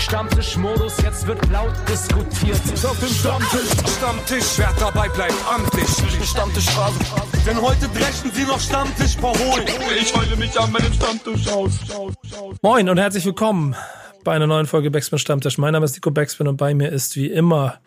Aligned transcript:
Stammtischmodus, 0.00 0.96
jetzt 1.02 1.26
wird 1.26 1.38
laut 1.50 1.74
diskutiert. 1.86 2.56
Auf 2.84 2.98
dem 3.00 3.08
Stammtisch, 3.08 3.68
Stammtisch, 3.98 4.44
wer 4.56 4.72
dabei 4.80 5.08
bleibt, 5.10 5.34
amtlich. 5.46 5.86
Stammtisch 6.26 6.70
Phase. 6.70 6.98
Denn 7.46 7.60
heute 7.60 7.86
brechen 7.88 8.30
sie 8.32 8.44
noch 8.44 8.58
Stammtisch 8.58 9.16
verholen. 9.16 9.66
Ich 10.00 10.16
heule 10.16 10.36
mich 10.36 10.58
an 10.58 10.72
meinem 10.72 10.92
Stammtisch 10.94 11.46
aus. 11.48 11.72
Moin 12.62 12.88
und 12.88 12.96
herzlich 12.96 13.26
willkommen 13.26 13.76
bei 14.24 14.32
einer 14.32 14.46
neuen 14.46 14.66
Folge 14.66 14.90
Backspin 14.90 15.18
Stammtisch. 15.18 15.58
Mein 15.58 15.74
Name 15.74 15.84
ist 15.84 15.94
Nico 15.94 16.10
Backspin 16.10 16.48
und 16.48 16.56
bei 16.56 16.72
mir 16.72 16.90
ist 16.90 17.16
wie 17.16 17.26
immer 17.26 17.78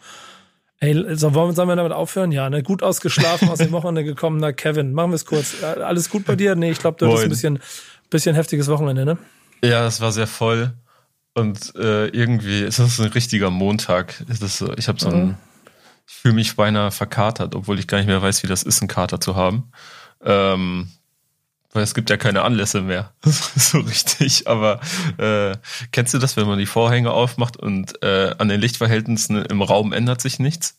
Ey, 0.79 1.15
so, 1.15 1.33
wollen, 1.33 1.55
sollen 1.55 1.69
wir 1.69 1.77
damit 1.77 1.93
aufhören? 1.93 2.31
Ja, 2.31 2.49
ne? 2.49 2.61
Gut 2.61 2.83
ausgeschlafen, 2.83 3.49
aus 3.49 3.57
dem 3.57 3.71
Wochenende 3.71 4.03
gekommener 4.03 4.53
Kevin. 4.53 4.93
Machen 4.93 5.11
wir 5.11 5.15
es 5.15 5.25
kurz. 5.25 5.63
Alles 5.63 6.09
gut 6.09 6.25
bei 6.25 6.35
dir? 6.35 6.55
Nee, 6.55 6.71
ich 6.71 6.79
glaube, 6.79 6.97
du 6.99 7.07
hattest 7.07 7.23
ein 7.23 7.29
bisschen, 7.29 7.59
bisschen 8.09 8.35
heftiges 8.35 8.67
Wochenende, 8.67 9.05
ne? 9.05 9.17
Ja, 9.63 9.87
es 9.87 10.01
war 10.01 10.11
sehr 10.11 10.27
voll. 10.27 10.73
Und 11.33 11.75
äh, 11.75 12.07
irgendwie 12.07 12.61
ist 12.61 12.79
das 12.79 12.99
ein 12.99 13.07
richtiger 13.07 13.49
Montag. 13.49 14.23
Das 14.27 14.63
ich 14.77 14.87
habe 14.87 14.99
so 14.99 15.09
ein, 15.09 15.25
mhm. 15.25 15.35
ich 16.07 16.13
fühle 16.13 16.35
mich 16.35 16.55
beinahe 16.55 16.91
verkatert, 16.91 17.55
obwohl 17.55 17.79
ich 17.79 17.87
gar 17.87 17.97
nicht 17.97 18.07
mehr 18.07 18.21
weiß, 18.21 18.43
wie 18.43 18.47
das 18.47 18.63
ist, 18.63 18.81
einen 18.81 18.87
Kater 18.87 19.19
zu 19.19 19.35
haben. 19.35 19.71
Ähm, 20.23 20.89
weil 21.73 21.81
es 21.81 21.95
gibt 21.95 22.11
ja 22.11 22.17
keine 22.17 22.43
Anlässe 22.43 22.81
mehr. 22.81 23.13
so 23.23 23.79
richtig. 23.79 24.47
Aber 24.47 24.79
äh, 25.17 25.57
kennst 25.91 26.13
du 26.13 26.19
das, 26.19 26.37
wenn 26.37 26.47
man 26.47 26.59
die 26.59 26.67
Vorhänge 26.67 27.11
aufmacht 27.11 27.57
und 27.57 28.01
äh, 28.03 28.35
an 28.37 28.47
den 28.47 28.61
Lichtverhältnissen 28.61 29.43
im 29.43 29.61
Raum 29.63 29.91
ändert 29.91 30.21
sich 30.21 30.37
nichts? 30.37 30.77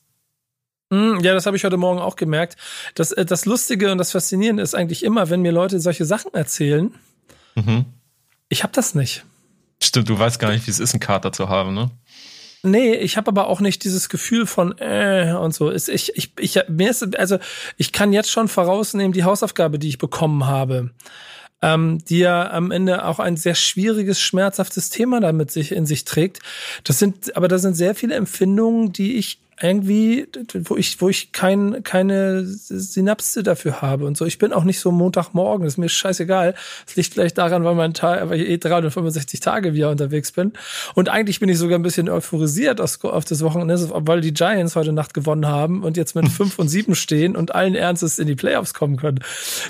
Hm, 0.92 1.18
ja, 1.20 1.34
das 1.34 1.46
habe 1.46 1.56
ich 1.56 1.64
heute 1.64 1.76
Morgen 1.76 1.98
auch 1.98 2.14
gemerkt. 2.14 2.56
Das, 2.94 3.10
äh, 3.10 3.24
das 3.24 3.44
Lustige 3.44 3.90
und 3.90 3.98
das 3.98 4.12
Faszinierende 4.12 4.62
ist 4.62 4.74
eigentlich 4.74 5.02
immer, 5.02 5.30
wenn 5.30 5.42
mir 5.42 5.52
Leute 5.52 5.80
solche 5.80 6.04
Sachen 6.04 6.32
erzählen. 6.32 6.94
Mhm. 7.56 7.86
Ich 8.48 8.62
habe 8.62 8.72
das 8.72 8.94
nicht. 8.94 9.24
Stimmt, 9.84 10.08
du 10.08 10.18
weißt 10.18 10.38
gar 10.38 10.50
nicht, 10.50 10.66
wie 10.66 10.70
es 10.70 10.80
ist, 10.80 10.94
einen 10.94 11.00
Kater 11.00 11.30
zu 11.30 11.48
haben, 11.48 11.74
ne? 11.74 11.90
Nee, 12.62 12.94
ich 12.94 13.18
habe 13.18 13.28
aber 13.28 13.48
auch 13.48 13.60
nicht 13.60 13.84
dieses 13.84 14.08
Gefühl 14.08 14.46
von 14.46 14.78
äh 14.78 15.34
und 15.38 15.54
so. 15.54 15.70
Ich, 15.70 16.16
ich, 16.16 16.32
ich, 16.38 16.58
mir 16.68 16.88
ist, 16.88 17.18
also 17.18 17.38
ich 17.76 17.92
kann 17.92 18.14
jetzt 18.14 18.30
schon 18.30 18.48
vorausnehmen, 18.48 19.12
die 19.12 19.24
Hausaufgabe, 19.24 19.78
die 19.78 19.88
ich 19.88 19.98
bekommen 19.98 20.46
habe, 20.46 20.90
ähm, 21.60 22.02
die 22.08 22.20
ja 22.20 22.50
am 22.50 22.70
Ende 22.70 23.04
auch 23.04 23.18
ein 23.18 23.36
sehr 23.36 23.54
schwieriges, 23.54 24.18
schmerzhaftes 24.18 24.88
Thema 24.88 25.20
damit 25.20 25.50
sich 25.50 25.72
in 25.72 25.84
sich 25.84 26.06
trägt. 26.06 26.38
Das 26.84 26.98
sind, 26.98 27.36
aber 27.36 27.48
da 27.48 27.58
sind 27.58 27.74
sehr 27.74 27.94
viele 27.94 28.14
Empfindungen, 28.14 28.94
die 28.94 29.16
ich 29.16 29.40
irgendwie, 29.60 30.26
wo 30.64 30.76
ich, 30.76 31.00
wo 31.00 31.08
ich 31.08 31.32
kein, 31.32 31.82
keine 31.82 32.44
Synapse 32.44 33.42
dafür 33.42 33.82
habe 33.82 34.04
und 34.04 34.16
so. 34.16 34.24
Ich 34.24 34.38
bin 34.38 34.52
auch 34.52 34.64
nicht 34.64 34.80
so 34.80 34.90
Montagmorgen, 34.90 35.66
ist 35.66 35.78
mir 35.78 35.88
scheißegal. 35.88 36.54
Es 36.86 36.96
liegt 36.96 37.14
vielleicht 37.14 37.38
daran, 37.38 37.64
weil 37.64 37.74
mein 37.74 37.94
Tag, 37.94 38.28
weil 38.28 38.40
ich 38.40 38.48
eh 38.48 38.58
365 38.58 39.40
Tage 39.40 39.74
wieder 39.74 39.90
unterwegs 39.90 40.32
bin. 40.32 40.52
Und 40.94 41.08
eigentlich 41.08 41.40
bin 41.40 41.48
ich 41.48 41.58
sogar 41.58 41.78
ein 41.78 41.82
bisschen 41.82 42.08
euphorisiert 42.08 42.80
auf 42.80 43.24
das 43.24 43.42
Wochenende, 43.42 43.90
weil 43.92 44.20
die 44.20 44.34
Giants 44.34 44.76
heute 44.76 44.92
Nacht 44.92 45.14
gewonnen 45.14 45.46
haben 45.46 45.82
und 45.82 45.96
jetzt 45.96 46.14
mit 46.14 46.28
fünf 46.30 46.58
und 46.58 46.68
sieben 46.68 46.94
stehen 46.94 47.36
und 47.36 47.54
allen 47.54 47.74
Ernstes 47.74 48.18
in 48.18 48.26
die 48.26 48.34
Playoffs 48.34 48.74
kommen 48.74 48.96
können. 48.96 49.20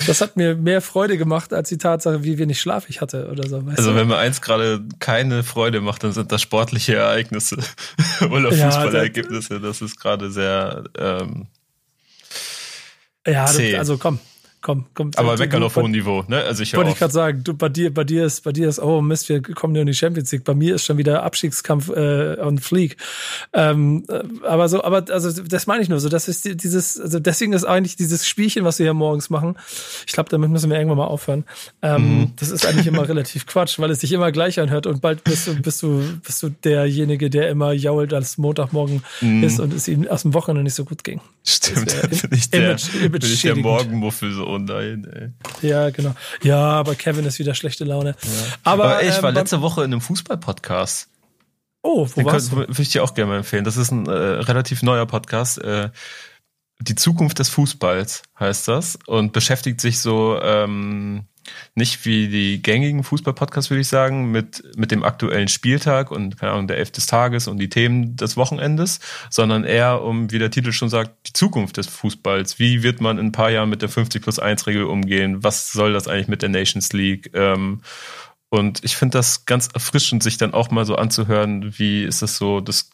Das 0.06 0.20
hat 0.20 0.36
mir 0.36 0.56
mehr 0.56 0.80
Freude 0.80 1.18
gemacht 1.18 1.52
als 1.52 1.68
die 1.68 1.78
Tatsache, 1.78 2.24
wie 2.24 2.38
wenig 2.38 2.60
Schlaf 2.60 2.88
ich 2.88 3.00
hatte 3.00 3.28
oder 3.30 3.48
so. 3.48 3.62
also 3.76 3.90
du? 3.90 3.96
wenn 3.96 4.08
mir 4.08 4.16
eins 4.16 4.40
gerade 4.40 4.82
keine 4.98 5.42
Freude 5.42 5.80
macht, 5.80 6.04
dann 6.04 6.12
sind 6.12 6.32
das 6.32 6.40
sportliche 6.40 6.96
Ereignisse 6.96 7.58
oder 8.30 8.50
Fußballergebnisse. 8.50 9.54
Ja, 9.54 9.73
das 9.80 9.90
ist 9.90 10.00
gerade 10.00 10.30
sehr 10.30 10.84
ähm, 10.96 11.46
ja, 13.26 13.46
zäh. 13.46 13.76
also 13.76 13.98
komm, 13.98 14.18
komm, 14.64 14.86
komm. 14.94 15.10
Aber 15.16 15.38
Wecker 15.38 15.62
auf 15.62 15.76
hohem 15.76 15.92
Niveau, 15.92 16.24
ne? 16.26 16.42
Also 16.42 16.62
ich 16.62 16.74
wollte 16.74 16.90
ich 16.90 16.96
gerade 16.96 17.12
sagen, 17.12 17.44
du, 17.44 17.54
bei 17.54 17.68
dir, 17.68 17.92
bei 17.92 18.02
dir 18.02 18.24
ist, 18.24 18.42
bei 18.44 18.50
dir 18.50 18.68
ist, 18.68 18.80
oh 18.80 19.02
Mist, 19.02 19.28
wir 19.28 19.42
kommen 19.42 19.74
ja 19.74 19.82
in 19.82 19.86
die 19.86 19.94
Champions 19.94 20.32
League. 20.32 20.44
Bei 20.44 20.54
mir 20.54 20.74
ist 20.74 20.86
schon 20.86 20.96
wieder 20.96 21.22
Abstiegskampf 21.22 21.90
äh, 21.90 22.40
on 22.40 22.58
Fleek. 22.58 22.96
Ähm, 23.52 24.04
äh, 24.08 24.22
aber 24.46 24.68
so, 24.68 24.82
aber 24.82 25.04
also 25.10 25.30
das 25.42 25.66
meine 25.66 25.82
ich 25.82 25.90
nur 25.90 26.00
so. 26.00 26.08
Das 26.08 26.28
ist 26.28 26.62
dieses, 26.62 26.98
also 26.98 27.20
deswegen 27.20 27.52
ist 27.52 27.64
eigentlich 27.64 27.96
dieses 27.96 28.26
Spielchen, 28.26 28.64
was 28.64 28.78
wir 28.78 28.86
hier 28.86 28.94
morgens 28.94 29.28
machen. 29.28 29.54
Ich 30.06 30.14
glaube, 30.14 30.30
damit 30.30 30.50
müssen 30.50 30.70
wir 30.70 30.78
irgendwann 30.78 30.98
mal 30.98 31.06
aufhören. 31.06 31.44
Ähm, 31.82 32.20
mhm. 32.20 32.32
Das 32.36 32.50
ist 32.50 32.66
eigentlich 32.66 32.86
immer 32.86 33.06
relativ 33.06 33.46
Quatsch, 33.46 33.78
weil 33.78 33.90
es 33.90 34.00
sich 34.00 34.12
immer 34.12 34.32
gleich 34.32 34.58
anhört 34.58 34.86
und 34.86 35.02
bald 35.02 35.24
bist 35.24 35.46
du, 35.46 35.54
bist 35.60 35.82
du, 35.82 36.02
bist 36.24 36.42
du 36.42 36.48
derjenige, 36.48 37.28
der 37.28 37.50
immer 37.50 37.72
jault, 37.72 38.14
als 38.14 38.38
Montagmorgen 38.38 39.02
mhm. 39.20 39.44
ist 39.44 39.60
und 39.60 39.74
es 39.74 39.88
ihm 39.88 40.08
aus 40.08 40.22
dem 40.22 40.32
Wochenende 40.32 40.62
nicht 40.62 40.74
so 40.74 40.86
gut 40.86 41.04
ging. 41.04 41.20
Stimmt, 41.44 41.94
bin 42.08 42.38
ich 42.38 42.48
der, 42.48 42.70
Image, 42.70 42.94
Image 42.94 43.20
bin 43.20 43.30
ich 43.30 43.42
der 43.42 43.56
Morgenmuffel 43.56 44.32
so 44.32 44.53
oh 44.54 44.58
nein, 44.58 45.06
ey. 45.12 45.68
Ja, 45.68 45.90
genau. 45.90 46.14
Ja, 46.42 46.58
aber 46.58 46.94
Kevin 46.94 47.24
ist 47.24 47.38
wieder 47.38 47.54
schlechte 47.54 47.84
Laune. 47.84 48.16
Ja. 48.22 48.30
Aber, 48.62 48.84
aber 48.84 49.02
ey, 49.02 49.10
ich 49.10 49.22
war 49.22 49.30
ähm, 49.30 49.36
letzte 49.36 49.60
Woche 49.62 49.82
in 49.82 49.92
einem 49.92 50.00
Fußball-Podcast. 50.00 51.08
Oh, 51.82 52.08
wo 52.08 52.20
Den 52.20 52.26
warst 52.26 52.52
du? 52.52 52.56
Würde 52.56 52.82
ich 52.82 52.90
dir 52.90 53.04
auch 53.04 53.14
gerne 53.14 53.30
mal 53.30 53.36
empfehlen. 53.38 53.64
Das 53.64 53.76
ist 53.76 53.90
ein 53.90 54.06
äh, 54.06 54.10
relativ 54.10 54.82
neuer 54.82 55.06
Podcast. 55.06 55.58
Äh, 55.58 55.90
die 56.80 56.94
Zukunft 56.94 57.38
des 57.38 57.48
Fußballs 57.50 58.22
heißt 58.38 58.68
das 58.68 58.98
und 59.06 59.32
beschäftigt 59.32 59.80
sich 59.80 60.00
so 60.00 60.40
ähm, 60.40 61.26
nicht 61.74 62.04
wie 62.04 62.28
die 62.28 62.62
gängigen 62.62 63.04
Fußball-Podcasts, 63.04 63.70
würde 63.70 63.80
ich 63.80 63.88
sagen, 63.88 64.30
mit, 64.30 64.62
mit 64.76 64.90
dem 64.90 65.02
aktuellen 65.02 65.48
Spieltag 65.48 66.10
und, 66.10 66.38
keine 66.38 66.52
Ahnung, 66.52 66.68
der 66.68 66.78
Elf 66.78 66.90
des 66.90 67.06
Tages 67.06 67.48
und 67.48 67.58
die 67.58 67.68
Themen 67.68 68.16
des 68.16 68.36
Wochenendes, 68.36 69.00
sondern 69.30 69.64
eher 69.64 70.02
um, 70.02 70.30
wie 70.30 70.38
der 70.38 70.50
Titel 70.50 70.72
schon 70.72 70.88
sagt, 70.88 71.28
die 71.28 71.32
Zukunft 71.32 71.76
des 71.76 71.86
Fußballs. 71.86 72.58
Wie 72.58 72.82
wird 72.82 73.00
man 73.00 73.18
in 73.18 73.26
ein 73.26 73.32
paar 73.32 73.50
Jahren 73.50 73.70
mit 73.70 73.82
der 73.82 73.88
50 73.88 74.22
plus 74.22 74.38
1 74.38 74.66
Regel 74.66 74.84
umgehen? 74.84 75.42
Was 75.42 75.72
soll 75.72 75.92
das 75.92 76.08
eigentlich 76.08 76.28
mit 76.28 76.42
der 76.42 76.48
Nations 76.48 76.92
League? 76.92 77.30
Ähm, 77.34 77.80
und 78.50 78.84
ich 78.84 78.96
finde 78.96 79.18
das 79.18 79.46
ganz 79.46 79.68
erfrischend, 79.74 80.22
sich 80.22 80.36
dann 80.36 80.54
auch 80.54 80.70
mal 80.70 80.84
so 80.84 80.94
anzuhören, 80.94 81.76
wie 81.78 82.04
ist 82.04 82.22
das 82.22 82.36
so 82.36 82.60
das 82.60 82.90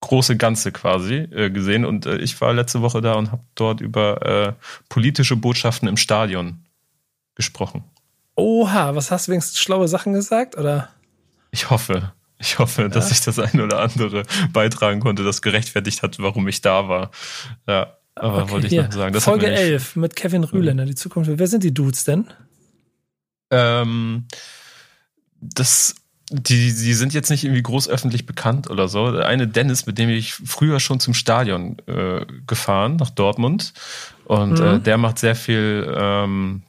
große 0.00 0.36
Ganze 0.36 0.72
quasi 0.72 1.14
äh, 1.14 1.50
gesehen. 1.50 1.84
Und 1.84 2.06
äh, 2.06 2.18
ich 2.18 2.40
war 2.40 2.52
letzte 2.52 2.82
Woche 2.82 3.00
da 3.00 3.14
und 3.14 3.32
habe 3.32 3.42
dort 3.54 3.80
über 3.80 4.22
äh, 4.24 4.52
politische 4.88 5.36
Botschaften 5.36 5.88
im 5.88 5.96
Stadion 5.96 6.65
gesprochen. 7.36 7.84
Oha, 8.34 8.94
was 8.96 9.12
hast 9.12 9.28
du 9.28 9.32
wenigstens 9.32 9.60
schlaue 9.60 9.86
Sachen 9.86 10.12
gesagt, 10.12 10.58
oder? 10.58 10.90
Ich 11.52 11.70
hoffe. 11.70 12.12
Ich 12.38 12.58
hoffe, 12.58 12.82
ja. 12.82 12.88
dass 12.88 13.10
ich 13.10 13.22
das 13.22 13.38
eine 13.38 13.64
oder 13.64 13.80
andere 13.80 14.24
beitragen 14.52 15.00
konnte, 15.00 15.24
das 15.24 15.40
gerechtfertigt 15.40 16.02
hat, 16.02 16.18
warum 16.18 16.48
ich 16.48 16.60
da 16.60 16.88
war. 16.88 17.10
Ja, 17.66 17.96
aber 18.14 18.42
okay, 18.42 18.50
wollte 18.50 18.66
ich 18.66 18.72
hier. 18.72 18.84
noch 18.84 18.92
sagen. 18.92 19.14
Das 19.14 19.24
Folge 19.24 19.46
11 19.46 19.96
mit 19.96 20.16
Kevin 20.16 20.44
Rühländer, 20.44 20.84
die 20.84 20.94
Zukunft. 20.94 21.30
Wer 21.32 21.46
sind 21.46 21.62
die 21.62 21.72
Dudes 21.72 22.04
denn? 22.04 22.26
Ähm, 23.50 24.26
das, 25.40 25.94
die, 26.30 26.74
die 26.74 26.94
sind 26.94 27.14
jetzt 27.14 27.30
nicht 27.30 27.44
irgendwie 27.44 27.62
groß 27.62 27.88
öffentlich 27.88 28.26
bekannt 28.26 28.68
oder 28.68 28.88
so. 28.88 29.12
Der 29.12 29.26
eine 29.26 29.48
Dennis, 29.48 29.86
mit 29.86 29.98
dem 29.98 30.10
ich 30.10 30.34
früher 30.34 30.80
schon 30.80 31.00
zum 31.00 31.14
Stadion 31.14 31.78
äh, 31.86 32.26
gefahren, 32.46 32.96
nach 32.96 33.10
Dortmund. 33.10 33.72
Und 34.24 34.58
mhm. 34.58 34.66
äh, 34.66 34.78
der 34.80 34.98
macht 34.98 35.18
sehr 35.18 35.36
viel 35.36 35.90
ähm, 35.96 36.62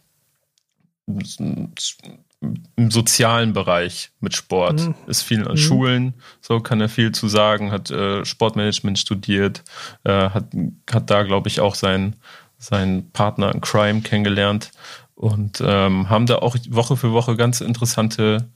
im 1.08 2.92
sozialen 2.92 3.54
Bereich 3.54 4.12
mit 4.20 4.36
Sport. 4.36 4.82
Mhm. 4.82 4.96
Ist 5.08 5.24
viel 5.24 5.46
an 5.46 5.54
mhm. 5.54 5.58
Schulen, 5.58 6.14
so 6.42 6.60
kann 6.60 6.82
er 6.82 6.90
viel 6.90 7.12
zu 7.12 7.28
sagen, 7.28 7.72
hat 7.72 7.90
äh, 7.90 8.26
Sportmanagement 8.26 9.00
studiert, 9.00 9.64
äh, 10.04 10.30
hat, 10.30 10.46
hat 10.92 11.10
da, 11.10 11.24
glaube 11.24 11.48
ich, 11.48 11.62
auch 11.62 11.76
seinen, 11.76 12.16
seinen 12.58 13.12
Partner 13.12 13.54
in 13.54 13.62
Crime 13.62 14.02
kennengelernt 14.02 14.72
und 15.16 15.62
ähm, 15.66 16.10
haben 16.10 16.28
da 16.28 16.38
auch 16.38 16.56
Woche 16.70 16.96
für 16.96 17.12
Woche 17.12 17.36
ganz 17.36 17.62
interessante 17.62 18.50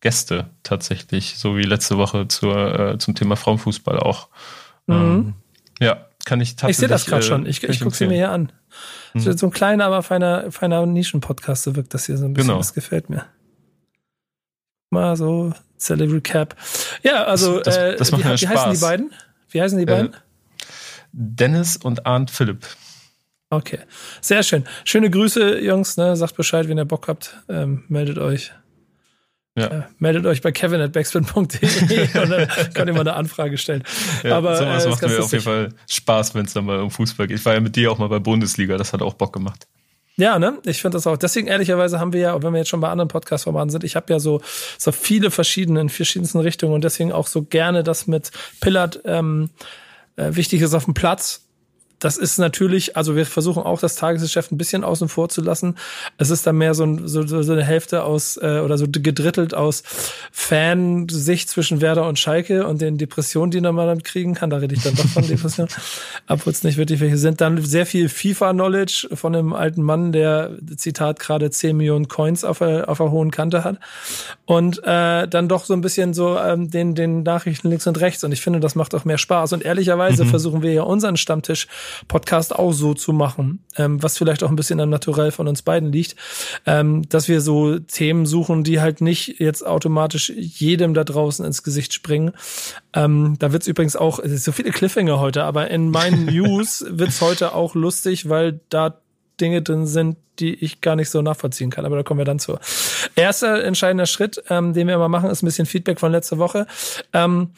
Gäste 0.00 0.50
tatsächlich, 0.62 1.38
so 1.38 1.56
wie 1.56 1.62
letzte 1.62 1.96
Woche 1.96 2.28
zur, 2.28 2.78
äh, 2.78 2.98
zum 2.98 3.14
Thema 3.14 3.36
Frauenfußball 3.36 3.98
auch. 3.98 4.28
Mhm. 4.86 4.94
Ähm, 4.94 5.34
ja, 5.80 6.06
kann 6.24 6.40
ich 6.40 6.56
tatsächlich. 6.56 6.70
Ich 6.70 6.76
sehe 6.78 6.88
das 6.88 7.06
gerade 7.06 7.24
äh, 7.24 7.28
schon. 7.28 7.46
Ich, 7.46 7.62
ich 7.62 7.80
gucke 7.80 7.96
sie 7.96 8.06
mir 8.06 8.14
hier 8.14 8.30
an. 8.30 8.52
Mhm. 9.14 9.36
So 9.36 9.46
ein 9.46 9.52
kleiner, 9.52 9.84
aber 9.84 10.02
feiner, 10.02 10.50
feiner 10.50 10.84
Nischen-Podcast, 10.86 11.62
so 11.64 11.76
wirkt 11.76 11.94
das 11.94 12.06
hier 12.06 12.16
so 12.16 12.24
ein 12.24 12.34
bisschen. 12.34 12.48
Genau. 12.48 12.58
Das 12.58 12.74
gefällt 12.74 13.10
mir. 13.10 13.26
Mal 14.90 15.16
so, 15.16 15.52
Salary 15.76 16.20
Cap. 16.20 16.56
Ja, 17.02 17.24
also, 17.24 17.60
das, 17.60 17.74
das, 17.74 17.96
das 17.96 18.12
macht 18.12 18.24
wie, 18.24 18.40
wie 18.42 18.48
heißen 18.48 18.72
die 18.72 18.78
beiden? 18.78 19.12
Wie 19.48 19.60
heißen 19.60 19.78
die 19.78 19.86
beiden? 19.86 20.14
Äh, 20.14 20.18
Dennis 21.12 21.76
und 21.76 22.06
Arndt 22.06 22.30
Philipp. 22.30 22.66
Okay, 23.50 23.78
sehr 24.20 24.42
schön. 24.42 24.64
Schöne 24.84 25.10
Grüße, 25.10 25.60
Jungs. 25.60 25.96
Ne? 25.96 26.16
Sagt 26.16 26.36
Bescheid, 26.36 26.68
wenn 26.68 26.78
ihr 26.78 26.84
Bock 26.84 27.06
habt. 27.06 27.36
Ähm, 27.48 27.84
meldet 27.88 28.18
euch. 28.18 28.52
Ja. 29.56 29.66
Äh, 29.66 29.82
meldet 29.98 30.26
euch 30.26 30.42
bei 30.42 30.50
kevin 30.50 30.80
at 30.80 30.92
backspin.de 30.92 31.32
und 32.22 32.30
dann 32.30 32.48
könnt 32.74 32.88
ihr 32.88 32.92
mal 32.92 33.00
eine 33.00 33.14
Anfrage 33.14 33.56
stellen. 33.56 33.84
Ja, 34.24 34.36
Aber 34.36 34.56
sowas 34.56 34.84
äh, 34.84 34.88
macht 34.88 35.02
mir 35.02 35.22
auf 35.22 35.32
jeden 35.32 35.44
Fall 35.44 35.68
Spaß, 35.88 36.34
wenn 36.34 36.46
es 36.46 36.54
dann 36.54 36.64
mal 36.64 36.80
um 36.80 36.90
Fußball 36.90 37.28
geht. 37.28 37.38
Ich 37.38 37.44
war 37.44 37.54
ja 37.54 37.60
mit 37.60 37.76
dir 37.76 37.92
auch 37.92 37.98
mal 37.98 38.08
bei 38.08 38.18
Bundesliga, 38.18 38.76
das 38.76 38.92
hat 38.92 39.00
auch 39.00 39.14
Bock 39.14 39.32
gemacht. 39.32 39.68
Ja, 40.16 40.38
ne? 40.38 40.58
Ich 40.64 40.80
finde 40.80 40.96
das 40.96 41.06
auch. 41.06 41.16
Deswegen 41.16 41.48
ehrlicherweise 41.48 41.98
haben 41.98 42.12
wir 42.12 42.20
ja, 42.20 42.42
wenn 42.42 42.52
wir 42.52 42.58
jetzt 42.58 42.68
schon 42.68 42.80
bei 42.80 42.88
anderen 42.88 43.08
Podcast-Formaten 43.08 43.70
sind, 43.70 43.84
ich 43.84 43.96
habe 43.96 44.12
ja 44.12 44.20
so 44.20 44.40
so 44.78 44.92
viele 44.92 45.30
verschiedene 45.30 45.80
in 45.80 45.88
verschiedensten 45.88 46.38
Richtungen 46.38 46.72
und 46.72 46.84
deswegen 46.84 47.12
auch 47.12 47.26
so 47.26 47.42
gerne 47.42 47.82
das 47.82 48.06
mit 48.06 48.30
Pillard 48.60 49.00
ähm, 49.04 49.50
äh, 50.16 50.30
wichtig 50.34 50.62
ist 50.62 50.74
auf 50.74 50.84
dem 50.84 50.94
Platz 50.94 51.44
das 52.04 52.18
ist 52.18 52.36
natürlich, 52.36 52.98
also 52.98 53.16
wir 53.16 53.24
versuchen 53.24 53.62
auch 53.62 53.80
das 53.80 53.96
Tagesgeschäft 53.96 54.52
ein 54.52 54.58
bisschen 54.58 54.84
außen 54.84 55.08
vor 55.08 55.30
zu 55.30 55.40
lassen. 55.40 55.76
Es 56.18 56.28
ist 56.28 56.46
dann 56.46 56.58
mehr 56.58 56.74
so, 56.74 56.84
ein, 56.84 57.08
so, 57.08 57.26
so 57.26 57.52
eine 57.52 57.64
Hälfte 57.64 58.04
aus 58.04 58.36
äh, 58.36 58.60
oder 58.62 58.76
so 58.76 58.84
gedrittelt 58.86 59.54
aus 59.54 59.82
Fansicht 60.30 61.48
zwischen 61.48 61.80
Werder 61.80 62.06
und 62.06 62.18
Schalke 62.18 62.66
und 62.66 62.82
den 62.82 62.98
Depressionen, 62.98 63.50
die 63.52 63.62
man 63.62 63.74
dann 63.86 64.02
kriegen 64.02 64.34
kann. 64.34 64.50
Da 64.50 64.58
rede 64.58 64.74
ich 64.74 64.82
dann 64.82 64.94
doch 64.94 65.06
von 65.06 65.26
Depressionen, 65.26 65.72
obwohl 66.28 66.52
es 66.52 66.62
nicht 66.62 66.76
wirklich 66.76 67.00
welche 67.00 67.16
sind. 67.16 67.40
Dann 67.40 67.64
sehr 67.64 67.86
viel 67.86 68.10
FIFA-Knowledge 68.10 69.08
von 69.14 69.34
einem 69.34 69.54
alten 69.54 69.82
Mann, 69.82 70.12
der 70.12 70.50
Zitat 70.76 71.20
gerade 71.20 71.50
10 71.50 71.74
Millionen 71.74 72.08
Coins 72.08 72.44
auf 72.44 72.58
der, 72.58 72.90
auf 72.90 72.98
der 72.98 73.12
hohen 73.12 73.30
Kante 73.30 73.64
hat. 73.64 73.78
Und 74.44 74.84
äh, 74.84 75.26
dann 75.26 75.48
doch 75.48 75.64
so 75.64 75.72
ein 75.72 75.80
bisschen 75.80 76.12
so 76.12 76.38
ähm, 76.38 76.70
den, 76.70 76.94
den 76.94 77.22
Nachrichten 77.22 77.70
links 77.70 77.86
und 77.86 77.98
rechts. 77.98 78.24
Und 78.24 78.32
ich 78.32 78.42
finde, 78.42 78.60
das 78.60 78.74
macht 78.74 78.94
auch 78.94 79.06
mehr 79.06 79.16
Spaß. 79.16 79.54
Und 79.54 79.64
ehrlicherweise 79.64 80.26
mhm. 80.26 80.28
versuchen 80.28 80.60
wir 80.60 80.74
ja 80.74 80.82
unseren 80.82 81.16
Stammtisch 81.16 81.66
Podcast 82.08 82.54
auch 82.54 82.72
so 82.72 82.94
zu 82.94 83.12
machen, 83.12 83.64
ähm, 83.76 84.02
was 84.02 84.18
vielleicht 84.18 84.42
auch 84.42 84.50
ein 84.50 84.56
bisschen 84.56 84.80
am 84.80 84.90
Naturell 84.90 85.30
von 85.30 85.48
uns 85.48 85.62
beiden 85.62 85.92
liegt, 85.92 86.16
ähm, 86.66 87.08
dass 87.08 87.28
wir 87.28 87.40
so 87.40 87.78
Themen 87.78 88.26
suchen, 88.26 88.64
die 88.64 88.80
halt 88.80 89.00
nicht 89.00 89.40
jetzt 89.40 89.66
automatisch 89.66 90.30
jedem 90.30 90.94
da 90.94 91.04
draußen 91.04 91.44
ins 91.44 91.62
Gesicht 91.62 91.92
springen. 91.92 92.32
Ähm, 92.92 93.36
da 93.38 93.52
wird's 93.52 93.66
übrigens 93.66 93.96
auch, 93.96 94.18
es 94.18 94.32
ist 94.32 94.44
so 94.44 94.52
viele 94.52 94.70
Cliffhanger 94.70 95.18
heute, 95.20 95.44
aber 95.44 95.70
in 95.70 95.90
meinen 95.90 96.24
News 96.34 96.84
wird's 96.88 97.20
heute 97.20 97.54
auch 97.54 97.74
lustig, 97.74 98.28
weil 98.28 98.60
da 98.68 98.98
Dinge 99.40 99.62
drin 99.62 99.86
sind, 99.86 100.16
die 100.38 100.54
ich 100.54 100.80
gar 100.80 100.96
nicht 100.96 101.10
so 101.10 101.22
nachvollziehen 101.22 101.70
kann. 101.70 101.84
Aber 101.84 101.96
da 101.96 102.02
kommen 102.02 102.18
wir 102.18 102.24
dann 102.24 102.38
zu. 102.38 102.58
Erster 103.16 103.62
entscheidender 103.64 104.06
Schritt, 104.06 104.42
ähm, 104.48 104.72
den 104.72 104.86
wir 104.86 104.94
immer 104.94 105.08
machen, 105.08 105.30
ist 105.30 105.42
ein 105.42 105.46
bisschen 105.46 105.66
Feedback 105.66 106.00
von 106.00 106.12
letzter 106.12 106.38
Woche. 106.38 106.66
Ähm, 107.12 107.50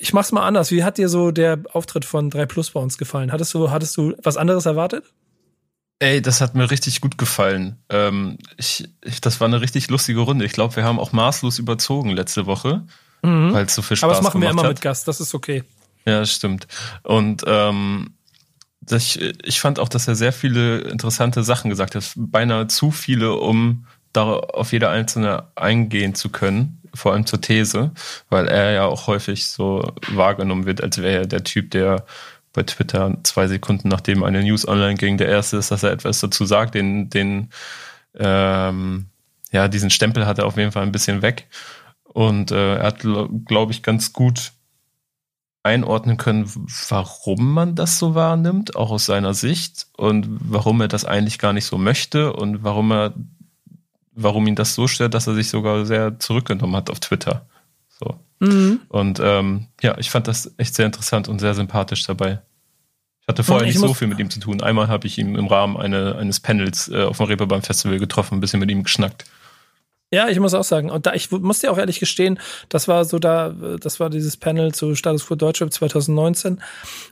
ich 0.00 0.12
mach's 0.12 0.32
mal 0.32 0.42
anders. 0.42 0.70
Wie 0.70 0.84
hat 0.84 0.98
dir 0.98 1.08
so 1.08 1.30
der 1.30 1.62
Auftritt 1.72 2.04
von 2.04 2.30
3 2.30 2.46
Plus 2.46 2.70
bei 2.70 2.80
uns 2.80 2.98
gefallen? 2.98 3.32
Hattest 3.32 3.54
du, 3.54 3.70
hattest 3.70 3.96
du 3.96 4.14
was 4.22 4.36
anderes 4.36 4.66
erwartet? 4.66 5.04
Ey, 5.98 6.22
das 6.22 6.40
hat 6.40 6.54
mir 6.54 6.70
richtig 6.70 7.00
gut 7.00 7.18
gefallen. 7.18 7.76
Ähm, 7.90 8.38
ich, 8.56 8.88
ich, 9.04 9.20
das 9.20 9.40
war 9.40 9.48
eine 9.48 9.60
richtig 9.60 9.90
lustige 9.90 10.20
Runde. 10.20 10.44
Ich 10.44 10.52
glaube, 10.52 10.76
wir 10.76 10.84
haben 10.84 10.98
auch 10.98 11.12
maßlos 11.12 11.58
überzogen 11.58 12.10
letzte 12.10 12.46
Woche, 12.46 12.86
mhm. 13.22 13.52
weil 13.52 13.66
es 13.66 13.74
so 13.74 13.82
viel 13.82 13.98
Spaß 13.98 14.04
Aber 14.04 14.14
das 14.14 14.22
machen 14.22 14.40
wir 14.40 14.48
immer 14.48 14.62
hat. 14.62 14.70
mit 14.70 14.80
Gast, 14.80 15.06
das 15.08 15.20
ist 15.20 15.34
okay. 15.34 15.62
Ja, 16.06 16.24
stimmt. 16.24 16.66
Und 17.02 17.44
ähm, 17.46 18.14
das, 18.80 19.16
ich 19.16 19.60
fand 19.60 19.78
auch, 19.78 19.90
dass 19.90 20.08
er 20.08 20.14
sehr 20.14 20.32
viele 20.32 20.78
interessante 20.78 21.44
Sachen 21.44 21.68
gesagt 21.68 21.94
hat. 21.94 22.12
Beinahe 22.16 22.66
zu 22.66 22.90
viele, 22.90 23.34
um 23.34 23.86
da 24.12 24.34
auf 24.34 24.72
jede 24.72 24.88
einzelne 24.88 25.44
eingehen 25.54 26.14
zu 26.14 26.30
können 26.30 26.80
vor 26.94 27.12
allem 27.12 27.26
zur 27.26 27.40
These, 27.40 27.92
weil 28.28 28.48
er 28.48 28.72
ja 28.72 28.84
auch 28.84 29.06
häufig 29.06 29.46
so 29.46 29.92
wahrgenommen 30.08 30.66
wird, 30.66 30.82
als 30.82 30.98
wäre 30.98 31.20
er 31.20 31.26
der 31.26 31.44
Typ, 31.44 31.70
der 31.70 32.04
bei 32.52 32.62
Twitter 32.64 33.16
zwei 33.22 33.46
Sekunden 33.46 33.88
nachdem 33.88 34.24
eine 34.24 34.42
News 34.42 34.66
online 34.66 34.96
ging, 34.96 35.18
der 35.18 35.28
erste 35.28 35.56
ist, 35.56 35.70
dass 35.70 35.82
er 35.82 35.92
etwas 35.92 36.20
dazu 36.20 36.44
sagt, 36.44 36.74
den, 36.74 37.08
den, 37.08 37.50
ähm, 38.18 39.06
ja, 39.52 39.68
diesen 39.68 39.90
Stempel 39.90 40.26
hat 40.26 40.38
er 40.38 40.46
auf 40.46 40.56
jeden 40.56 40.72
Fall 40.72 40.82
ein 40.82 40.92
bisschen 40.92 41.22
weg. 41.22 41.46
Und 42.04 42.50
äh, 42.50 42.76
er 42.76 42.86
hat, 42.86 43.06
glaube 43.46 43.72
ich, 43.72 43.84
ganz 43.84 44.12
gut 44.12 44.52
einordnen 45.62 46.16
können, 46.16 46.50
warum 46.88 47.52
man 47.52 47.76
das 47.76 47.98
so 47.98 48.14
wahrnimmt, 48.14 48.74
auch 48.74 48.90
aus 48.90 49.06
seiner 49.06 49.34
Sicht 49.34 49.86
und 49.96 50.26
warum 50.28 50.80
er 50.80 50.88
das 50.88 51.04
eigentlich 51.04 51.38
gar 51.38 51.52
nicht 51.52 51.66
so 51.66 51.78
möchte 51.78 52.32
und 52.32 52.64
warum 52.64 52.90
er 52.90 53.14
warum 54.22 54.46
ihn 54.46 54.54
das 54.54 54.74
so 54.74 54.86
stört, 54.86 55.14
dass 55.14 55.26
er 55.26 55.34
sich 55.34 55.48
sogar 55.48 55.86
sehr 55.86 56.18
zurückgenommen 56.18 56.76
hat 56.76 56.90
auf 56.90 57.00
Twitter. 57.00 57.46
So. 57.88 58.18
Mhm. 58.40 58.80
Und 58.88 59.20
ähm, 59.22 59.66
ja, 59.82 59.96
ich 59.98 60.10
fand 60.10 60.28
das 60.28 60.52
echt 60.56 60.74
sehr 60.74 60.86
interessant 60.86 61.28
und 61.28 61.38
sehr 61.38 61.54
sympathisch 61.54 62.04
dabei. 62.06 62.40
Ich 63.22 63.28
hatte 63.28 63.44
vorher 63.44 63.66
ich 63.66 63.74
nicht 63.74 63.86
so 63.86 63.94
viel 63.94 64.08
mit 64.08 64.18
ihm 64.18 64.30
zu 64.30 64.40
tun. 64.40 64.62
Einmal 64.62 64.88
habe 64.88 65.06
ich 65.06 65.18
ihn 65.18 65.34
im 65.36 65.46
Rahmen 65.46 65.76
eine, 65.76 66.16
eines 66.16 66.40
Panels 66.40 66.88
äh, 66.88 67.04
auf 67.04 67.18
dem 67.18 67.26
Reeperbahn 67.26 67.62
Festival 67.62 67.98
getroffen, 67.98 68.36
ein 68.36 68.40
bisschen 68.40 68.60
mit 68.60 68.70
ihm 68.70 68.82
geschnackt. 68.82 69.24
Ja, 70.12 70.28
ich 70.28 70.40
muss 70.40 70.54
auch 70.54 70.64
sagen, 70.64 70.90
und 70.90 71.06
da 71.06 71.14
ich 71.14 71.30
muss 71.30 71.60
dir 71.60 71.70
auch 71.70 71.78
ehrlich 71.78 72.00
gestehen, 72.00 72.40
das 72.68 72.88
war 72.88 73.04
so 73.04 73.20
da, 73.20 73.50
das 73.50 74.00
war 74.00 74.10
dieses 74.10 74.36
Panel 74.36 74.74
zu 74.74 74.96
Status 74.96 75.26
Quo 75.26 75.36
Deutschland 75.36 75.72
2019, 75.72 76.60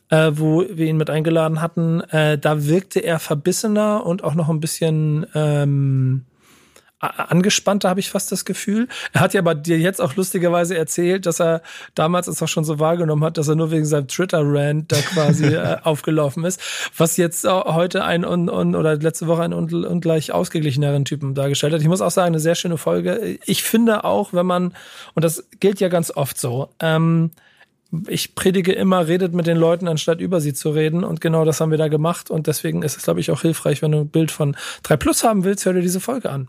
äh, 0.08 0.32
wo 0.34 0.64
wir 0.68 0.86
ihn 0.86 0.96
mit 0.96 1.08
eingeladen 1.08 1.60
hatten. 1.60 2.00
Äh, 2.00 2.38
da 2.38 2.66
wirkte 2.66 2.98
er 2.98 3.20
verbissener 3.20 4.04
und 4.04 4.24
auch 4.24 4.34
noch 4.34 4.48
ein 4.48 4.58
bisschen 4.58 5.26
ähm, 5.34 6.24
angespannter, 7.00 7.88
habe 7.88 8.00
ich 8.00 8.10
fast 8.10 8.32
das 8.32 8.44
Gefühl. 8.44 8.88
Er 9.12 9.20
hat 9.20 9.34
ja 9.34 9.42
bei 9.42 9.54
dir 9.54 9.78
jetzt 9.78 10.00
auch 10.00 10.16
lustigerweise 10.16 10.76
erzählt, 10.76 11.26
dass 11.26 11.40
er 11.40 11.62
damals 11.94 12.26
es 12.26 12.42
auch 12.42 12.48
schon 12.48 12.64
so 12.64 12.78
wahrgenommen 12.78 13.22
hat, 13.24 13.38
dass 13.38 13.48
er 13.48 13.54
nur 13.54 13.70
wegen 13.70 13.84
seinem 13.84 14.08
Twitter-Rant 14.08 14.90
da 14.90 14.96
quasi 14.96 15.46
äh, 15.54 15.76
aufgelaufen 15.82 16.44
ist, 16.44 16.60
was 16.96 17.16
jetzt 17.16 17.46
heute 17.46 18.04
ein 18.04 18.24
un, 18.24 18.48
un, 18.48 18.74
oder 18.74 18.96
letzte 18.96 19.28
Woche 19.28 19.42
einen 19.42 19.54
un, 19.54 19.84
ungleich 19.84 20.32
ausgeglicheneren 20.32 21.04
Typen 21.04 21.34
dargestellt 21.34 21.72
hat. 21.72 21.80
Ich 21.80 21.88
muss 21.88 22.00
auch 22.00 22.10
sagen, 22.10 22.28
eine 22.28 22.40
sehr 22.40 22.56
schöne 22.56 22.78
Folge. 22.78 23.38
Ich 23.46 23.62
finde 23.62 24.04
auch, 24.04 24.32
wenn 24.32 24.46
man, 24.46 24.74
und 25.14 25.24
das 25.24 25.48
gilt 25.60 25.80
ja 25.80 25.88
ganz 25.88 26.10
oft 26.10 26.38
so, 26.38 26.70
ähm, 26.80 27.30
ich 28.06 28.34
predige 28.34 28.72
immer, 28.72 29.06
redet 29.06 29.32
mit 29.32 29.46
den 29.46 29.56
Leuten, 29.56 29.88
anstatt 29.88 30.20
über 30.20 30.40
sie 30.40 30.52
zu 30.52 30.70
reden. 30.70 31.04
Und 31.04 31.20
genau 31.20 31.44
das 31.44 31.60
haben 31.60 31.70
wir 31.70 31.78
da 31.78 31.88
gemacht. 31.88 32.30
Und 32.30 32.46
deswegen 32.46 32.82
ist 32.82 32.96
es, 32.96 33.04
glaube 33.04 33.20
ich, 33.20 33.30
auch 33.30 33.42
hilfreich, 33.42 33.80
wenn 33.80 33.92
du 33.92 34.00
ein 34.00 34.08
Bild 34.08 34.30
von 34.30 34.56
3 34.82 34.96
Plus 34.96 35.24
haben 35.24 35.44
willst, 35.44 35.64
hör 35.64 35.72
dir 35.72 35.80
diese 35.80 36.00
Folge 36.00 36.30
an. 36.30 36.48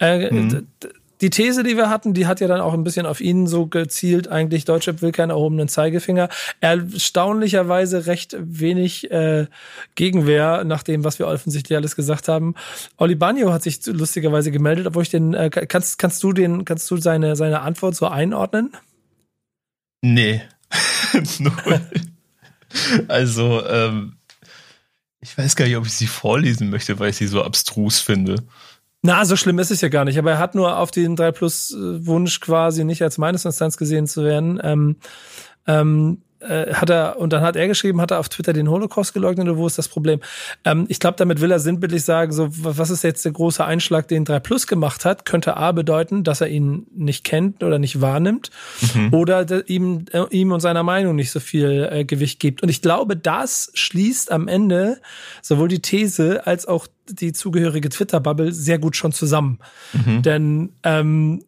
Äh, 0.00 0.32
mhm. 0.32 0.66
Die 1.20 1.28
These, 1.28 1.62
die 1.62 1.76
wir 1.76 1.90
hatten, 1.90 2.14
die 2.14 2.26
hat 2.26 2.40
ja 2.40 2.48
dann 2.48 2.62
auch 2.62 2.72
ein 2.72 2.82
bisschen 2.82 3.04
auf 3.04 3.20
ihn 3.20 3.46
so 3.46 3.66
gezielt. 3.66 4.28
Eigentlich 4.28 4.64
Deutschland 4.64 5.02
will 5.02 5.12
keinen 5.12 5.30
erhobenen 5.30 5.68
Zeigefinger. 5.68 6.30
Erstaunlicherweise 6.60 8.06
recht 8.06 8.36
wenig 8.40 9.10
äh, 9.10 9.46
Gegenwehr 9.94 10.64
nach 10.64 10.82
dem, 10.82 11.04
was 11.04 11.18
wir 11.18 11.26
offensichtlich 11.26 11.76
alles 11.76 11.94
gesagt 11.94 12.28
haben. 12.28 12.54
Oli 12.96 13.16
Bagno 13.16 13.52
hat 13.52 13.62
sich 13.62 13.84
lustigerweise 13.86 14.50
gemeldet, 14.50 14.86
obwohl 14.86 15.02
ich 15.02 15.10
den, 15.10 15.34
äh, 15.34 15.50
kannst, 15.50 15.98
kannst 15.98 16.22
du 16.22 16.32
den, 16.32 16.64
kannst 16.64 16.90
du 16.90 16.96
seine, 16.96 17.36
seine 17.36 17.60
Antwort 17.60 17.96
so 17.96 18.06
einordnen? 18.06 18.72
Nee. 20.02 20.40
also, 23.08 23.66
ähm, 23.66 24.16
ich 25.20 25.36
weiß 25.36 25.56
gar 25.56 25.66
nicht, 25.66 25.76
ob 25.76 25.86
ich 25.86 25.92
sie 25.92 26.06
vorlesen 26.06 26.70
möchte, 26.70 26.98
weil 26.98 27.10
ich 27.10 27.16
sie 27.16 27.26
so 27.26 27.42
abstrus 27.42 28.00
finde. 28.00 28.42
Na, 29.02 29.24
so 29.24 29.36
schlimm 29.36 29.58
ist 29.58 29.70
es 29.70 29.80
ja 29.80 29.88
gar 29.88 30.04
nicht. 30.04 30.18
Aber 30.18 30.32
er 30.32 30.38
hat 30.38 30.54
nur 30.54 30.76
auf 30.76 30.90
den 30.90 31.16
3 31.16 31.32
Plus 31.32 31.74
Wunsch 31.76 32.40
quasi 32.40 32.84
nicht 32.84 33.02
als 33.02 33.18
meines 33.18 33.44
Instanz 33.44 33.76
gesehen 33.76 34.06
zu 34.06 34.24
werden. 34.24 34.60
Ähm, 34.62 34.96
ähm, 35.66 36.22
äh, 36.40 36.74
hat 36.74 36.90
er, 36.90 37.18
und 37.18 37.32
dann 37.32 37.42
hat 37.42 37.56
er 37.56 37.68
geschrieben, 37.68 38.00
hat 38.00 38.10
er 38.10 38.18
auf 38.18 38.28
Twitter 38.28 38.52
den 38.52 38.68
Holocaust 38.68 39.12
geleugnet 39.12 39.48
oder 39.48 39.56
wo 39.56 39.66
ist 39.66 39.78
das 39.78 39.88
Problem? 39.88 40.20
Ähm, 40.64 40.86
ich 40.88 40.98
glaube, 40.98 41.16
damit 41.16 41.40
will 41.40 41.50
er 41.50 41.58
sinnbildlich 41.58 42.04
sagen, 42.04 42.32
so, 42.32 42.48
was 42.50 42.90
ist 42.90 43.04
jetzt 43.04 43.24
der 43.24 43.32
große 43.32 43.64
Einschlag, 43.64 44.08
den 44.08 44.24
3 44.24 44.40
Plus 44.40 44.66
gemacht 44.66 45.04
hat? 45.04 45.24
Könnte 45.24 45.56
A 45.56 45.72
bedeuten, 45.72 46.24
dass 46.24 46.40
er 46.40 46.48
ihn 46.48 46.86
nicht 46.94 47.24
kennt 47.24 47.62
oder 47.62 47.78
nicht 47.78 48.00
wahrnimmt 48.00 48.50
mhm. 48.94 49.12
oder 49.12 49.68
ihm, 49.68 50.06
äh, 50.12 50.24
ihm 50.30 50.52
und 50.52 50.60
seiner 50.60 50.82
Meinung 50.82 51.16
nicht 51.16 51.30
so 51.30 51.40
viel 51.40 51.88
äh, 51.90 52.04
Gewicht 52.04 52.40
gibt. 52.40 52.62
Und 52.62 52.68
ich 52.68 52.82
glaube, 52.82 53.16
das 53.16 53.70
schließt 53.74 54.32
am 54.32 54.48
Ende 54.48 55.00
sowohl 55.42 55.68
die 55.68 55.82
These 55.82 56.46
als 56.46 56.66
auch 56.66 56.86
die 57.08 57.32
zugehörige 57.32 57.88
Twitter-Bubble 57.88 58.52
sehr 58.52 58.78
gut 58.78 58.96
schon 58.96 59.12
zusammen. 59.12 59.58
Mhm. 59.92 60.22
Denn 60.22 60.72
ähm, 60.84 61.44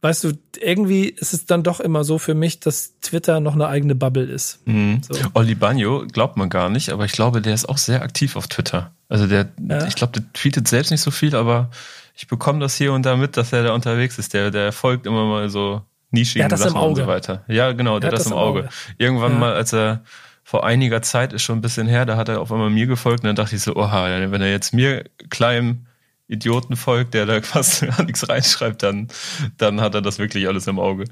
weißt 0.00 0.24
du, 0.24 0.32
irgendwie 0.60 1.08
ist 1.08 1.32
es 1.32 1.46
dann 1.46 1.62
doch 1.62 1.80
immer 1.80 2.04
so 2.04 2.18
für 2.18 2.34
mich, 2.34 2.60
dass 2.60 2.98
Twitter 3.00 3.40
noch 3.40 3.54
eine 3.54 3.66
eigene 3.66 3.94
Bubble 3.94 4.24
ist. 4.24 4.66
Mhm. 4.66 5.00
So. 5.02 5.14
Oli 5.34 5.54
Bagno 5.54 6.06
glaubt 6.06 6.36
man 6.36 6.48
gar 6.48 6.68
nicht, 6.70 6.90
aber 6.90 7.04
ich 7.04 7.12
glaube, 7.12 7.42
der 7.42 7.54
ist 7.54 7.68
auch 7.68 7.78
sehr 7.78 8.02
aktiv 8.02 8.36
auf 8.36 8.46
Twitter. 8.46 8.92
Also 9.08 9.26
der, 9.26 9.48
ja. 9.68 9.86
ich 9.86 9.94
glaube, 9.94 10.12
der 10.12 10.32
tweetet 10.32 10.68
selbst 10.68 10.90
nicht 10.90 11.00
so 11.00 11.10
viel, 11.10 11.34
aber 11.34 11.70
ich 12.14 12.28
bekomme 12.28 12.60
das 12.60 12.76
hier 12.76 12.92
und 12.92 13.06
da 13.06 13.16
mit, 13.16 13.36
dass 13.36 13.52
er 13.52 13.62
da 13.62 13.72
unterwegs 13.72 14.18
ist. 14.18 14.34
Der, 14.34 14.50
der 14.50 14.72
folgt 14.72 15.06
immer 15.06 15.24
mal 15.24 15.48
so 15.48 15.82
nischigen 16.10 16.48
Sachen 16.56 16.76
und 16.76 16.96
so 16.96 17.06
weiter. 17.06 17.44
Ja, 17.48 17.72
genau, 17.72 17.98
der, 17.98 18.10
der 18.10 18.18
hat 18.18 18.26
das, 18.26 18.30
im 18.30 18.36
Auge. 18.36 18.60
Auge. 18.60 18.68
Irgendwann 18.98 19.32
ja. 19.32 19.38
mal, 19.38 19.54
als 19.54 19.72
er 19.72 20.02
vor 20.44 20.64
einiger 20.64 21.02
Zeit 21.02 21.32
ist 21.32 21.42
schon 21.42 21.58
ein 21.58 21.60
bisschen 21.60 21.88
her, 21.88 22.06
da 22.06 22.16
hat 22.16 22.28
er 22.28 22.40
auf 22.40 22.50
einmal 22.50 22.70
mir 22.70 22.86
gefolgt 22.86 23.22
und 23.22 23.26
dann 23.26 23.36
dachte 23.36 23.56
ich 23.56 23.62
so, 23.62 23.76
oha, 23.76 24.06
wenn 24.30 24.40
er 24.40 24.50
jetzt 24.50 24.72
mir 24.72 25.04
kleinem 25.28 25.86
Idioten 26.28 26.76
folgt, 26.76 27.14
der 27.14 27.26
da 27.26 27.42
fast 27.42 27.82
gar 27.82 28.04
nichts 28.04 28.28
reinschreibt, 28.28 28.82
dann, 28.82 29.08
dann 29.56 29.80
hat 29.80 29.94
er 29.94 30.02
das 30.02 30.18
wirklich 30.18 30.46
alles 30.46 30.66
im 30.66 30.78
Auge. 30.78 31.04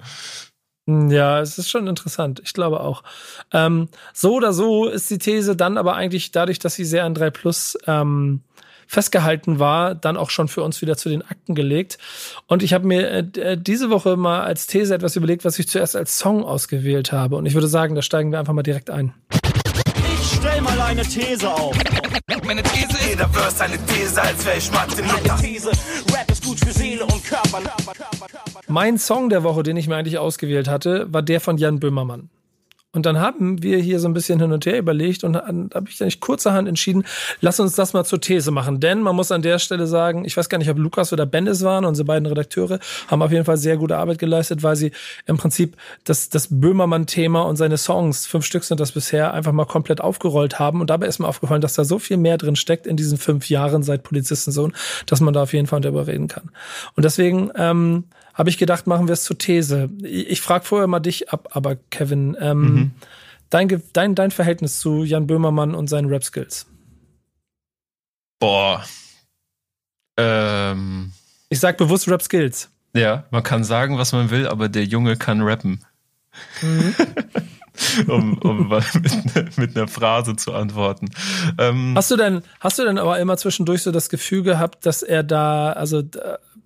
Hm, 0.86 1.10
ja, 1.10 1.40
es 1.40 1.58
ist 1.58 1.68
schon 1.68 1.86
interessant. 1.88 2.40
Ich 2.44 2.52
glaube 2.52 2.80
auch. 2.80 3.02
Ähm, 3.52 3.88
so 4.12 4.34
oder 4.34 4.52
so 4.52 4.86
ist 4.86 5.10
die 5.10 5.18
These 5.18 5.56
dann 5.56 5.78
aber 5.78 5.94
eigentlich 5.94 6.30
dadurch, 6.30 6.58
dass 6.58 6.74
sie 6.74 6.84
sehr 6.84 7.04
an 7.04 7.14
3 7.14 7.30
Plus 7.30 7.76
ähm, 7.86 8.42
festgehalten 8.86 9.58
war, 9.58 9.96
dann 9.96 10.16
auch 10.16 10.30
schon 10.30 10.46
für 10.46 10.62
uns 10.62 10.80
wieder 10.80 10.96
zu 10.96 11.08
den 11.08 11.22
Akten 11.22 11.56
gelegt. 11.56 11.98
Und 12.46 12.62
ich 12.62 12.72
habe 12.72 12.86
mir 12.86 13.08
äh, 13.36 13.58
diese 13.58 13.90
Woche 13.90 14.16
mal 14.16 14.42
als 14.42 14.68
These 14.68 14.94
etwas 14.94 15.16
überlegt, 15.16 15.44
was 15.44 15.58
ich 15.58 15.66
zuerst 15.66 15.96
als 15.96 16.18
Song 16.18 16.44
ausgewählt 16.44 17.10
habe. 17.10 17.36
Und 17.36 17.46
ich 17.46 17.54
würde 17.54 17.68
sagen, 17.68 17.96
da 17.96 18.02
steigen 18.02 18.30
wir 18.30 18.38
einfach 18.38 18.52
mal 18.52 18.62
direkt 18.62 18.90
ein. 18.90 19.12
Stell 20.46 20.60
mal 20.60 20.80
eine 20.80 21.02
These 21.02 21.52
auf. 21.52 21.76
Meine 22.46 22.62
These 22.62 22.96
jeder 23.08 23.28
Verse 23.28 23.64
eine 23.64 23.76
These, 23.86 24.22
als 24.22 24.46
wäre 24.46 24.58
ich 24.58 24.70
Martin 24.70 25.04
Luther. 25.04 25.36
These, 25.42 25.70
Rap 26.12 26.30
ist 26.30 26.44
gut 26.44 26.60
für 26.60 26.70
Seele 26.70 27.04
und 27.04 27.24
Körper. 27.24 27.62
Mein 28.68 28.96
Song 28.96 29.28
der 29.28 29.42
Woche, 29.42 29.64
den 29.64 29.76
ich 29.76 29.88
mir 29.88 29.96
eigentlich 29.96 30.18
ausgewählt 30.18 30.68
hatte, 30.68 31.12
war 31.12 31.22
der 31.22 31.40
von 31.40 31.58
Jan 31.58 31.80
Böhmermann. 31.80 32.30
Und 32.96 33.04
dann 33.04 33.20
haben 33.20 33.62
wir 33.62 33.78
hier 33.78 34.00
so 34.00 34.08
ein 34.08 34.14
bisschen 34.14 34.40
hin 34.40 34.52
und 34.52 34.64
her 34.64 34.78
überlegt 34.78 35.22
und 35.22 35.36
habe 35.36 35.84
ich 35.88 36.00
eigentlich 36.00 36.20
kurzerhand 36.20 36.66
entschieden, 36.66 37.04
lass 37.42 37.60
uns 37.60 37.74
das 37.74 37.92
mal 37.92 38.04
zur 38.04 38.22
These 38.22 38.50
machen. 38.50 38.80
Denn 38.80 39.02
man 39.02 39.14
muss 39.14 39.30
an 39.30 39.42
der 39.42 39.58
Stelle 39.58 39.86
sagen, 39.86 40.24
ich 40.24 40.34
weiß 40.34 40.48
gar 40.48 40.56
nicht, 40.56 40.70
ob 40.70 40.78
Lukas 40.78 41.12
oder 41.12 41.26
Ben 41.26 41.46
es 41.46 41.62
waren, 41.62 41.84
unsere 41.84 42.06
beiden 42.06 42.26
Redakteure 42.26 42.80
haben 43.08 43.20
auf 43.20 43.30
jeden 43.30 43.44
Fall 43.44 43.58
sehr 43.58 43.76
gute 43.76 43.98
Arbeit 43.98 44.18
geleistet, 44.18 44.62
weil 44.62 44.76
sie 44.76 44.92
im 45.26 45.36
Prinzip 45.36 45.76
das, 46.04 46.30
das 46.30 46.48
Böhmermann-Thema 46.50 47.42
und 47.42 47.56
seine 47.56 47.76
Songs, 47.76 48.26
fünf 48.26 48.46
Stück 48.46 48.64
sind 48.64 48.80
das 48.80 48.92
bisher, 48.92 49.34
einfach 49.34 49.52
mal 49.52 49.66
komplett 49.66 50.00
aufgerollt 50.00 50.58
haben. 50.58 50.80
Und 50.80 50.88
dabei 50.88 51.06
ist 51.06 51.18
mir 51.18 51.28
aufgefallen, 51.28 51.60
dass 51.60 51.74
da 51.74 51.84
so 51.84 51.98
viel 51.98 52.16
mehr 52.16 52.38
drin 52.38 52.56
steckt 52.56 52.86
in 52.86 52.96
diesen 52.96 53.18
fünf 53.18 53.50
Jahren 53.50 53.82
seit 53.82 54.04
Polizistensohn, 54.04 54.72
dass 55.04 55.20
man 55.20 55.34
da 55.34 55.42
auf 55.42 55.52
jeden 55.52 55.66
Fall 55.66 55.82
darüber 55.82 56.06
reden 56.06 56.28
kann. 56.28 56.50
Und 56.94 57.04
deswegen 57.04 57.50
ähm, 57.56 58.04
habe 58.36 58.50
ich 58.50 58.58
gedacht, 58.58 58.86
machen 58.86 59.08
wir 59.08 59.14
es 59.14 59.24
zur 59.24 59.38
These. 59.38 59.88
Ich, 60.02 60.28
ich 60.28 60.40
frage 60.40 60.64
vorher 60.64 60.86
mal 60.86 61.00
dich 61.00 61.30
ab, 61.30 61.48
aber 61.52 61.76
Kevin, 61.90 62.36
ähm, 62.38 62.60
mhm. 62.60 62.90
dein, 63.48 63.82
dein, 63.94 64.14
dein 64.14 64.30
Verhältnis 64.30 64.78
zu 64.78 65.04
Jan 65.04 65.26
Böhmermann 65.26 65.74
und 65.74 65.88
seinen 65.88 66.08
Rap-Skills? 66.08 66.66
Boah. 68.38 68.84
Ähm. 70.18 71.12
Ich 71.48 71.60
sag 71.60 71.78
bewusst 71.78 72.08
Rap-Skills. 72.08 72.70
Ja, 72.94 73.24
man 73.30 73.42
kann 73.42 73.64
sagen, 73.64 73.96
was 73.96 74.12
man 74.12 74.30
will, 74.30 74.46
aber 74.46 74.68
der 74.68 74.84
Junge 74.84 75.16
kann 75.16 75.40
rappen. 75.40 75.84
Mhm. 76.60 76.94
um, 78.06 78.38
um 78.38 78.68
mit, 79.34 79.58
mit, 79.58 79.76
einer 79.76 79.88
Phrase 79.88 80.36
zu 80.36 80.52
antworten. 80.52 81.10
Ähm, 81.58 81.94
hast 81.96 82.10
du 82.10 82.16
denn, 82.16 82.42
hast 82.60 82.78
du 82.78 82.84
denn 82.84 82.98
aber 82.98 83.18
immer 83.18 83.36
zwischendurch 83.36 83.82
so 83.82 83.92
das 83.92 84.08
Gefühl 84.08 84.42
gehabt, 84.42 84.86
dass 84.86 85.02
er 85.02 85.22
da, 85.22 85.72
also 85.72 86.02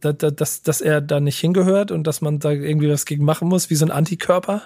dass, 0.01 0.63
dass 0.63 0.81
er 0.81 1.01
da 1.01 1.21
nicht 1.21 1.39
hingehört 1.39 1.91
und 1.91 2.05
dass 2.05 2.21
man 2.21 2.39
da 2.39 2.51
irgendwie 2.51 2.91
was 2.91 3.05
gegen 3.05 3.25
machen 3.25 3.49
muss, 3.49 3.71
wie 3.71 3.75
so 3.75 3.85
ein 3.85 3.91
Antikörper? 3.91 4.63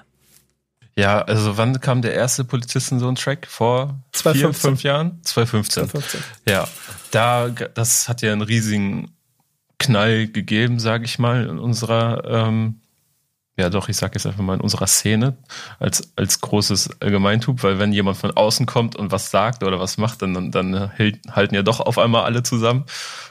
Ja, 0.97 1.23
also 1.23 1.57
wann 1.59 1.81
kam 1.81 2.03
der 2.03 2.15
erste 2.15 2.45
Polizisten 2.45 3.01
so 3.01 3.09
ein 3.09 3.17
Track? 3.17 3.47
Vor 3.49 3.99
2015. 4.13 4.53
vier, 4.53 4.55
fünf 4.55 4.83
Jahren? 4.85 5.21
2015. 5.23 5.89
2015. 5.89 6.21
Ja, 6.49 6.69
da, 7.11 7.49
das 7.49 8.09
hat 8.09 8.23
ja 8.23 8.33
einen 8.33 8.43
riesigen 8.43 9.11
Knall 9.79 10.29
gegeben, 10.29 10.79
sage 10.79 11.05
ich 11.05 11.19
mal, 11.19 11.47
in 11.47 11.59
unserer 11.59 12.23
ähm, 12.25 12.81
ja 13.57 13.71
doch, 13.71 13.89
ich 13.89 13.97
sage 13.97 14.15
jetzt 14.15 14.27
einfach 14.27 14.43
mal 14.43 14.55
in 14.55 14.61
unserer 14.61 14.87
Szene 14.87 15.37
als, 15.79 16.13
als 16.17 16.41
großes 16.41 17.01
Allgemeintub, 17.01 17.63
weil 17.63 17.79
wenn 17.79 17.93
jemand 17.93 18.17
von 18.17 18.33
außen 18.33 18.67
kommt 18.67 18.97
und 18.97 19.13
was 19.13 19.31
sagt 19.31 19.63
oder 19.63 19.79
was 19.79 19.97
macht, 19.97 20.23
dann, 20.23 20.51
dann 20.51 20.91
halten 20.99 21.55
ja 21.55 21.63
doch 21.63 21.81
auf 21.81 21.99
einmal 21.99 22.25
alle 22.25 22.43
zusammen 22.43 22.85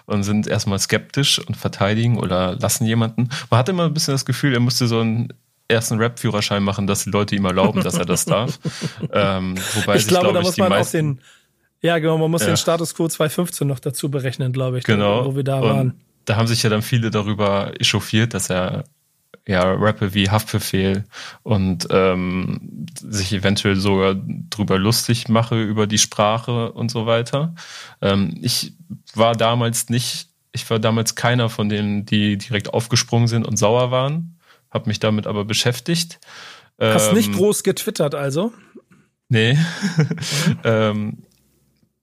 und 0.06 0.24
sind 0.24 0.48
erstmal 0.48 0.80
skeptisch 0.80 1.40
und 1.40 1.58
verteidigen 1.58 2.18
oder 2.18 2.56
lassen 2.56 2.86
jemanden. 2.86 3.30
Man 3.50 3.58
hat 3.58 3.68
immer 3.68 3.86
ein 3.86 3.94
bisschen 3.94 4.14
das 4.14 4.26
Gefühl, 4.26 4.54
er 4.54 4.62
müsste 4.62 4.88
so 4.88 5.02
einen 5.02 5.34
ersten 5.68 5.98
Rap-Führerschein 5.98 6.64
machen, 6.64 6.88
dass 6.88 7.04
die 7.04 7.10
Leute 7.10 7.36
ihm 7.36 7.46
erlauben, 7.46 7.84
dass 7.84 7.96
er 7.96 8.06
das 8.06 8.26
darf. 8.26 8.60
ähm, 9.12 9.56
wobei 9.76 9.96
ich 9.96 10.04
sich, 10.04 10.10
glaube, 10.10 10.32
da 10.32 10.42
muss 10.42 10.58
man 10.58 10.72
auch 10.72 10.90
den, 10.90 11.20
ja 11.82 12.00
genau, 12.00 12.18
man 12.18 12.32
muss 12.32 12.42
ja. 12.42 12.48
den 12.48 12.58
Status 12.58 12.96
Quo 12.96 13.08
2015 13.08 13.68
noch 13.68 13.80
dazu 13.80 14.10
berechnen, 14.10 14.54
glaube 14.54 14.78
ich, 14.78 14.86
genau. 14.86 15.26
wo 15.26 15.36
wir 15.36 15.44
da 15.44 15.60
und 15.60 15.70
waren. 15.70 16.02
Da 16.26 16.38
haben 16.38 16.48
sich 16.48 16.64
ja 16.64 16.70
dann 16.70 16.82
viele 16.82 17.12
darüber 17.12 17.74
echauffiert, 17.78 18.34
dass 18.34 18.50
er 18.50 18.86
ja, 19.48 19.74
Rapper 19.74 20.14
wie 20.14 20.30
Haftbefehl 20.30 21.04
und 21.44 21.88
ähm, 21.90 22.86
sich 22.96 23.34
eventuell 23.34 23.76
sogar 23.76 24.16
drüber 24.16 24.78
lustig 24.78 25.28
mache 25.28 25.62
über 25.62 25.86
die 25.86 25.98
Sprache 25.98 26.72
und 26.72 26.90
so 26.90 27.06
weiter. 27.06 27.54
Ähm, 28.02 28.38
ich 28.42 28.74
war 29.14 29.36
damals 29.36 29.90
nicht, 29.90 30.30
ich 30.54 30.70
war 30.70 30.80
damals 30.80 31.16
keiner 31.16 31.50
von 31.50 31.68
denen, 31.68 32.06
die 32.06 32.38
direkt 32.38 32.74
aufgesprungen 32.74 33.28
sind 33.28 33.46
und 33.46 33.58
sauer 33.58 33.92
waren, 33.92 34.40
habe 34.72 34.88
mich 34.88 35.00
damit 35.00 35.28
aber 35.28 35.44
beschäftigt. 35.44 36.20
Hast 36.80 37.10
ähm, 37.10 37.16
nicht 37.16 37.34
groß 37.34 37.64
getwittert 37.64 38.16
also? 38.16 38.54
Nee. 39.28 39.54
Mhm. 39.54 40.60
ähm, 40.64 41.18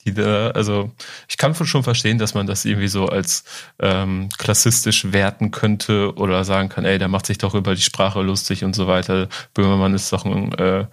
die 0.04 0.14
da, 0.14 0.50
also 0.50 0.90
ich 1.28 1.36
kann 1.36 1.54
schon 1.54 1.82
verstehen, 1.82 2.18
dass 2.18 2.34
man 2.34 2.46
das 2.46 2.64
irgendwie 2.64 2.88
so 2.88 3.06
als 3.06 3.44
ähm, 3.78 4.28
klassistisch 4.38 5.12
werten 5.12 5.50
könnte 5.50 6.14
oder 6.14 6.44
sagen 6.44 6.68
kann, 6.68 6.84
ey, 6.84 6.98
der 6.98 7.08
macht 7.08 7.26
sich 7.26 7.38
doch 7.38 7.54
über 7.54 7.74
die 7.74 7.82
Sprache 7.82 8.22
lustig 8.22 8.64
und 8.64 8.74
so 8.74 8.86
weiter. 8.86 9.28
Böhmermann 9.52 9.94
ist 9.94 10.12
doch 10.12 10.24
ein, 10.24 10.52
äh, 10.54 10.86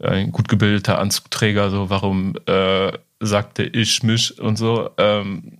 ein 0.00 0.30
gut 0.30 0.48
gebildeter 0.48 0.98
Anzugträger, 0.98 1.70
so 1.70 1.90
warum 1.90 2.34
äh, 2.46 2.92
sagt 3.20 3.58
der 3.58 3.74
ich 3.74 4.02
mich 4.02 4.40
und 4.40 4.56
so. 4.56 4.90
Ähm, 4.96 5.58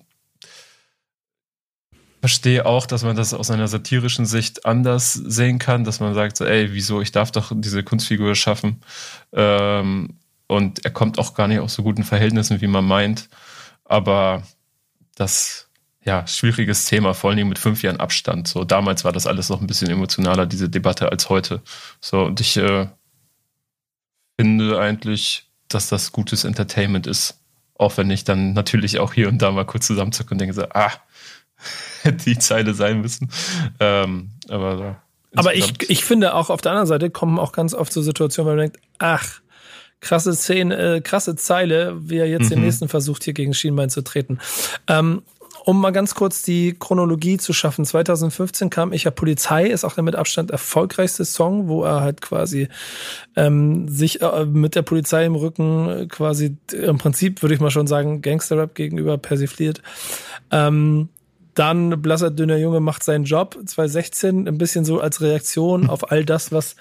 verstehe 2.20 2.66
auch, 2.66 2.86
dass 2.86 3.02
man 3.02 3.16
das 3.16 3.34
aus 3.34 3.50
einer 3.50 3.66
satirischen 3.66 4.26
Sicht 4.26 4.64
anders 4.64 5.12
sehen 5.12 5.58
kann, 5.58 5.82
dass 5.82 5.98
man 5.98 6.14
sagt, 6.14 6.36
so, 6.36 6.44
ey, 6.44 6.72
wieso, 6.72 7.00
ich 7.00 7.10
darf 7.10 7.32
doch 7.32 7.50
diese 7.52 7.82
Kunstfigur 7.82 8.36
schaffen. 8.36 8.80
Ähm, 9.32 10.10
und 10.52 10.84
er 10.84 10.90
kommt 10.90 11.18
auch 11.18 11.34
gar 11.34 11.48
nicht 11.48 11.60
aus 11.60 11.74
so 11.74 11.82
guten 11.82 12.04
Verhältnissen, 12.04 12.60
wie 12.60 12.66
man 12.66 12.84
meint. 12.84 13.28
Aber 13.84 14.42
das, 15.14 15.68
ja, 16.04 16.26
schwieriges 16.26 16.84
Thema, 16.84 17.14
vor 17.14 17.30
allem 17.30 17.48
mit 17.48 17.58
fünf 17.58 17.82
Jahren 17.82 18.00
Abstand. 18.00 18.48
So, 18.48 18.64
damals 18.64 19.04
war 19.04 19.12
das 19.12 19.26
alles 19.26 19.48
noch 19.48 19.60
ein 19.60 19.66
bisschen 19.66 19.90
emotionaler, 19.90 20.46
diese 20.46 20.68
Debatte, 20.68 21.10
als 21.10 21.28
heute. 21.28 21.62
So, 22.00 22.24
und 22.24 22.40
ich 22.40 22.56
äh, 22.56 22.88
finde 24.38 24.78
eigentlich, 24.78 25.48
dass 25.68 25.88
das 25.88 26.12
gutes 26.12 26.44
Entertainment 26.44 27.06
ist. 27.06 27.38
Auch 27.74 27.96
wenn 27.96 28.10
ich 28.10 28.24
dann 28.24 28.52
natürlich 28.52 28.98
auch 28.98 29.14
hier 29.14 29.28
und 29.28 29.40
da 29.40 29.50
mal 29.50 29.64
kurz 29.64 29.86
zusammenzucke 29.86 30.32
und 30.32 30.38
denke 30.38 30.54
so, 30.54 30.66
ah, 30.70 30.92
hätte 32.02 32.24
die 32.24 32.38
Zeile 32.38 32.74
sein 32.74 33.00
müssen. 33.00 33.30
Ähm, 33.80 34.30
aber 34.48 34.76
so, 34.76 34.96
aber 35.34 35.54
ich, 35.54 35.88
ich 35.88 36.04
finde 36.04 36.34
auch 36.34 36.50
auf 36.50 36.60
der 36.60 36.72
anderen 36.72 36.86
Seite 36.86 37.10
kommen 37.10 37.38
auch 37.38 37.52
ganz 37.52 37.74
oft 37.74 37.92
so 37.92 38.02
Situationen, 38.02 38.46
wo 38.46 38.56
man 38.56 38.70
denkt, 38.70 38.78
ach, 38.98 39.41
krasse 40.02 40.34
Szene, 40.34 40.96
äh, 40.96 41.00
krasse 41.00 41.36
Zeile, 41.36 41.96
wie 41.98 42.18
er 42.18 42.28
jetzt 42.28 42.46
mhm. 42.46 42.56
den 42.56 42.60
nächsten 42.62 42.88
versucht, 42.88 43.24
hier 43.24 43.32
gegen 43.32 43.54
Schienbein 43.54 43.88
zu 43.88 44.02
treten. 44.02 44.38
Ähm, 44.88 45.22
um 45.64 45.80
mal 45.80 45.92
ganz 45.92 46.16
kurz 46.16 46.42
die 46.42 46.74
Chronologie 46.76 47.36
zu 47.38 47.52
schaffen. 47.52 47.84
2015 47.84 48.68
kam 48.68 48.92
Ich 48.92 49.04
ja 49.04 49.12
Polizei, 49.12 49.66
ist 49.66 49.84
auch 49.84 49.94
der 49.94 50.02
mit 50.02 50.16
Abstand 50.16 50.50
erfolgreichste 50.50 51.24
Song, 51.24 51.68
wo 51.68 51.84
er 51.84 52.00
halt 52.00 52.20
quasi 52.20 52.68
ähm, 53.36 53.86
sich 53.88 54.20
äh, 54.22 54.44
mit 54.44 54.74
der 54.74 54.82
Polizei 54.82 55.24
im 55.24 55.36
Rücken 55.36 55.88
äh, 55.88 56.06
quasi 56.06 56.56
im 56.72 56.98
Prinzip, 56.98 57.42
würde 57.42 57.54
ich 57.54 57.60
mal 57.60 57.70
schon 57.70 57.86
sagen, 57.86 58.22
Gangsterrap 58.22 58.74
gegenüber 58.74 59.18
persifliert. 59.18 59.82
Ähm, 60.50 61.08
dann 61.54 62.02
Blasser 62.02 62.30
Dünner 62.30 62.56
Junge 62.56 62.80
macht 62.80 63.04
seinen 63.04 63.24
Job 63.24 63.56
2016, 63.64 64.48
ein 64.48 64.58
bisschen 64.58 64.84
so 64.84 65.00
als 65.00 65.20
Reaktion 65.20 65.90
auf 65.90 66.10
all 66.10 66.24
das, 66.24 66.50
was 66.50 66.76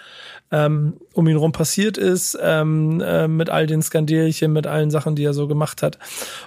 ähm, 0.52 0.94
um 1.14 1.28
ihn 1.28 1.38
rum 1.38 1.52
passiert 1.52 1.98
ist, 1.98 2.38
ähm, 2.42 3.02
äh, 3.02 3.28
mit 3.28 3.50
all 3.50 3.68
den 3.68 3.82
Skandelchen, 3.82 4.52
mit 4.54 4.68
allen 4.68 4.92
Sachen, 4.92 5.16
die 5.16 5.24
er 5.24 5.34
so 5.34 5.48
gemacht 5.48 5.82
hat, 5.82 5.98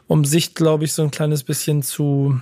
um 0.07 0.25
sich, 0.25 0.55
glaube 0.55 0.85
ich, 0.85 0.93
so 0.93 1.03
ein 1.03 1.11
kleines 1.11 1.43
bisschen 1.43 1.83
zu 1.83 2.41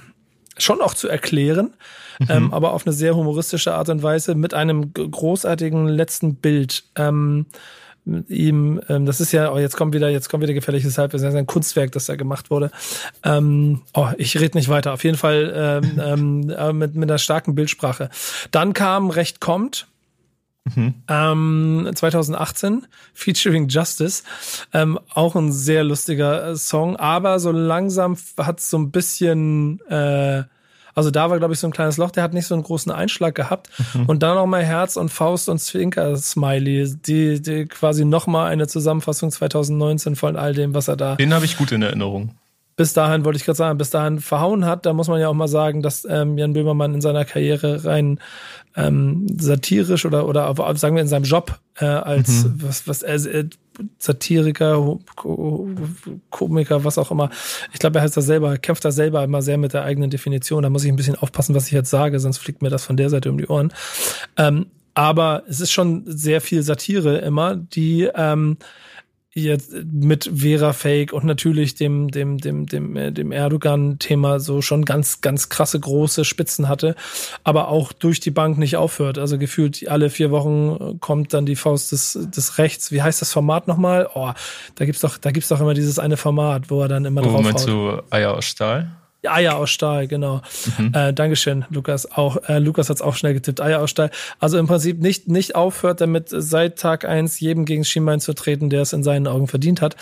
schon 0.59 0.83
auch 0.83 0.95
zu 0.95 1.09
erklären, 1.09 1.73
mhm. 2.19 2.27
ähm, 2.29 2.55
aber 2.55 2.75
auf 2.75 2.87
eine 2.87 2.93
sehr 2.93 3.17
humoristische 3.17 3.75
Art 3.75 3.89
und 3.89 4.03
Weise 4.03 4.35
mit 4.35 4.55
einem 4.55 4.93
großartigen 4.93 5.89
letzten 5.89 6.35
Bild. 6.35 6.85
Ähm, 6.95 7.47
ihm, 8.05 8.81
ähm, 8.89 9.07
das 9.07 9.21
ist 9.21 9.33
ja, 9.33 9.53
oh, 9.53 9.59
jetzt 9.59 9.77
kommt 9.77 9.95
wieder, 9.95 10.09
jetzt 10.09 10.29
kommt 10.29 10.43
wieder 10.43 10.55
gefährliches 10.55 10.99
Halbwissen, 10.99 11.27
das 11.27 11.35
ist 11.35 11.39
ein 11.39 11.47
Kunstwerk, 11.47 11.93
das 11.93 12.07
da 12.07 12.17
gemacht 12.17 12.51
wurde. 12.51 12.71
Ähm, 13.23 13.83
oh, 13.95 14.09
ich 14.19 14.39
rede 14.41 14.59
nicht 14.59 14.69
weiter. 14.69 14.93
Auf 14.93 15.05
jeden 15.05 15.17
Fall 15.17 15.53
ähm, 15.55 16.01
ähm, 16.05 16.51
äh, 16.51 16.73
mit, 16.73 16.97
mit 16.97 17.09
einer 17.09 17.19
starken 17.19 17.55
Bildsprache. 17.55 18.11
Dann 18.51 18.73
kam 18.73 19.11
Recht 19.11 19.41
kommt, 19.41 19.87
Mhm. 20.65 20.95
Ähm, 21.09 21.91
2018, 21.95 22.87
featuring 23.15 23.69
Justice. 23.69 24.23
Ähm, 24.73 24.99
auch 25.13 25.35
ein 25.35 25.53
sehr 25.53 25.85
lustiger 25.85 26.51
äh, 26.51 26.57
Song, 26.57 26.97
aber 26.97 27.41
so 27.41 27.51
langsam 27.51 28.17
hat 28.39 28.61
so 28.61 28.79
ein 28.79 28.91
bisschen, 28.93 29.81
äh, 29.89 30.45
also 30.95 31.11
da 31.11 31.31
war, 31.31 31.39
glaube 31.39 31.55
ich, 31.55 31.61
so 31.61 31.67
ein 31.67 31.73
kleines 31.73 31.97
Loch, 31.97 32.11
der 32.11 32.23
hat 32.23 32.33
nicht 32.33 32.47
so 32.47 32.55
einen 32.55 32.63
großen 32.63 32.93
Einschlag 32.93 33.35
gehabt. 33.35 33.71
Mhm. 33.95 34.07
Und 34.07 34.23
dann 34.23 34.37
noch 34.37 34.47
mal 34.47 34.63
Herz 34.63 34.97
und 34.97 35.09
Faust 35.09 35.49
und 35.49 35.59
Zwinker-Smiley, 35.59 36.97
die, 37.07 37.43
die 37.43 37.67
quasi 37.67 38.05
noch 38.05 38.27
mal 38.27 38.47
eine 38.47 38.69
Zusammenfassung 38.69 39.31
2019 39.31 40.15
von 40.15 40.37
all 40.37 40.55
dem, 40.55 40.75
was 40.75 40.89
er 40.89 40.97
da. 40.97 41.17
Den 41.17 41.35
habe 41.35 41.45
ich 41.45 41.57
gut 41.57 41.73
in 41.73 41.83
Erinnerung 41.83 42.35
bis 42.83 42.95
dahin, 42.95 43.25
wollte 43.25 43.37
ich 43.37 43.45
gerade 43.45 43.57
sagen, 43.57 43.79
bis 43.79 43.91
dahin 43.91 44.19
verhauen 44.19 44.67
hat. 44.67 44.87
Da 44.87 44.93
muss 44.93 45.07
man 45.07 45.21
ja 45.21 45.29
auch 45.29 45.35
mal 45.35 45.47
sagen, 45.47 45.83
dass 45.83 46.05
ähm, 46.05 46.37
Jan 46.37 46.53
Böhmermann 46.53 46.95
in 46.95 47.01
seiner 47.01 47.25
Karriere 47.25 47.85
rein 47.85 48.19
ähm, 48.75 49.25
satirisch 49.39 50.05
oder 50.05 50.27
oder 50.27 50.53
sagen 50.75 50.97
wir 50.97 51.03
in 51.03 51.07
seinem 51.07 51.23
Job 51.23 51.61
äh, 51.77 51.85
als 51.85 52.43
mhm. 52.43 52.55
was 52.57 52.89
was 52.89 53.05
äh, 53.05 53.45
Satiriker, 53.99 54.99
Komiker, 56.31 56.83
was 56.83 56.99
auch 56.99 57.13
immer. 57.13 57.31
Ich 57.73 57.79
glaube, 57.79 58.01
er 58.01 58.03
heißt 58.03 58.17
das 58.17 58.27
selber, 58.27 58.59
kämpft 58.59 58.85
da 58.85 58.91
selber 58.91 59.23
immer 59.23 59.43
sehr 59.43 59.59
mit 59.59 59.75
der 59.75 59.85
eigenen 59.85 60.11
Definition. 60.11 60.65
Da 60.65 60.69
muss 60.69 60.83
ich 60.83 60.91
ein 60.91 60.97
bisschen 60.97 61.15
aufpassen, 61.15 61.55
was 61.55 61.67
ich 61.67 61.73
jetzt 61.73 61.91
sage, 61.91 62.19
sonst 62.19 62.39
fliegt 62.39 62.63
mir 62.63 62.71
das 62.71 62.85
von 62.85 62.97
der 62.97 63.11
Seite 63.11 63.31
um 63.31 63.39
die 63.39 63.47
Ohren. 63.47 63.73
Ähm, 64.37 64.67
aber 64.95 65.45
es 65.49 65.61
ist 65.61 65.71
schon 65.71 66.03
sehr 66.05 66.41
viel 66.41 66.65
Satire 66.65 67.19
immer, 67.19 67.55
die 67.55 68.11
ähm, 68.13 68.57
jetzt 69.35 69.73
mit 69.91 70.31
Vera 70.35 70.73
Fake 70.75 71.13
und 71.13 71.25
natürlich 71.25 71.75
dem 71.75 72.11
dem 72.11 72.39
dem 72.39 72.67
dem 72.67 72.97
äh, 72.97 73.13
dem 73.13 73.33
Erdogan 73.33 73.99
Thema 73.99 74.41
so 74.41 74.61
schon 74.61 74.85
ganz 74.85 75.21
ganz 75.23 75.49
krasse 75.49 75.81
große 75.81 76.25
Spitzen 76.25 76.69
hatte, 76.69 76.95
aber 77.43 77.69
auch 77.69 77.93
durch 77.93 78.21
die 78.21 78.31
Bank 78.31 78.59
nicht 78.59 78.77
aufhört. 78.77 79.17
Also 79.19 79.39
gefühlt 79.39 79.89
alle 79.89 80.11
vier 80.11 80.31
Wochen 80.31 80.99
kommt 81.01 81.33
dann 81.33 81.47
die 81.47 81.57
Faust 81.57 81.93
des 81.93 82.19
des 82.35 82.59
Rechts. 82.59 82.93
Wie 82.93 83.01
heißt 83.03 83.23
das 83.23 83.33
Format 83.33 83.69
nochmal? 83.69 84.09
Oh, 84.15 84.33
da 84.75 84.85
gibt's 84.85 85.01
doch 85.01 85.17
da 85.17 85.31
gibt's 85.31 85.49
doch 85.49 85.61
immer 85.61 85.75
dieses 85.75 85.99
eine 85.99 86.17
Format, 86.19 86.71
wo 86.71 86.83
er 86.83 86.89
dann 86.89 87.05
immer 87.07 87.23
Oh, 87.23 87.41
drauf 87.43 87.53
haut. 87.55 87.67
du 87.67 88.03
Eier 88.11 88.35
aus 88.35 88.45
Stahl? 88.45 88.91
Eier 89.29 89.57
aus 89.57 89.71
Stahl, 89.71 90.09
genau. 90.09 90.43
Mhm. 90.79 90.93
Äh, 90.95 91.13
Dankeschön, 91.13 91.65
Lukas. 91.71 92.11
Auch 92.11 92.37
äh, 92.49 92.59
Lukas 92.59 92.91
hat's 92.91 93.03
auch 93.03 93.15
schnell 93.15 93.35
getippt. 93.35 93.61
Eier 93.61 93.81
aus 93.81 93.91
Stahl. 93.91 94.11
Also 94.39 94.59
im 94.59 94.67
Prinzip 94.67 95.01
nicht 95.01 95.29
nicht 95.29 95.55
aufhört, 95.55 96.01
damit 96.01 96.29
seit 96.29 96.79
Tag 96.79 97.05
eins 97.05 97.39
jedem 97.39 97.65
gegen 97.65 97.85
Schienbein 97.85 98.21
zu 98.21 98.35
treten, 98.35 98.71
der 98.71 98.83
es 98.83 98.93
in 98.93 99.05
seinen 99.05 99.27
Augen 99.27 99.47
verdient 99.47 99.81
hat. 99.81 99.97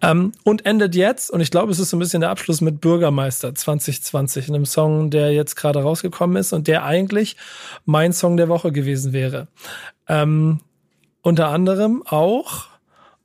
Ähm, 0.00 0.32
und 0.44 0.64
endet 0.66 0.94
jetzt, 0.94 1.30
und 1.30 1.40
ich 1.40 1.50
glaube, 1.50 1.72
es 1.72 1.78
ist 1.78 1.90
so 1.90 1.96
ein 1.96 2.00
bisschen 2.00 2.20
der 2.20 2.30
Abschluss 2.30 2.60
mit 2.60 2.80
Bürgermeister 2.80 3.54
2020, 3.54 4.48
einem 4.48 4.66
Song, 4.66 5.10
der 5.10 5.32
jetzt 5.32 5.56
gerade 5.56 5.82
rausgekommen 5.82 6.36
ist 6.36 6.52
und 6.52 6.66
der 6.66 6.84
eigentlich 6.84 7.36
mein 7.84 8.12
Song 8.12 8.36
der 8.36 8.48
Woche 8.48 8.72
gewesen 8.72 9.12
wäre. 9.12 9.48
Ähm, 10.08 10.60
unter 11.22 11.48
anderem 11.48 12.02
auch 12.06 12.68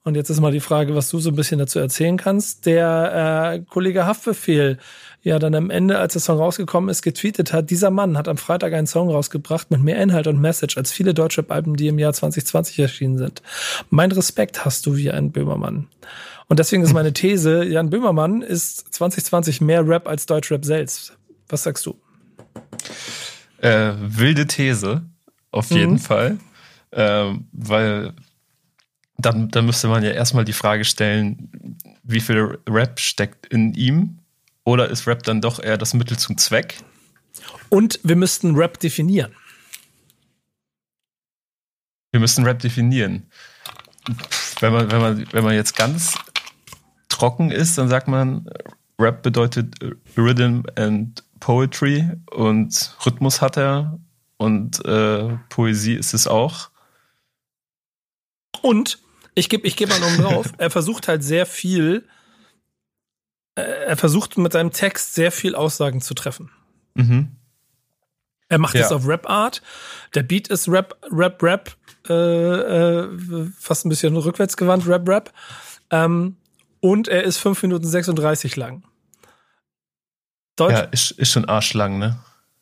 und 0.09 0.15
jetzt 0.15 0.29
ist 0.29 0.39
mal 0.39 0.51
die 0.51 0.59
Frage, 0.59 0.95
was 0.95 1.09
du 1.09 1.19
so 1.19 1.29
ein 1.29 1.35
bisschen 1.35 1.59
dazu 1.59 1.77
erzählen 1.77 2.17
kannst. 2.17 2.65
Der 2.65 3.53
äh, 3.53 3.59
Kollege 3.69 4.05
Haftbefehl 4.05 4.79
ja 5.21 5.39
dann 5.39 5.55
am 5.55 5.69
Ende, 5.69 5.99
als 5.99 6.13
der 6.13 6.21
Song 6.21 6.37
rausgekommen 6.37 6.89
ist, 6.89 7.01
getweetet 7.01 7.51
hat, 7.51 7.69
dieser 7.69 7.89
Mann 7.89 8.17
hat 8.17 8.27
am 8.27 8.37
Freitag 8.37 8.73
einen 8.73 8.87
Song 8.87 9.09
rausgebracht 9.09 9.71
mit 9.71 9.81
mehr 9.83 10.01
Inhalt 10.01 10.27
und 10.27 10.39
Message 10.39 10.77
als 10.77 10.91
viele 10.91 11.13
deutsche 11.13 11.45
Alben, 11.49 11.75
die 11.75 11.87
im 11.87 11.99
Jahr 11.99 12.13
2020 12.13 12.79
erschienen 12.79 13.17
sind. 13.17 13.41
Mein 13.89 14.11
Respekt 14.11 14.65
hast 14.65 14.85
du 14.85 14.95
wie 14.95 15.11
ein 15.11 15.31
Böhmermann. 15.31 15.87
Und 16.47 16.59
deswegen 16.59 16.83
ist 16.83 16.93
meine 16.93 17.13
These, 17.13 17.63
Jan 17.65 17.89
Böhmermann 17.89 18.41
ist 18.41 18.93
2020 18.93 19.61
mehr 19.61 19.87
Rap 19.87 20.07
als 20.07 20.25
Deutschrap 20.25 20.65
selbst. 20.65 21.17
Was 21.47 21.63
sagst 21.63 21.85
du? 21.85 21.95
Äh, 23.61 23.93
wilde 23.99 24.47
These, 24.47 25.03
auf 25.51 25.69
jeden 25.69 25.99
Fall. 25.99 26.37
Ähm, 26.91 27.45
weil 27.51 28.13
dann, 29.17 29.49
dann 29.49 29.65
müsste 29.65 29.89
man 29.89 30.03
ja 30.03 30.11
erstmal 30.11 30.45
die 30.45 30.53
Frage 30.53 30.85
stellen, 30.85 31.77
wie 32.03 32.19
viel 32.19 32.57
Rap 32.67 32.99
steckt 32.99 33.45
in 33.47 33.73
ihm? 33.73 34.18
Oder 34.65 34.89
ist 34.89 35.07
Rap 35.07 35.23
dann 35.23 35.41
doch 35.41 35.59
eher 35.59 35.77
das 35.77 35.93
Mittel 35.93 36.17
zum 36.17 36.37
Zweck? 36.37 36.77
Und 37.69 37.99
wir 38.03 38.15
müssten 38.15 38.55
Rap 38.55 38.79
definieren. 38.79 39.35
Wir 42.11 42.19
müssen 42.19 42.45
Rap 42.45 42.59
definieren. 42.59 43.29
Wenn 44.59 44.73
man, 44.73 44.91
wenn 44.91 45.01
man, 45.01 45.27
wenn 45.31 45.43
man 45.43 45.53
jetzt 45.53 45.75
ganz 45.75 46.15
trocken 47.07 47.51
ist, 47.51 47.77
dann 47.77 47.89
sagt 47.89 48.07
man, 48.07 48.49
Rap 48.99 49.21
bedeutet 49.21 49.75
Rhythm 50.17 50.63
and 50.75 51.23
Poetry 51.39 52.09
und 52.31 52.95
Rhythmus 53.05 53.41
hat 53.41 53.57
er 53.57 53.99
und 54.37 54.83
äh, 54.85 55.37
Poesie 55.49 55.95
ist 55.95 56.13
es 56.13 56.27
auch. 56.27 56.69
Und 58.61 58.99
ich 59.35 59.49
gebe 59.49 59.67
ich 59.67 59.77
geb 59.77 59.89
mal 59.89 59.99
noch 59.99 60.17
drauf, 60.23 60.53
er 60.57 60.69
versucht 60.69 61.07
halt 61.07 61.23
sehr 61.23 61.45
viel, 61.45 62.05
äh, 62.05 62.18
er 63.65 63.97
versucht 63.97 64.37
mit 64.37 64.53
seinem 64.53 64.71
Text 64.71 65.13
sehr 65.15 65.31
viel 65.31 65.55
Aussagen 65.55 66.01
zu 66.01 66.13
treffen. 66.13 66.51
Mhm. 66.95 67.35
Er 68.47 68.57
macht 68.57 68.75
Ja. 68.75 68.85
es 68.85 68.91
auf 68.91 69.07
Rap-Art. 69.07 69.61
Der 70.15 70.23
Beat 70.23 70.47
ist 70.47 70.67
Rap, 70.67 70.95
Rap, 71.11 71.41
Rap, 71.43 71.75
äh, 72.07 72.13
äh, 72.13 73.47
fast 73.59 73.85
ein 73.85 73.89
bisschen 73.89 74.15
rückwärtsgewandt, 74.17 74.87
Rap, 74.87 75.07
Rap. 75.07 75.33
Ähm, 75.91 76.35
und 76.79 77.07
er 77.07 77.23
ist 77.23 77.37
5 77.37 77.61
Minuten 77.61 77.85
36 77.85 78.55
lang. 78.55 78.83
Deutsch, 80.55 80.73
Ja, 80.73 80.79
ist, 80.81 81.11
ist 81.11 81.31
schon 81.31 81.45
arschlang, 81.45 81.99
ne? 81.99 82.19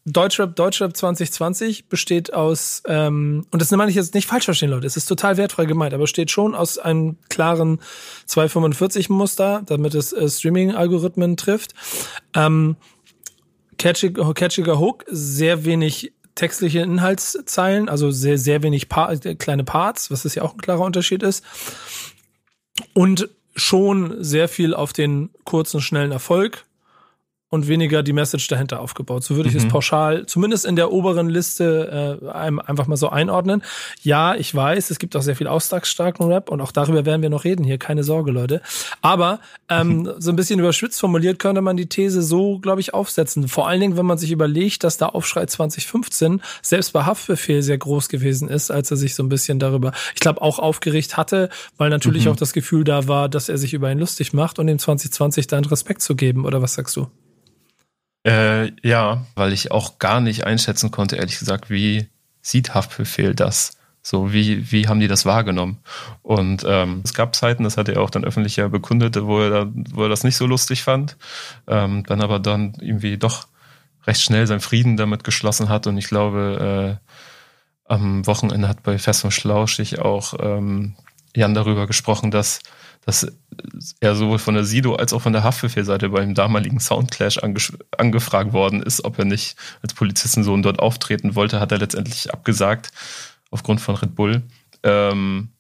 Deutschrap, 0.10 0.56
Deutschrap 0.56 0.96
2020 0.96 1.90
besteht 1.90 2.34
aus, 2.34 2.82
ähm, 2.88 3.46
und 3.52 3.62
das 3.62 3.72
meine 3.72 3.90
ich 3.90 3.98
jetzt 3.98 4.14
nicht 4.14 4.26
falsch 4.26 4.46
verstehen, 4.46 4.70
Leute, 4.70 4.88
es 4.88 4.96
ist 4.96 5.06
total 5.06 5.36
wertfrei 5.36 5.66
gemeint, 5.66 5.94
aber 5.94 6.04
besteht 6.04 6.32
schon 6.32 6.56
aus 6.56 6.78
einem 6.78 7.18
klaren 7.28 7.82
245-Muster, 8.30 9.64
damit 9.66 9.96
es 9.96 10.14
äh, 10.14 10.30
Streaming-Algorithmen 10.30 11.36
trifft. 11.36 11.74
Ähm, 12.34 12.78
catchig, 13.78 14.18
catchiger 14.34 14.80
Hook, 14.80 15.04
sehr 15.10 15.66
wenig 15.66 16.14
textliche 16.36 16.80
Inhaltszeilen, 16.80 17.90
also 17.90 18.10
sehr, 18.10 18.38
sehr 18.38 18.64
wenig 18.64 18.88
pa 18.88 19.12
äh, 19.12 19.36
kleine 19.36 19.66
Parts, 19.66 20.10
was 20.10 20.24
das 20.24 20.36
ja 20.36 20.44
auch 20.44 20.54
ein 20.54 20.62
klarer 20.62 20.86
Unterschied 20.86 21.22
ist. 21.22 21.44
Und 22.94 23.28
schon 23.58 24.24
sehr 24.24 24.48
viel 24.48 24.74
auf 24.74 24.94
den 24.94 25.32
kurzen, 25.44 25.82
schnellen 25.82 26.14
Erfolg 26.14 26.64
und 27.50 27.68
weniger 27.68 28.04
die 28.04 28.14
Message 28.14 28.48
dahinter 28.48 28.82
aufgebaut. 28.82 29.24
So 29.24 29.36
würde 29.38 29.48
ich 29.48 29.56
es 29.56 29.68
pauschal, 29.68 30.26
zumindest 30.26 30.66
in 30.66 30.76
der 30.76 30.92
oberen 30.92 31.30
Liste, 31.30 32.20
äh, 32.22 32.28
einfach 32.30 32.88
mal 32.88 32.98
so 32.98 33.10
einordnen. 33.10 33.64
Ja, 34.02 34.36
ich 34.36 34.54
weiß, 34.54 34.90
es 34.90 35.00
gibt 35.00 35.16
auch 35.16 35.22
sehr 35.22 35.36
viel 35.36 35.48
ausdrucksstarken 35.48 36.26
Rap 36.28 36.50
und 36.50 36.60
auch 36.60 36.74
darüber 36.74 37.06
werden 37.06 37.22
wir 37.22 37.30
noch 37.30 37.46
reden 37.46 37.64
hier, 37.64 37.78
keine 37.78 38.04
Sorge, 38.04 38.32
Leute. 38.32 38.62
Aber 39.02 39.40
ähm, 39.70 40.12
so 40.20 40.32
ein 40.32 40.36
bisschen 40.36 40.60
überschwitzt 40.60 41.00
formuliert 41.00 41.40
könnte 41.40 41.62
man 41.62 41.78
die 41.78 41.88
These 41.88 42.22
so, 42.22 42.60
glaube 42.60 42.82
ich, 42.82 42.94
aufsetzen. 42.94 43.48
Vor 43.48 43.68
allen 43.68 43.80
Dingen, 43.80 43.98
wenn 43.98 44.06
man 44.06 44.18
sich 44.18 44.32
überlegt, 44.32 44.84
dass 44.84 44.98
der 44.98 45.16
Aufschrei 45.16 45.46
2015 45.46 46.42
selbst 46.62 46.92
bei 46.92 47.06
Haftbefehl 47.06 47.62
sehr 47.62 47.78
groß 47.78 48.10
gewesen 48.10 48.50
ist, 48.50 48.72
als 48.72 48.92
er 48.92 48.98
sich 48.98 49.16
so 49.16 49.24
ein 49.24 49.30
bisschen 49.30 49.58
darüber, 49.60 49.94
ich 50.14 50.20
glaube, 50.20 50.42
auch 50.42 50.60
aufgeregt 50.60 51.16
hatte, 51.16 51.50
weil 51.78 51.90
natürlich 51.90 52.28
auch 52.28 52.36
das 52.36 52.52
Gefühl 52.52 52.84
da 52.84 53.08
war, 53.08 53.30
dass 53.30 53.48
er 53.48 53.58
sich 53.58 53.74
über 53.74 53.90
ihn 53.90 54.00
lustig 54.00 54.34
macht 54.34 54.60
und 54.60 54.68
ihm 54.68 54.80
2020 54.80 55.48
dann 55.48 55.64
Respekt 55.64 56.02
zu 56.02 56.16
geben. 56.16 56.46
Oder 56.46 56.62
was 56.62 56.74
sagst 56.74 56.98
du? 56.98 57.08
Äh, 58.28 58.74
ja, 58.86 59.26
weil 59.36 59.54
ich 59.54 59.72
auch 59.72 60.00
gar 60.00 60.20
nicht 60.20 60.46
einschätzen 60.46 60.92
konnte, 60.92 61.16
ehrlich 61.16 61.40
gesagt, 61.40 61.70
wie 61.70 62.10
sieht 62.42 62.74
Haftbefehl 62.74 63.34
das? 63.34 63.78
So, 64.02 64.34
wie, 64.34 64.70
wie 64.70 64.88
haben 64.90 65.00
die 65.00 65.08
das 65.08 65.26
wahrgenommen? 65.26 65.80
Und 66.24 66.66
ähm, 66.68 67.02
es 67.06 67.14
gab 67.14 67.36
Zeiten, 67.36 67.64
das 67.64 67.78
hat 67.78 67.88
er 67.88 68.02
auch 68.02 68.10
dann 68.10 68.26
öffentlich 68.26 68.58
ja 68.58 68.68
bekundet, 68.68 69.22
wo 69.22 69.40
er, 69.40 69.50
da, 69.50 69.72
wo 69.92 70.04
er 70.04 70.10
das 70.10 70.26
nicht 70.26 70.36
so 70.36 70.46
lustig 70.46 70.84
fand, 70.84 71.16
ähm, 71.68 72.04
dann 72.06 72.22
aber 72.22 72.40
dann 72.40 72.74
irgendwie 72.82 73.18
doch 73.18 73.48
recht 74.06 74.22
schnell 74.22 74.46
seinen 74.46 74.60
Frieden 74.60 74.98
damit 74.98 75.24
geschlossen 75.24 75.70
hat. 75.70 75.88
Und 75.88 75.98
ich 75.98 76.08
glaube, 76.08 77.00
äh, 77.00 77.94
am 77.94 78.28
Wochenende 78.28 78.68
hat 78.68 78.84
bei 78.84 78.98
Fest 78.98 79.24
und 79.24 79.32
Schlauschig 79.32 80.00
auch 80.00 80.34
ähm, 80.40 80.96
Jan 81.34 81.54
darüber 81.54 81.88
gesprochen, 81.88 82.32
dass, 82.32 82.60
dass 83.08 83.26
er 84.02 84.16
sowohl 84.18 84.38
von 84.38 84.54
der 84.54 84.66
Sido 84.66 84.96
als 84.96 85.14
auch 85.14 85.22
von 85.22 85.32
der 85.32 85.42
Haftbefehl-Seite 85.42 86.10
beim 86.10 86.34
damaligen 86.34 86.82
Soundclash 86.82 87.38
ange 87.38 87.62
angefragt 87.98 88.52
worden 88.52 88.84
ist, 88.84 89.06
ob 89.06 89.18
er 89.18 89.24
nicht 89.24 89.56
als 89.82 89.94
Polizistensohn 89.94 90.62
dort 90.62 90.80
auftreten 90.80 91.34
wollte, 91.34 91.62
hat 91.62 91.72
er 91.72 91.78
letztendlich 91.78 92.34
abgesagt, 92.34 92.92
aufgrund 93.50 93.80
von 93.80 93.96
Red 93.96 94.14
Bull. 94.14 94.44
Ähm, 94.84 95.52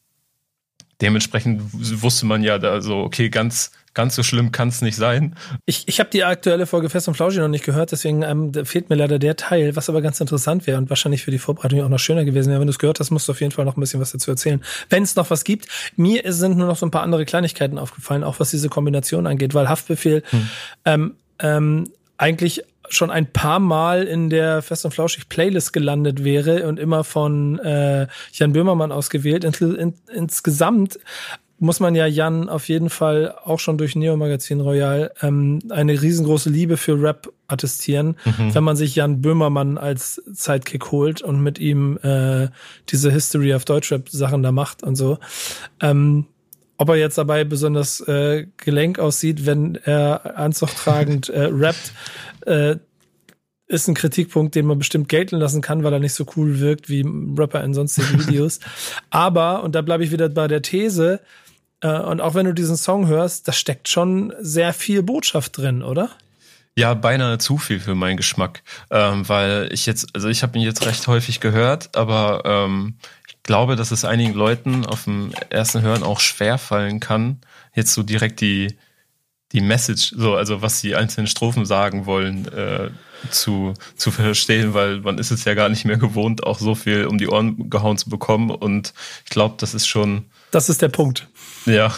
dementsprechend 0.99 1.62
wusste 2.03 2.25
man 2.25 2.43
ja 2.43 2.60
da 2.60 2.81
so, 2.81 2.97
okay, 2.97 3.29
ganz, 3.29 3.71
ganz 3.97 4.15
so 4.15 4.21
schlimm 4.21 4.51
kann 4.51 4.67
es 4.67 4.83
nicht 4.83 4.95
sein. 4.95 5.33
Ich, 5.65 5.88
ich 5.88 5.99
habe 5.99 6.12
die 6.12 6.23
aktuelle 6.23 6.67
Folge 6.67 6.88
Fest 6.88 7.07
und 7.07 7.15
Flauschig 7.15 7.39
noch 7.39 7.47
nicht 7.47 7.65
gehört, 7.65 7.91
deswegen 7.91 8.21
ähm, 8.21 8.53
fehlt 8.63 8.91
mir 8.91 8.95
leider 8.95 9.17
der 9.17 9.36
Teil, 9.36 9.75
was 9.75 9.89
aber 9.89 10.03
ganz 10.03 10.21
interessant 10.21 10.67
wäre 10.67 10.77
und 10.77 10.91
wahrscheinlich 10.91 11.23
für 11.23 11.31
die 11.31 11.39
Vorbereitung 11.39 11.81
auch 11.81 11.89
noch 11.89 11.97
schöner 11.97 12.23
gewesen 12.23 12.51
wäre. 12.51 12.60
Wenn 12.60 12.67
du 12.67 12.71
es 12.71 12.77
gehört 12.77 12.99
hast, 12.99 13.10
musst 13.10 13.27
du 13.27 13.31
auf 13.31 13.41
jeden 13.41 13.51
Fall 13.51 13.65
noch 13.65 13.75
ein 13.75 13.79
bisschen 13.79 13.99
was 13.99 14.12
dazu 14.12 14.29
erzählen. 14.29 14.63
Wenn 14.91 15.01
es 15.01 15.15
noch 15.15 15.31
was 15.31 15.43
gibt, 15.43 15.67
mir 15.95 16.21
sind 16.31 16.60
nur 16.60 16.67
noch 16.67 16.77
so 16.77 16.86
ein 16.86 16.91
paar 16.91 17.01
andere 17.01 17.25
Kleinigkeiten 17.25 17.79
aufgefallen, 17.79 18.23
auch 18.23 18.39
was 18.39 18.51
diese 18.51 18.69
Kombination 18.69 19.25
angeht, 19.25 19.55
weil 19.55 19.67
Haftbefehl 19.67 20.21
ähm, 20.86 21.15
ähm, 21.39 21.89
eigentlich 22.19 22.62
schon 22.89 23.10
ein 23.10 23.25
paar 23.25 23.60
Mal 23.60 24.03
in 24.03 24.29
der 24.29 24.62
Fest 24.62 24.86
und 24.86 24.91
Flauschig 24.91 25.27
Playlist 25.27 25.73
gelandet 25.73 26.23
wäre 26.23 26.67
und 26.67 26.79
immer 26.79 27.03
von 27.03 27.57
äh, 27.57 28.05
Jan 28.31 28.53
Böhmermann 28.53 28.91
ausgewählt. 28.91 29.43
In, 29.43 29.75
in, 29.75 29.93
insgesamt 30.13 30.99
muss 31.60 31.80
man 31.80 31.96
ja 31.96 32.06
Jan 32.06 32.50
auf 32.50 32.67
jeden 32.67 32.89
Fall 32.89 33.36
auch 33.43 33.60
schon 33.60 33.78
durch 33.78 33.96
Neo 33.96 34.15
Magazin 34.15 34.62
Royal 34.62 35.12
ähm, 35.22 35.60
eine 35.70 36.00
riesengroße 36.02 36.50
Liebe 36.50 36.78
für 36.78 37.02
Rap 37.02 37.32
attestieren, 37.48 38.17
wenn 38.54 38.63
man 38.63 38.76
sich 38.76 38.96
Jan 38.96 39.22
Böhmermann 39.22 39.78
als 39.78 40.22
Sidekick 40.26 40.91
holt 40.91 41.22
und 41.22 41.41
mit 41.41 41.60
ihm 41.60 41.98
äh, 42.04 42.50
diese 42.89 43.10
History 43.12 43.54
of 43.54 43.65
Deutschrap 43.65 44.10
Sachen 44.10 44.43
da 44.43 44.52
macht 44.52 44.84
und 44.84 44.96
so. 44.96 45.17
Ähm, 45.80 46.26
ob 46.78 46.89
er 46.89 46.96
jetzt 46.96 47.17
dabei 47.17 47.43
besonders 47.43 48.02
äh, 48.02 48.48
gelenk 48.58 49.00
aussieht, 49.00 49.46
wenn 49.46 49.76
er 49.76 50.38
anzugtragend 50.38 51.30
äh, 51.30 51.50
rappt, 51.52 51.93
äh, 52.46 52.76
ist 53.67 53.88
ein 53.88 53.96
Kritikpunkt, 53.96 54.56
den 54.56 54.65
man 54.65 54.78
bestimmt 54.78 55.10
gelten 55.10 55.38
lassen 55.38 55.62
kann, 55.62 55.84
weil 55.84 55.91
er 55.91 56.00
nicht 56.00 56.13
so 56.13 56.26
cool 56.36 56.60
wirkt 56.60 56.88
wie 56.88 57.06
Rapper 57.38 57.63
in 57.63 57.74
sonstigen 57.74 58.20
Videos. 58.28 58.60
Aber, 59.10 59.63
und 59.63 59.76
da 59.76 59.82
bleibe 59.82 60.04
ich 60.04 60.12
wieder 60.12 60.30
bei 60.30 60.48
der 60.48 60.62
These, 60.62 61.20
und 61.85 62.21
auch 62.21 62.33
wenn 62.33 62.45
du 62.45 62.53
diesen 62.53 62.77
Song 62.77 63.07
hörst, 63.07 63.47
da 63.47 63.51
steckt 63.51 63.87
schon 63.87 64.33
sehr 64.39 64.73
viel 64.73 65.03
Botschaft 65.03 65.57
drin, 65.57 65.83
oder? 65.83 66.09
Ja, 66.75 66.93
beinahe 66.93 67.39
zu 67.39 67.57
viel 67.57 67.79
für 67.79 67.95
meinen 67.95 68.17
Geschmack, 68.17 68.61
ähm, 68.91 69.27
weil 69.27 69.69
ich 69.71 69.87
jetzt, 69.87 70.09
also 70.13 70.27
ich 70.27 70.43
habe 70.43 70.57
ihn 70.57 70.63
jetzt 70.63 70.85
recht 70.85 71.07
häufig 71.07 71.39
gehört, 71.39 71.95
aber 71.95 72.43
ähm, 72.45 72.95
ich 73.27 73.41
glaube, 73.41 73.75
dass 73.75 73.89
es 73.89 74.05
einigen 74.05 74.33
Leuten 74.33 74.85
auf 74.85 75.05
dem 75.05 75.31
ersten 75.49 75.81
Hören 75.81 76.03
auch 76.03 76.19
schwer 76.19 76.59
fallen 76.59 76.99
kann, 76.99 77.39
jetzt 77.73 77.93
so 77.93 78.03
direkt 78.03 78.41
die, 78.41 78.77
die 79.53 79.61
Message, 79.61 80.13
so, 80.15 80.35
also 80.35 80.61
was 80.61 80.81
die 80.81 80.95
einzelnen 80.95 81.27
Strophen 81.27 81.65
sagen 81.65 82.05
wollen, 82.05 82.47
äh, 82.53 82.89
zu, 83.31 83.73
zu 83.95 84.11
verstehen, 84.11 84.73
weil 84.73 84.99
man 85.01 85.17
ist 85.17 85.31
es 85.31 85.45
ja 85.45 85.53
gar 85.53 85.69
nicht 85.69 85.85
mehr 85.85 85.97
gewohnt, 85.97 86.43
auch 86.43 86.59
so 86.59 86.75
viel 86.75 87.05
um 87.05 87.17
die 87.17 87.27
Ohren 87.27 87.69
gehauen 87.69 87.97
zu 87.97 88.09
bekommen. 88.09 88.51
Und 88.51 88.93
ich 89.25 89.31
glaube, 89.31 89.55
das 89.57 89.73
ist 89.73 89.87
schon. 89.87 90.25
Das 90.51 90.69
ist 90.69 90.81
der 90.81 90.89
Punkt. 90.89 91.27
Ja. 91.67 91.93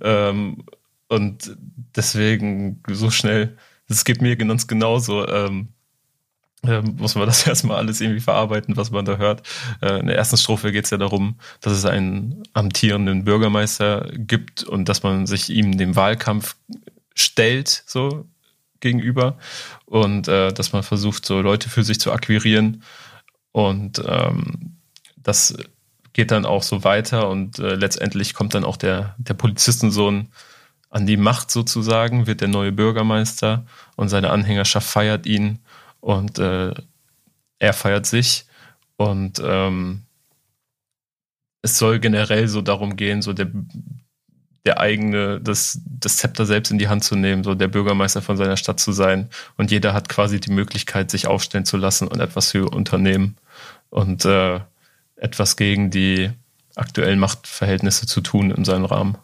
Ähm, 0.00 0.64
und 1.08 1.56
deswegen 1.96 2.82
so 2.88 3.10
schnell, 3.10 3.56
das 3.88 4.04
geht 4.04 4.22
mir 4.22 4.36
ganz 4.36 4.66
genauso. 4.66 5.26
Ähm, 5.26 5.68
ähm, 6.64 6.96
muss 6.98 7.14
man 7.14 7.26
das 7.26 7.46
erstmal 7.46 7.78
alles 7.78 8.00
irgendwie 8.00 8.20
verarbeiten, 8.20 8.76
was 8.76 8.90
man 8.90 9.04
da 9.04 9.16
hört. 9.16 9.42
Äh, 9.80 10.00
in 10.00 10.06
der 10.06 10.16
ersten 10.16 10.36
Strophe 10.36 10.72
geht 10.72 10.84
es 10.84 10.90
ja 10.90 10.96
darum, 10.98 11.38
dass 11.60 11.72
es 11.72 11.84
einen 11.84 12.42
amtierenden 12.52 13.24
Bürgermeister 13.24 14.10
gibt 14.14 14.64
und 14.64 14.88
dass 14.88 15.02
man 15.02 15.26
sich 15.26 15.50
ihm 15.50 15.78
dem 15.78 15.96
Wahlkampf 15.96 16.56
stellt, 17.14 17.82
so 17.86 18.26
gegenüber 18.80 19.38
und 19.86 20.28
äh, 20.28 20.52
dass 20.52 20.72
man 20.72 20.82
versucht, 20.82 21.26
so 21.26 21.40
Leute 21.40 21.68
für 21.68 21.82
sich 21.82 21.98
zu 21.98 22.12
akquirieren 22.12 22.82
und 23.52 24.02
ähm, 24.06 24.76
das 25.16 25.56
geht 26.18 26.32
dann 26.32 26.46
auch 26.46 26.64
so 26.64 26.82
weiter 26.82 27.28
und 27.28 27.60
äh, 27.60 27.76
letztendlich 27.76 28.34
kommt 28.34 28.52
dann 28.52 28.64
auch 28.64 28.76
der, 28.76 29.14
der 29.18 29.34
Polizistensohn 29.34 30.26
an 30.90 31.06
die 31.06 31.16
Macht 31.16 31.48
sozusagen, 31.48 32.26
wird 32.26 32.40
der 32.40 32.48
neue 32.48 32.72
Bürgermeister 32.72 33.64
und 33.94 34.08
seine 34.08 34.30
Anhängerschaft 34.30 34.88
feiert 34.88 35.26
ihn 35.26 35.60
und 36.00 36.40
äh, 36.40 36.74
er 37.60 37.72
feiert 37.72 38.06
sich 38.06 38.46
und 38.96 39.40
ähm, 39.44 40.06
es 41.62 41.78
soll 41.78 42.00
generell 42.00 42.48
so 42.48 42.62
darum 42.62 42.96
gehen, 42.96 43.22
so 43.22 43.32
der, 43.32 43.52
der 44.66 44.80
eigene, 44.80 45.40
das, 45.40 45.80
das 45.84 46.16
Zepter 46.16 46.46
selbst 46.46 46.72
in 46.72 46.78
die 46.78 46.88
Hand 46.88 47.04
zu 47.04 47.14
nehmen, 47.14 47.44
so 47.44 47.54
der 47.54 47.68
Bürgermeister 47.68 48.22
von 48.22 48.36
seiner 48.36 48.56
Stadt 48.56 48.80
zu 48.80 48.90
sein. 48.90 49.28
Und 49.56 49.70
jeder 49.70 49.92
hat 49.92 50.08
quasi 50.08 50.40
die 50.40 50.50
Möglichkeit, 50.50 51.12
sich 51.12 51.28
aufstellen 51.28 51.64
zu 51.64 51.76
lassen 51.76 52.08
und 52.08 52.18
etwas 52.18 52.50
für 52.50 52.74
Unternehmen 52.74 53.36
und 53.90 54.24
äh, 54.24 54.58
etwas 55.18 55.56
gegen 55.56 55.90
die 55.90 56.30
aktuellen 56.76 57.18
Machtverhältnisse 57.18 58.06
zu 58.06 58.20
tun 58.20 58.50
in 58.50 58.64
seinem 58.64 58.84
Rahmen. 58.84 59.18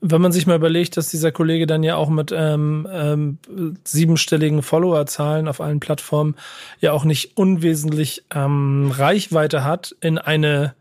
Wenn 0.00 0.20
man 0.20 0.32
sich 0.32 0.46
mal 0.46 0.56
überlegt, 0.56 0.96
dass 0.96 1.08
dieser 1.08 1.32
Kollege 1.32 1.66
dann 1.66 1.82
ja 1.82 1.96
auch 1.96 2.10
mit 2.10 2.32
ähm, 2.34 2.86
ähm, 2.90 3.38
siebenstelligen 3.84 4.62
Followerzahlen 4.62 5.48
auf 5.48 5.60
allen 5.60 5.80
Plattformen 5.80 6.36
ja 6.80 6.92
auch 6.92 7.04
nicht 7.04 7.36
unwesentlich 7.36 8.24
ähm, 8.34 8.92
Reichweite 8.94 9.64
hat 9.64 9.96
in 10.00 10.18
eine, 10.18 10.74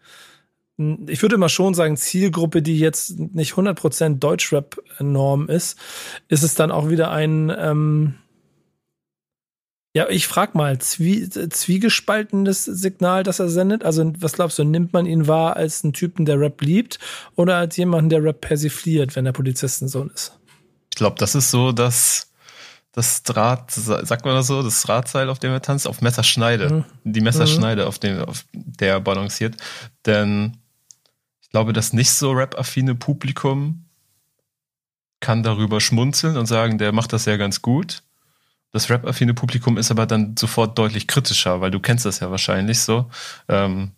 ich 0.78 1.22
würde 1.22 1.36
immer 1.36 1.48
schon 1.48 1.74
sagen, 1.74 1.96
Zielgruppe, 1.96 2.62
die 2.62 2.78
jetzt 2.78 3.18
nicht 3.18 3.54
100% 3.54 4.20
Deutschrap-Norm 4.20 5.48
ist, 5.48 5.80
ist 6.28 6.44
es 6.44 6.56
dann 6.56 6.72
auch 6.72 6.90
wieder 6.90 7.10
ein, 7.12 7.52
ähm, 7.58 8.16
ja, 9.96 10.10
ich 10.10 10.28
frag 10.28 10.56
mal, 10.56 10.78
zwie, 10.80 11.30
zwiegespaltenes 11.30 12.66
Signal, 12.66 13.24
das 13.24 13.40
er 13.40 13.48
sendet? 13.48 13.86
Also, 13.86 14.12
was 14.20 14.34
glaubst 14.34 14.60
du, 14.60 14.66
nimmt 14.66 14.92
man 14.92 15.06
ihn 15.06 15.26
wahr 15.26 15.56
als 15.56 15.86
einen 15.86 15.94
Typen, 15.94 16.26
der 16.26 16.38
Rap 16.38 16.62
liebt 16.62 17.00
oder 17.36 17.56
als 17.56 17.78
jemanden, 17.78 18.10
der 18.10 18.22
Rap 18.22 18.42
persifliert, 18.42 19.16
wenn 19.16 19.26
er 19.26 19.32
Polizistensohn 19.32 20.12
ist? 20.14 20.38
Ich 20.90 20.98
glaube, 20.98 21.16
das 21.18 21.34
ist 21.34 21.50
so 21.50 21.72
das, 21.72 22.30
das 22.92 23.24
Draht, 23.24 23.72
sagt 23.72 24.26
man 24.26 24.36
das 24.36 24.48
so, 24.48 24.62
das 24.62 24.82
Drahtseil, 24.82 25.30
auf 25.30 25.40
dem 25.40 25.52
er 25.52 25.62
tanzt, 25.62 25.88
auf 25.88 26.02
Messerschneide. 26.02 26.74
Mhm. 26.74 26.86
Die 27.06 27.22
Messerschneide, 27.22 27.84
mhm. 27.84 27.88
auf 27.88 27.98
dem 27.98 28.20
auf 28.20 28.44
der 28.52 28.96
er 28.96 29.00
balanciert. 29.00 29.56
Denn 30.06 30.58
ich 31.40 31.52
glaube, 31.52 31.72
das 31.72 31.94
nicht 31.94 32.12
so 32.12 32.34
rap-affine 32.34 32.96
Publikum 32.96 33.86
kann 35.22 35.42
darüber 35.42 35.80
schmunzeln 35.80 36.36
und 36.36 36.48
sagen, 36.48 36.80
der 36.80 36.92
macht 36.92 37.14
das 37.14 37.24
ja 37.24 37.38
ganz 37.38 37.62
gut. 37.62 38.04
Das 38.76 38.90
rap-affine 38.90 39.34
Publikum 39.34 39.78
ist 39.78 39.90
aber 39.90 40.06
dann 40.06 40.36
sofort 40.36 40.78
deutlich 40.78 41.08
kritischer, 41.08 41.62
weil 41.62 41.72
du 41.72 41.80
kennst 41.80 42.04
das 42.06 42.20
ja 42.20 42.30
wahrscheinlich 42.30 42.82
so. 42.82 43.10
Ähm, 43.48 43.92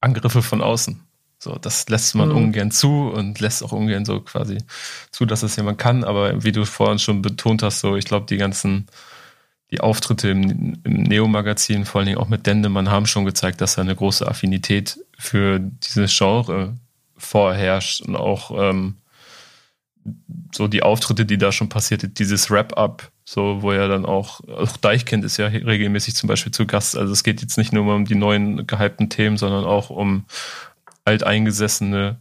Angriffe 0.00 0.40
von 0.40 0.62
außen. 0.62 0.98
So, 1.38 1.56
das 1.56 1.86
lässt 1.90 2.14
man 2.14 2.30
mhm. 2.30 2.36
ungern 2.36 2.70
zu 2.70 3.10
und 3.10 3.38
lässt 3.38 3.62
auch 3.62 3.72
ungern 3.72 4.06
so 4.06 4.20
quasi 4.20 4.56
zu, 5.10 5.26
dass 5.26 5.42
es 5.42 5.56
jemand 5.56 5.76
kann. 5.76 6.04
Aber 6.04 6.42
wie 6.42 6.52
du 6.52 6.64
vorhin 6.64 6.98
schon 6.98 7.20
betont 7.20 7.62
hast, 7.62 7.80
so, 7.80 7.94
ich 7.94 8.06
glaube, 8.06 8.24
die 8.24 8.38
ganzen, 8.38 8.86
die 9.70 9.80
Auftritte 9.80 10.30
im, 10.30 10.80
im 10.84 11.02
Neo-Magazin, 11.02 11.84
vor 11.84 11.98
allen 11.98 12.06
Dingen 12.06 12.18
auch 12.18 12.28
mit 12.30 12.46
Dendemann, 12.46 12.90
haben 12.90 13.04
schon 13.04 13.26
gezeigt, 13.26 13.60
dass 13.60 13.74
da 13.74 13.82
eine 13.82 13.94
große 13.94 14.26
Affinität 14.26 15.00
für 15.18 15.58
dieses 15.58 16.16
Genre 16.16 16.78
vorherrscht 17.18 18.00
und 18.00 18.16
auch 18.16 18.52
ähm, 18.58 18.94
so 20.54 20.66
die 20.66 20.82
Auftritte, 20.82 21.26
die 21.26 21.36
da 21.36 21.52
schon 21.52 21.68
passiert, 21.68 22.18
dieses 22.18 22.50
Wrap-Up, 22.50 23.11
so 23.24 23.62
wo 23.62 23.72
er 23.72 23.88
dann 23.88 24.04
auch, 24.04 24.40
auch 24.48 24.76
Deichkind 24.78 25.24
ist 25.24 25.36
ja 25.36 25.46
regelmäßig 25.46 26.14
zum 26.14 26.28
Beispiel 26.28 26.52
zu 26.52 26.66
Gast. 26.66 26.96
Also 26.96 27.12
es 27.12 27.22
geht 27.22 27.40
jetzt 27.40 27.58
nicht 27.58 27.72
nur 27.72 27.94
um 27.94 28.04
die 28.04 28.14
neuen 28.14 28.66
gehypten 28.66 29.10
Themen, 29.10 29.36
sondern 29.36 29.64
auch 29.64 29.90
um 29.90 30.24
alteingesessene 31.04 32.18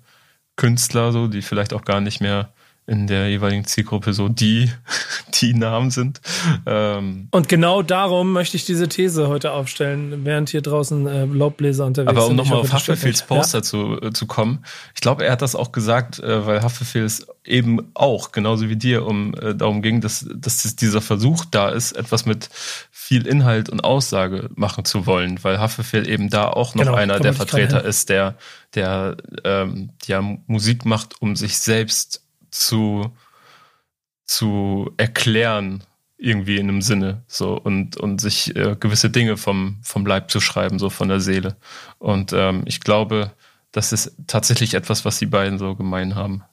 Künstler, 0.55 1.11
so, 1.11 1.27
die 1.27 1.41
vielleicht 1.41 1.73
auch 1.73 1.85
gar 1.85 2.01
nicht 2.01 2.21
mehr 2.21 2.53
in 2.91 3.07
der 3.07 3.29
jeweiligen 3.29 3.63
Zielgruppe 3.63 4.11
so 4.11 4.27
die, 4.27 4.69
die 5.41 5.53
Namen 5.53 5.91
sind. 5.91 6.19
Ähm 6.65 7.29
und 7.31 7.47
genau 7.47 7.83
darum 7.83 8.33
möchte 8.33 8.57
ich 8.57 8.65
diese 8.65 8.89
These 8.89 9.29
heute 9.29 9.53
aufstellen, 9.53 10.25
während 10.25 10.49
hier 10.49 10.61
draußen 10.61 11.07
äh, 11.07 11.23
Laubbläser 11.23 11.85
unterwegs 11.85 12.11
sind. 12.11 12.17
Aber 12.17 12.27
um 12.27 12.35
nochmal 12.35 12.59
auf 12.59 12.73
Haftbefehls 12.73 13.23
Poster 13.23 13.59
ja? 13.59 13.63
zu, 13.63 14.01
äh, 14.01 14.11
zu 14.11 14.27
kommen, 14.27 14.65
ich 14.93 14.99
glaube, 14.99 15.25
er 15.25 15.31
hat 15.31 15.41
das 15.41 15.55
auch 15.55 15.71
gesagt, 15.71 16.19
äh, 16.19 16.45
weil 16.45 16.61
Haftbefehls 16.61 17.27
eben 17.45 17.91
auch, 17.93 18.33
genauso 18.33 18.67
wie 18.67 18.75
dir, 18.75 19.05
um 19.05 19.33
äh, 19.35 19.55
darum 19.55 19.81
ging, 19.81 20.01
dass, 20.01 20.27
dass 20.35 20.75
dieser 20.75 21.01
Versuch 21.01 21.45
da 21.45 21.69
ist, 21.69 21.93
etwas 21.93 22.25
mit 22.25 22.49
viel 22.91 23.25
Inhalt 23.25 23.69
und 23.69 23.85
Aussage 23.85 24.49
machen 24.55 24.83
zu 24.83 25.05
wollen, 25.05 25.41
weil 25.43 25.59
Haftbefehl 25.59 26.09
eben 26.09 26.29
da 26.29 26.49
auch 26.49 26.75
noch 26.75 26.83
genau, 26.83 26.95
einer 26.95 27.21
der 27.21 27.33
Vertreter 27.33 27.85
ist, 27.85 28.09
der, 28.09 28.35
der 28.75 29.15
ähm, 29.45 29.91
ja 30.05 30.21
Musik 30.47 30.85
macht, 30.85 31.21
um 31.21 31.37
sich 31.37 31.57
selbst 31.57 32.21
zu, 32.51 33.11
zu 34.25 34.91
erklären, 34.97 35.83
irgendwie 36.17 36.57
in 36.57 36.69
einem 36.69 36.81
Sinne, 36.81 37.23
so 37.27 37.57
und, 37.57 37.97
und 37.97 38.21
sich 38.21 38.55
äh, 38.55 38.75
gewisse 38.79 39.09
Dinge 39.09 39.37
vom, 39.37 39.79
vom 39.81 40.05
Leib 40.05 40.29
zu 40.29 40.39
schreiben, 40.39 40.77
so 40.77 40.89
von 40.89 41.07
der 41.07 41.19
Seele. 41.19 41.55
Und 41.97 42.31
ähm, 42.31 42.61
ich 42.65 42.79
glaube, 42.81 43.31
das 43.71 43.91
ist 43.91 44.15
tatsächlich 44.27 44.75
etwas, 44.75 45.03
was 45.03 45.17
die 45.17 45.25
beiden 45.25 45.57
so 45.57 45.75
gemein 45.75 46.15
haben. 46.15 46.43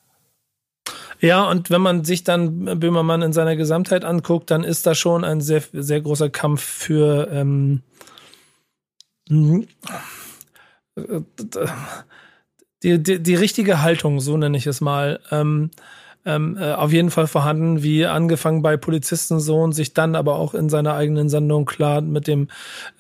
Ja, 1.21 1.45
und 1.51 1.69
wenn 1.71 1.83
man 1.83 2.05
sich 2.05 2.23
dann 2.25 2.79
Böhmermann 2.79 3.23
in 3.23 3.33
seiner 3.33 3.57
Gesamtheit 3.57 4.05
anguckt, 4.05 4.51
dann 4.51 4.63
ist 4.63 4.87
da 4.87 4.95
schon 4.95 5.25
ein 5.25 5.41
sehr, 5.41 5.63
sehr 5.73 6.01
großer 6.01 6.31
Kampf 6.31 6.63
für 6.63 7.29
ähm, 7.31 7.83
die, 12.83 13.03
die, 13.03 13.23
die 13.23 13.35
richtige 13.35 13.83
Haltung, 13.83 14.21
so 14.21 14.37
nenne 14.37 14.57
ich 14.57 14.67
es 14.67 14.81
mal. 14.81 15.21
Ähm, 15.31 15.71
ähm, 16.29 16.59
äh, 16.61 16.73
auf 16.73 16.93
jeden 16.93 17.11
Fall 17.11 17.27
vorhanden, 17.27 17.83
wie 17.83 18.05
angefangen 18.05 18.61
bei 18.61 18.77
Polizistensohn, 18.77 19.73
sich 19.73 19.95
dann 19.95 20.15
aber 20.15 20.37
auch 20.37 20.53
in 20.53 20.69
seiner 20.69 20.95
eigenen 20.95 21.31
Sendung 21.31 21.65
klar 21.65 22.03
mit 22.03 22.27
dem 22.27 22.49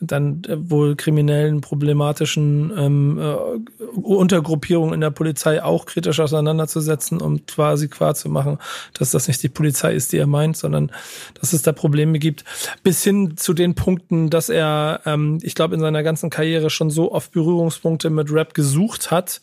dann 0.00 0.42
äh, 0.48 0.56
wohl 0.70 0.96
kriminellen, 0.96 1.60
problematischen 1.60 2.72
ähm, 2.76 3.18
äh, 3.18 3.98
Untergruppierung 4.00 4.94
in 4.94 5.02
der 5.02 5.10
Polizei 5.10 5.62
auch 5.62 5.84
kritisch 5.84 6.20
auseinanderzusetzen, 6.20 7.20
um 7.20 7.44
quasi 7.44 7.88
klar 7.88 8.14
zu 8.14 8.30
machen, 8.30 8.58
dass 8.94 9.10
das 9.10 9.28
nicht 9.28 9.42
die 9.42 9.50
Polizei 9.50 9.92
ist, 9.92 10.12
die 10.12 10.18
er 10.18 10.26
meint, 10.26 10.56
sondern 10.56 10.90
dass 11.38 11.52
es 11.52 11.60
da 11.60 11.72
Probleme 11.72 12.18
gibt, 12.18 12.44
bis 12.82 13.04
hin 13.04 13.36
zu 13.36 13.52
den 13.52 13.74
Punkten, 13.74 14.30
dass 14.30 14.48
er, 14.48 15.00
ähm, 15.04 15.38
ich 15.42 15.54
glaube, 15.54 15.74
in 15.74 15.80
seiner 15.80 16.02
ganzen 16.02 16.30
Karriere 16.30 16.70
schon 16.70 16.88
so 16.88 17.12
oft 17.12 17.32
Berührungspunkte 17.32 18.08
mit 18.08 18.32
Rap 18.32 18.54
gesucht 18.54 19.10
hat 19.10 19.42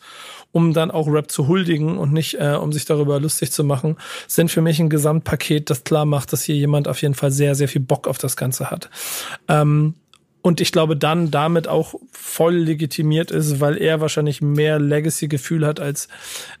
um 0.52 0.72
dann 0.72 0.90
auch 0.90 1.06
Rap 1.08 1.30
zu 1.30 1.48
huldigen 1.48 1.98
und 1.98 2.12
nicht, 2.12 2.34
äh, 2.34 2.56
um 2.60 2.72
sich 2.72 2.84
darüber 2.84 3.20
lustig 3.20 3.52
zu 3.52 3.64
machen, 3.64 3.96
sind 4.26 4.50
für 4.50 4.62
mich 4.62 4.80
ein 4.80 4.88
Gesamtpaket, 4.88 5.70
das 5.70 5.84
klar 5.84 6.04
macht, 6.04 6.32
dass 6.32 6.42
hier 6.42 6.56
jemand 6.56 6.88
auf 6.88 7.02
jeden 7.02 7.14
Fall 7.14 7.30
sehr, 7.30 7.54
sehr 7.54 7.68
viel 7.68 7.82
Bock 7.82 8.08
auf 8.08 8.18
das 8.18 8.36
Ganze 8.36 8.70
hat. 8.70 8.90
Ähm, 9.48 9.94
und 10.46 10.60
ich 10.60 10.70
glaube 10.70 10.96
dann 10.96 11.32
damit 11.32 11.66
auch 11.66 11.96
voll 12.12 12.54
legitimiert 12.54 13.32
ist, 13.32 13.58
weil 13.58 13.76
er 13.78 14.00
wahrscheinlich 14.00 14.40
mehr 14.40 14.78
Legacy-Gefühl 14.78 15.66
hat 15.66 15.80
als 15.80 16.06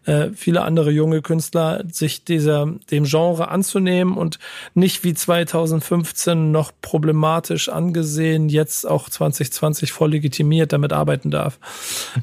äh, 0.06 0.30
viele 0.34 0.62
andere 0.62 0.90
junge 0.90 1.22
Künstler, 1.22 1.84
sich 1.92 2.24
dieser 2.24 2.66
dem 2.90 3.04
Genre 3.04 3.46
anzunehmen 3.46 4.16
und 4.16 4.40
nicht 4.74 5.04
wie 5.04 5.14
2015 5.14 6.50
noch 6.50 6.72
problematisch 6.82 7.68
angesehen, 7.68 8.48
jetzt 8.48 8.88
auch 8.88 9.08
2020 9.08 9.92
voll 9.92 10.10
legitimiert 10.10 10.72
damit 10.72 10.92
arbeiten 10.92 11.30
darf, 11.30 11.60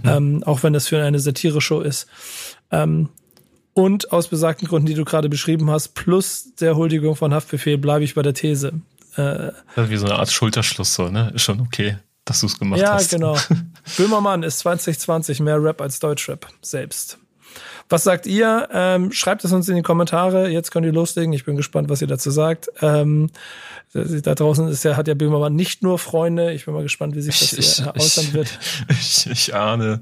mhm. 0.03 0.09
ähm, 0.09 0.43
auch 0.43 0.63
wenn 0.63 0.73
das 0.73 0.89
für 0.89 1.01
eine 1.01 1.19
Satire-Show 1.19 1.79
ist. 1.79 2.09
Ähm, 2.71 3.07
und 3.73 4.11
aus 4.11 4.27
besagten 4.27 4.67
Gründen, 4.67 4.87
die 4.87 4.93
du 4.95 5.05
gerade 5.05 5.29
beschrieben 5.29 5.71
hast, 5.71 5.95
plus 5.95 6.53
der 6.59 6.75
Huldigung 6.75 7.15
von 7.15 7.33
Haftbefehl, 7.33 7.77
bleibe 7.77 8.03
ich 8.03 8.15
bei 8.15 8.21
der 8.21 8.33
These. 8.33 8.81
Äh, 9.15 9.51
wie 9.75 9.97
so 9.97 10.05
eine 10.05 10.15
Art 10.15 10.31
Schulterschluss, 10.31 10.95
so, 10.95 11.09
ne? 11.09 11.31
Ist 11.33 11.43
schon 11.43 11.61
okay. 11.61 11.97
dass 12.25 12.39
du 12.39 12.47
es 12.47 12.57
gemacht 12.57 12.79
ja, 12.79 12.93
hast. 12.93 13.11
Ja, 13.11 13.17
genau. 13.17 13.37
Böhmermann 13.97 14.43
ist 14.43 14.59
2020 14.59 15.39
mehr 15.41 15.61
Rap 15.61 15.81
als 15.81 15.99
Deutschrap 15.99 16.47
selbst. 16.61 17.19
Was 17.89 18.03
sagt 18.03 18.25
ihr? 18.25 18.69
Ähm, 18.71 19.11
schreibt 19.11 19.43
es 19.43 19.51
uns 19.51 19.69
in 19.69 19.75
die 19.75 19.81
Kommentare. 19.81 20.49
Jetzt 20.49 20.71
könnt 20.71 20.85
ihr 20.85 20.93
loslegen. 20.93 21.33
Ich 21.33 21.45
bin 21.45 21.55
gespannt, 21.55 21.89
was 21.89 22.01
ihr 22.01 22.07
dazu 22.07 22.31
sagt. 22.31 22.69
Ähm, 22.81 23.29
da 23.93 24.33
draußen 24.33 24.67
ist 24.69 24.83
ja, 24.83 24.97
hat 24.97 25.07
ja 25.07 25.13
Böhmermann 25.13 25.55
nicht 25.55 25.83
nur 25.83 25.99
Freunde. 25.99 26.53
Ich 26.53 26.65
bin 26.65 26.73
mal 26.73 26.81
gespannt, 26.81 27.15
wie 27.15 27.21
sich 27.21 27.37
das 27.37 27.53
ich, 27.53 27.75
hier 27.75 27.93
äußern 27.95 28.33
wird. 28.33 28.59
Ich, 28.89 29.27
ich, 29.29 29.55
ahne 29.55 30.01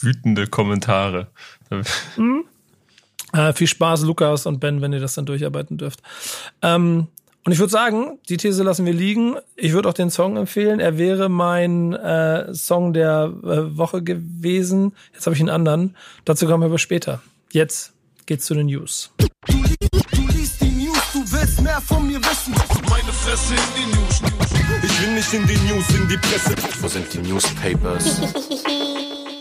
wütende 0.00 0.46
Kommentare. 0.46 1.28
Mhm. 2.16 2.44
Äh, 3.32 3.52
viel 3.52 3.68
Spaß, 3.68 4.02
Lukas 4.02 4.46
und 4.46 4.60
Ben, 4.60 4.82
wenn 4.82 4.92
ihr 4.92 5.00
das 5.00 5.14
dann 5.14 5.26
durcharbeiten 5.26 5.78
dürft. 5.78 6.00
Ähm, 6.62 7.06
und 7.44 7.52
ich 7.52 7.58
würde 7.58 7.70
sagen, 7.70 8.18
die 8.28 8.36
These 8.36 8.62
lassen 8.62 8.84
wir 8.84 8.92
liegen. 8.92 9.36
Ich 9.56 9.72
würde 9.72 9.88
auch 9.88 9.94
den 9.94 10.10
Song 10.10 10.36
empfehlen. 10.36 10.78
Er 10.78 10.98
wäre 10.98 11.30
mein 11.30 11.94
äh, 11.94 12.54
Song 12.54 12.92
der 12.92 13.32
äh, 13.42 13.76
Woche 13.78 14.02
gewesen. 14.02 14.92
Jetzt 15.14 15.24
habe 15.26 15.34
ich 15.34 15.40
einen 15.40 15.48
anderen. 15.48 15.96
Dazu 16.26 16.46
kommen 16.46 16.62
wir 16.62 16.66
aber 16.66 16.78
später. 16.78 17.22
Jetzt 17.50 17.92
geht's 18.26 18.44
zu 18.44 18.54
den 18.54 18.66
News. 18.66 19.10
Du, 19.16 19.26
du 19.48 20.26
liest 20.28 20.60
die 20.60 20.66
News, 20.66 20.98
du 21.14 21.20
willst 21.32 21.62
mehr 21.62 21.80
von 21.80 22.06
mir 22.06 22.20
wissen. 22.20 22.54
Meine 22.90 23.10
Fresse 23.10 23.54
in 23.54 23.60
die 23.74 23.96
News. 23.96 24.20
Ich 24.82 25.02
will 25.02 25.14
nicht 25.14 25.32
in 25.32 25.46
die 25.46 25.72
News, 25.72 25.88
in 25.94 26.08
die 26.08 26.18
Presse. 26.18 26.54
Wo 26.80 26.88
sind 26.88 27.06
die 27.12 27.18
Newspapers? 27.18 28.20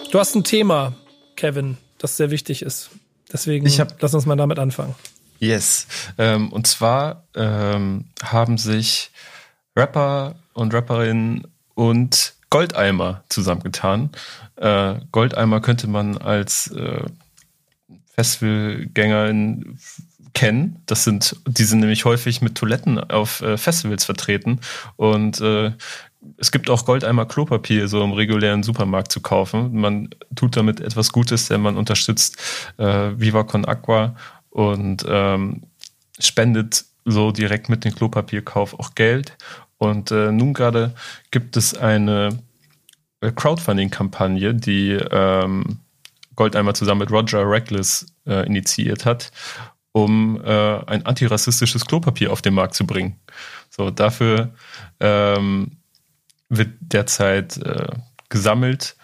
Du 0.09 0.19
hast 0.19 0.35
ein 0.35 0.45
Thema, 0.45 0.93
Kevin, 1.35 1.77
das 1.97 2.15
sehr 2.15 2.31
wichtig 2.31 2.61
ist. 2.61 2.91
Deswegen 3.31 3.65
ich 3.65 3.79
hab, 3.79 4.01
lass 4.01 4.13
uns 4.13 4.25
mal 4.25 4.37
damit 4.37 4.57
anfangen. 4.57 4.95
Yes. 5.39 5.87
Ähm, 6.17 6.49
und 6.49 6.67
zwar 6.67 7.23
ähm, 7.35 8.05
haben 8.21 8.57
sich 8.57 9.11
Rapper 9.75 10.35
und 10.53 10.73
Rapperinnen 10.73 11.47
und 11.75 12.33
Goldeimer 12.49 13.23
zusammengetan. 13.29 14.09
Äh, 14.57 14.95
Goldeimer 15.11 15.61
könnte 15.61 15.87
man 15.87 16.17
als 16.17 16.71
äh, 16.71 17.03
Festivalgängerin 18.15 19.79
kennen. 20.33 20.81
Das 20.85 21.03
sind, 21.03 21.35
die 21.47 21.63
sind 21.63 21.79
nämlich 21.79 22.05
häufig 22.05 22.41
mit 22.41 22.55
Toiletten 22.55 22.99
auf 22.99 23.41
äh, 23.41 23.57
Festivals 23.57 24.05
vertreten 24.05 24.59
und 24.97 25.39
äh, 25.41 25.71
es 26.37 26.51
gibt 26.51 26.69
auch 26.69 26.85
Goldeimer 26.85 27.25
Klopapier 27.25 27.87
so 27.87 28.03
im 28.03 28.11
regulären 28.11 28.63
Supermarkt 28.63 29.11
zu 29.11 29.21
kaufen. 29.21 29.79
Man 29.79 30.09
tut 30.35 30.57
damit 30.57 30.81
etwas 30.81 31.11
Gutes, 31.11 31.47
denn 31.47 31.61
man 31.61 31.77
unterstützt 31.77 32.37
äh, 32.77 33.11
Viva 33.15 33.43
Con 33.43 33.65
Aqua 33.65 34.15
und 34.49 35.05
ähm, 35.07 35.63
spendet 36.19 36.85
so 37.05 37.31
direkt 37.31 37.69
mit 37.69 37.85
dem 37.85 37.93
Klopapierkauf 37.93 38.79
auch 38.79 38.95
Geld. 38.95 39.37
Und 39.77 40.11
äh, 40.11 40.31
nun 40.31 40.53
gerade 40.53 40.93
gibt 41.31 41.57
es 41.57 41.75
eine 41.75 42.37
Crowdfunding-Kampagne, 43.21 44.53
die 44.53 44.91
ähm, 44.91 45.79
Goldeimer 46.35 46.73
zusammen 46.73 46.99
mit 46.99 47.11
Roger 47.11 47.49
Reckless 47.49 48.05
äh, 48.25 48.45
initiiert 48.45 49.05
hat, 49.05 49.31
um 49.91 50.41
äh, 50.43 50.79
ein 50.85 51.05
antirassistisches 51.05 51.85
Klopapier 51.85 52.31
auf 52.31 52.41
den 52.41 52.53
Markt 52.53 52.75
zu 52.75 52.85
bringen. 52.85 53.19
So, 53.69 53.89
dafür 53.89 54.53
ähm, 54.99 55.77
wird 56.49 56.69
derzeit 56.79 57.57
äh, 57.57 57.89
gesammelt 58.29 58.95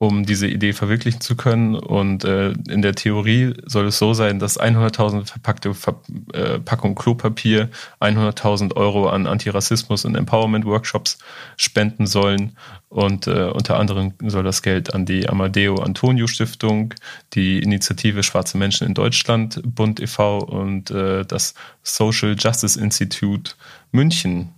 um 0.00 0.24
diese 0.24 0.46
Idee 0.46 0.72
verwirklichen 0.72 1.20
zu 1.20 1.36
können. 1.36 1.74
Und 1.74 2.24
äh, 2.24 2.52
in 2.70 2.80
der 2.80 2.94
Theorie 2.94 3.52
soll 3.66 3.88
es 3.88 3.98
so 3.98 4.14
sein, 4.14 4.38
dass 4.38 4.58
100.000 4.58 5.26
verpackte 5.26 5.74
Ver 5.74 6.00
äh, 6.32 6.58
Packung 6.58 6.94
Klopapier 6.94 7.68
100.000 8.00 8.76
Euro 8.76 9.10
an 9.10 9.26
Antirassismus- 9.26 10.06
und 10.06 10.16
Empowerment-Workshops 10.16 11.18
spenden 11.58 12.06
sollen. 12.06 12.56
Und 12.88 13.26
äh, 13.26 13.50
unter 13.52 13.78
anderem 13.78 14.14
soll 14.24 14.42
das 14.42 14.62
Geld 14.62 14.94
an 14.94 15.04
die 15.04 15.28
Amadeo 15.28 15.76
Antonio 15.76 16.26
Stiftung, 16.26 16.94
die 17.34 17.58
Initiative 17.58 18.22
Schwarze 18.22 18.56
Menschen 18.56 18.86
in 18.86 18.94
Deutschland, 18.94 19.60
Bund 19.62 20.00
e.V. 20.00 20.38
und 20.38 20.90
äh, 20.90 21.26
das 21.26 21.52
Social 21.82 22.36
Justice 22.38 22.80
Institute 22.80 23.52
München 23.92 24.54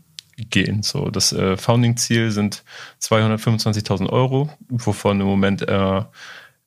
gehen. 0.51 0.83
So, 0.83 1.11
das 1.11 1.33
äh, 1.33 1.57
Founding-Ziel 1.57 2.31
sind 2.31 2.65
225.000 3.01 4.11
Euro, 4.11 4.51
wovon 4.69 5.21
im 5.21 5.27
Moment 5.27 5.63
äh, 5.69 6.03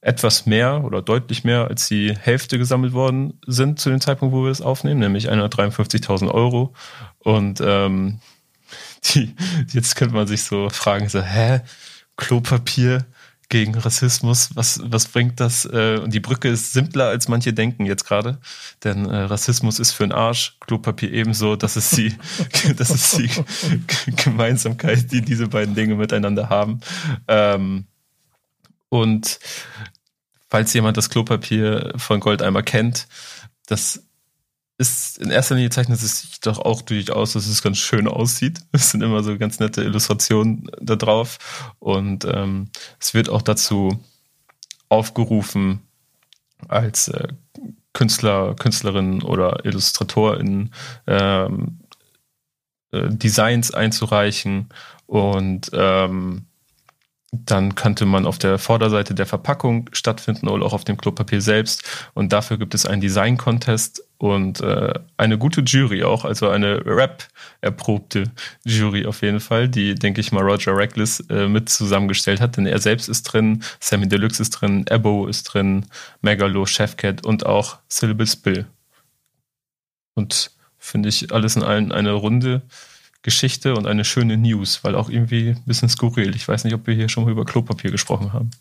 etwas 0.02 0.46
mehr 0.46 0.84
oder 0.84 1.02
deutlich 1.02 1.44
mehr 1.44 1.68
als 1.68 1.88
die 1.88 2.16
Hälfte 2.16 2.60
gesammelt 2.60 2.94
worden 2.94 3.40
sind 3.48 3.80
zu 3.80 3.90
dem 3.90 4.00
Zeitpunkt, 4.00 4.36
wo 4.36 4.44
wir 4.44 4.50
das 4.50 4.62
aufnehmen, 4.62 5.00
nämlich 5.00 5.32
153.000 5.32 6.32
Euro. 6.32 6.74
Und 7.20 7.60
ähm, 7.62 8.20
die, 9.06 9.36
jetzt 9.74 9.96
könnte 9.96 10.14
man 10.14 10.28
sich 10.28 10.44
so 10.44 10.70
fragen, 10.70 11.10
so, 11.10 11.22
hä, 11.22 11.62
Klopapier, 12.18 13.06
gegen 13.50 13.76
Rassismus. 13.76 14.50
Was, 14.56 14.80
was 14.84 15.08
bringt 15.08 15.40
das? 15.40 15.66
Äh, 15.66 16.00
und 16.04 16.14
die 16.14 16.20
Brücke 16.20 16.50
ist 16.50 16.74
simpler, 16.74 17.08
als 17.08 17.28
manche 17.28 17.54
denken 17.54 17.86
jetzt 17.86 18.06
gerade. 18.06 18.40
Denn 18.84 19.06
äh, 19.06 19.16
Rassismus 19.16 19.80
ist 19.80 19.92
für 19.92 20.04
den 20.04 20.12
Arsch, 20.12 20.58
Klopapier 20.60 21.12
ebenso. 21.12 21.56
Das 21.56 21.78
ist 21.78 21.96
die, 21.98 22.16
das 22.78 22.90
ist 22.90 23.18
die 23.18 23.30
Gemeinsamkeit, 24.24 25.12
die 25.12 25.22
diese 25.22 25.48
beiden 25.48 25.76
Dinge 25.76 25.96
miteinander 25.96 26.50
haben. 26.50 26.80
Ähm, 27.28 27.86
und 28.90 29.40
falls 30.50 30.74
jemand 30.74 30.98
das 30.98 31.10
Klopapier 31.10 31.94
von 31.98 32.20
Goldeimer 32.20 32.64
kennt, 32.64 33.08
das 33.68 34.04
ist 34.78 35.18
in 35.20 35.32
erster 35.32 35.56
Linie 35.56 35.70
zeichnet 35.70 36.02
es 36.02 36.22
sich 36.22 36.40
doch 36.42 36.60
auch 36.60 36.82
durchaus, 36.82 37.34
dass 37.34 37.48
es 37.48 37.62
ganz 37.62 37.78
schön 37.78 38.08
aussieht. 38.08 38.60
Es 38.72 38.92
sind 38.92 39.02
immer 39.02 39.24
so 39.24 39.38
ganz 39.38 39.60
nette 39.60 39.84
Illustrationen 39.84 40.70
da 40.82 40.96
drauf. 40.96 41.74
Und 41.80 42.26
ähm, 42.26 42.70
es 43.00 43.14
wird 43.14 43.30
auch 43.30 43.42
dazu 43.42 44.04
aufgerufen, 44.90 45.82
als 46.68 47.08
äh, 47.08 47.30
Künstler, 47.94 48.56
Künstlerinnen 48.56 49.24
oder 49.24 49.66
IllustratorInnen 49.66 50.74
ähm, 51.08 51.80
äh, 52.92 53.10
Designs 53.10 53.74
einzureichen 53.74 54.70
und 55.08 55.70
ähm, 55.74 56.46
dann 57.32 57.76
könnte 57.76 58.06
man 58.06 58.26
auf 58.26 58.38
der 58.38 58.58
Vorderseite 58.58 59.14
der 59.14 59.26
Verpackung 59.26 59.90
stattfinden 59.92 60.48
oder 60.48 60.66
auch 60.66 60.74
auf 60.74 60.86
dem 60.86 60.96
Klopapier 60.98 61.42
selbst. 61.42 61.84
Und 62.14 62.32
dafür 62.32 62.58
gibt 62.58 62.74
es 62.74 62.86
einen 62.86 63.02
Design-Contest 63.02 64.05
und 64.18 64.62
äh, 64.62 64.94
eine 65.18 65.38
gute 65.38 65.62
Jury 65.62 66.04
auch, 66.04 66.24
also 66.24 66.50
eine 66.50 66.86
Rap-erprobte 66.86 68.32
Jury 68.64 69.06
auf 69.06 69.22
jeden 69.22 69.40
Fall, 69.40 69.68
die, 69.68 69.96
denke 69.96 70.22
ich 70.22 70.32
mal, 70.32 70.44
Roger 70.44 70.76
Reckless 70.76 71.20
äh, 71.30 71.48
mit 71.48 71.70
zusammengestellt 71.70 72.40
hat, 72.40 72.58
denn 72.58 72.66
er 72.66 72.80
selbst 72.80 73.10
ist 73.10 73.24
drin, 73.24 73.64
Sammy 73.80 74.08
Deluxe 74.08 74.42
ist 74.42 74.52
drin, 74.52 74.86
Ebo 74.88 75.28
ist 75.28 75.44
drin, 75.44 75.86
Megalo, 76.22 76.66
Chefcat 76.66 77.26
und 77.26 77.46
auch 77.46 77.80
Syllable 77.90 78.28
Spill. 78.28 78.66
Und 80.14 80.52
finde 80.78 81.10
ich 81.10 81.34
alles 81.34 81.56
in 81.56 81.64
allen 81.64 81.92
eine 81.92 82.14
runde 82.14 82.62
Geschichte 83.22 83.74
und 83.74 83.88
eine 83.88 84.06
schöne 84.06 84.38
News, 84.38 84.84
weil 84.84 84.96
auch 84.96 85.10
irgendwie 85.10 85.50
ein 85.50 85.64
bisschen 85.66 85.90
skurril. 85.90 86.36
Ich 86.36 86.48
weiß 86.48 86.64
nicht, 86.64 86.76
ob 86.76 86.86
wir 86.86 86.94
hier 86.94 87.10
schon 87.10 87.24
mal 87.24 87.32
über 87.32 87.44
Klopapier 87.44 87.90
gesprochen 87.90 88.34
haben. 88.34 88.52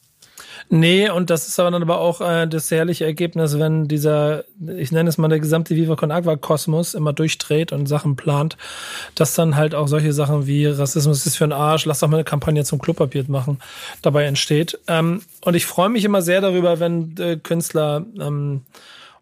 Nee, 0.69 1.11
und 1.11 1.31
das 1.31 1.49
ist 1.49 1.59
aber 1.59 1.71
dann 1.71 1.83
aber 1.83 1.99
auch 2.01 2.21
äh, 2.21 2.47
das 2.47 2.71
herrliche 2.71 3.05
Ergebnis, 3.05 3.59
wenn 3.59 3.89
dieser, 3.89 4.45
ich 4.77 4.93
nenne 4.93 5.09
es 5.09 5.19
mal 5.19 5.29
der 5.29 5.41
gesamte 5.41 5.77
Viva 5.77 5.97
Con 5.97 6.11
Agua 6.11 6.37
Kosmos 6.37 6.95
immer 6.95 7.13
durchdreht 7.13 7.73
und 7.73 7.87
Sachen 7.87 8.17
plant, 8.17 8.57
dass 9.15 9.35
dann 9.35 9.57
halt 9.57 9.75
auch 9.75 9.89
solche 9.89 10.13
Sachen 10.13 10.47
wie 10.47 10.67
Rassismus 10.67 11.27
ist 11.27 11.37
für 11.37 11.45
einen 11.45 11.53
Arsch, 11.53 11.85
lass 11.85 12.01
doch 12.01 12.09
mal 12.09 12.17
eine 12.17 12.25
Kampagne 12.25 12.65
zum 12.65 12.79
Klopapier 12.79 13.25
machen, 13.29 13.61
dabei 14.03 14.25
entsteht. 14.25 14.79
Ähm, 14.89 15.23
und 15.43 15.55
ich 15.55 15.67
freue 15.67 15.89
mich 15.89 16.05
immer 16.05 16.23
sehr 16.23 16.41
darüber, 16.41 16.81
wenn 16.81 17.17
äh, 17.19 17.37
Künstler 17.37 18.05
ähm, 18.21 18.63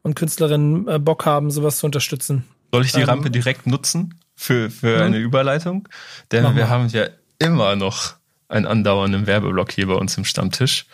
und 0.02 0.14
Künstlerinnen 0.16 0.88
äh, 0.88 0.98
Bock 0.98 1.26
haben, 1.26 1.50
sowas 1.50 1.78
zu 1.78 1.86
unterstützen. 1.86 2.44
Soll 2.72 2.84
ich 2.84 2.92
die 2.92 3.00
ähm, 3.00 3.08
Rampe 3.08 3.30
direkt 3.30 3.66
nutzen? 3.66 4.14
für, 4.42 4.70
für 4.70 4.96
mhm. 4.96 5.02
eine 5.02 5.18
Überleitung. 5.18 5.88
Denn 6.30 6.42
Mach 6.42 6.54
wir 6.54 6.64
mal. 6.64 6.70
haben 6.70 6.88
ja 6.88 7.06
immer 7.38 7.76
noch 7.76 8.14
einen 8.52 8.66
andauernden 8.66 9.26
Werbeblock 9.26 9.72
hier 9.72 9.86
bei 9.86 9.94
uns 9.94 10.16
im 10.16 10.24
Stammtisch 10.24 10.86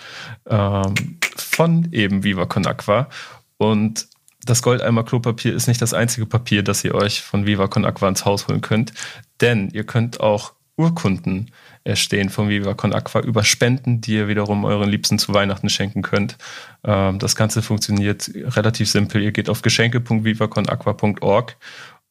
ähm, 0.46 1.18
von 1.36 1.88
eben 1.92 2.24
Viva 2.24 2.46
Con 2.46 2.66
Aqua. 2.66 3.08
Und 3.56 4.08
das 4.44 4.62
Goldeimer 4.62 5.04
Klopapier 5.04 5.54
ist 5.54 5.66
nicht 5.66 5.82
das 5.82 5.94
einzige 5.94 6.26
Papier, 6.26 6.62
das 6.62 6.84
ihr 6.84 6.94
euch 6.94 7.20
von 7.20 7.46
Viva 7.46 7.66
Con 7.66 7.84
Aqua 7.84 8.08
ins 8.08 8.24
Haus 8.24 8.48
holen 8.48 8.60
könnt. 8.60 8.92
Denn 9.40 9.70
ihr 9.70 9.84
könnt 9.84 10.20
auch 10.20 10.52
Urkunden 10.76 11.50
erstehen 11.82 12.30
von 12.30 12.48
Viva 12.48 12.74
Con 12.74 12.94
Aqua 12.94 13.20
über 13.20 13.42
Spenden, 13.42 14.00
die 14.00 14.14
ihr 14.14 14.28
wiederum 14.28 14.64
euren 14.64 14.88
Liebsten 14.88 15.18
zu 15.18 15.34
Weihnachten 15.34 15.68
schenken 15.68 16.02
könnt. 16.02 16.38
Ähm, 16.84 17.18
das 17.18 17.34
Ganze 17.34 17.62
funktioniert 17.62 18.30
relativ 18.34 18.88
simpel. 18.88 19.22
Ihr 19.22 19.32
geht 19.32 19.48
auf 19.48 19.62
geschenke.vivaconaqua.org 19.62 21.56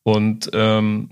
und 0.03 0.49
ähm, 0.53 1.12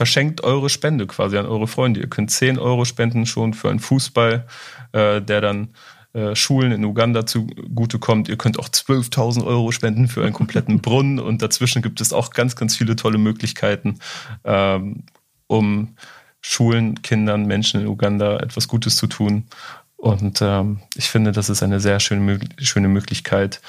verschenkt 0.00 0.42
eure 0.44 0.70
Spende 0.70 1.06
quasi 1.06 1.36
an 1.36 1.44
eure 1.44 1.66
Freunde. 1.66 2.00
Ihr 2.00 2.08
könnt 2.08 2.30
10 2.30 2.58
Euro 2.58 2.86
spenden 2.86 3.26
schon 3.26 3.52
für 3.52 3.68
einen 3.68 3.80
Fußball, 3.80 4.46
äh, 4.92 5.20
der 5.20 5.42
dann 5.42 5.74
äh, 6.14 6.34
Schulen 6.34 6.72
in 6.72 6.82
Uganda 6.86 7.26
zugutekommt. 7.26 8.30
Ihr 8.30 8.38
könnt 8.38 8.58
auch 8.58 8.70
12.000 8.70 9.44
Euro 9.44 9.72
spenden 9.72 10.08
für 10.08 10.22
einen 10.22 10.32
kompletten 10.32 10.78
Brunnen 10.80 11.18
und 11.18 11.42
dazwischen 11.42 11.82
gibt 11.82 12.00
es 12.00 12.14
auch 12.14 12.30
ganz, 12.30 12.56
ganz 12.56 12.78
viele 12.78 12.96
tolle 12.96 13.18
Möglichkeiten, 13.18 13.98
ähm, 14.44 15.02
um 15.48 15.96
Schulen, 16.40 17.02
Kindern, 17.02 17.44
Menschen 17.44 17.82
in 17.82 17.86
Uganda 17.86 18.38
etwas 18.38 18.68
Gutes 18.68 18.96
zu 18.96 19.06
tun. 19.06 19.48
Und 19.96 20.40
ähm, 20.40 20.80
ich 20.94 21.10
finde, 21.10 21.32
das 21.32 21.50
ist 21.50 21.62
eine 21.62 21.78
sehr 21.78 22.00
schöne, 22.00 22.40
schöne 22.56 22.88
Möglichkeit, 22.88 23.60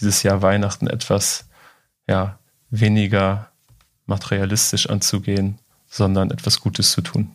dieses 0.00 0.22
Jahr 0.22 0.40
Weihnachten 0.40 0.86
etwas 0.86 1.46
ja, 2.08 2.38
weniger 2.70 3.50
materialistisch 4.06 4.88
anzugehen, 4.88 5.58
sondern 5.94 6.30
etwas 6.30 6.60
Gutes 6.60 6.90
zu 6.90 7.02
tun 7.02 7.30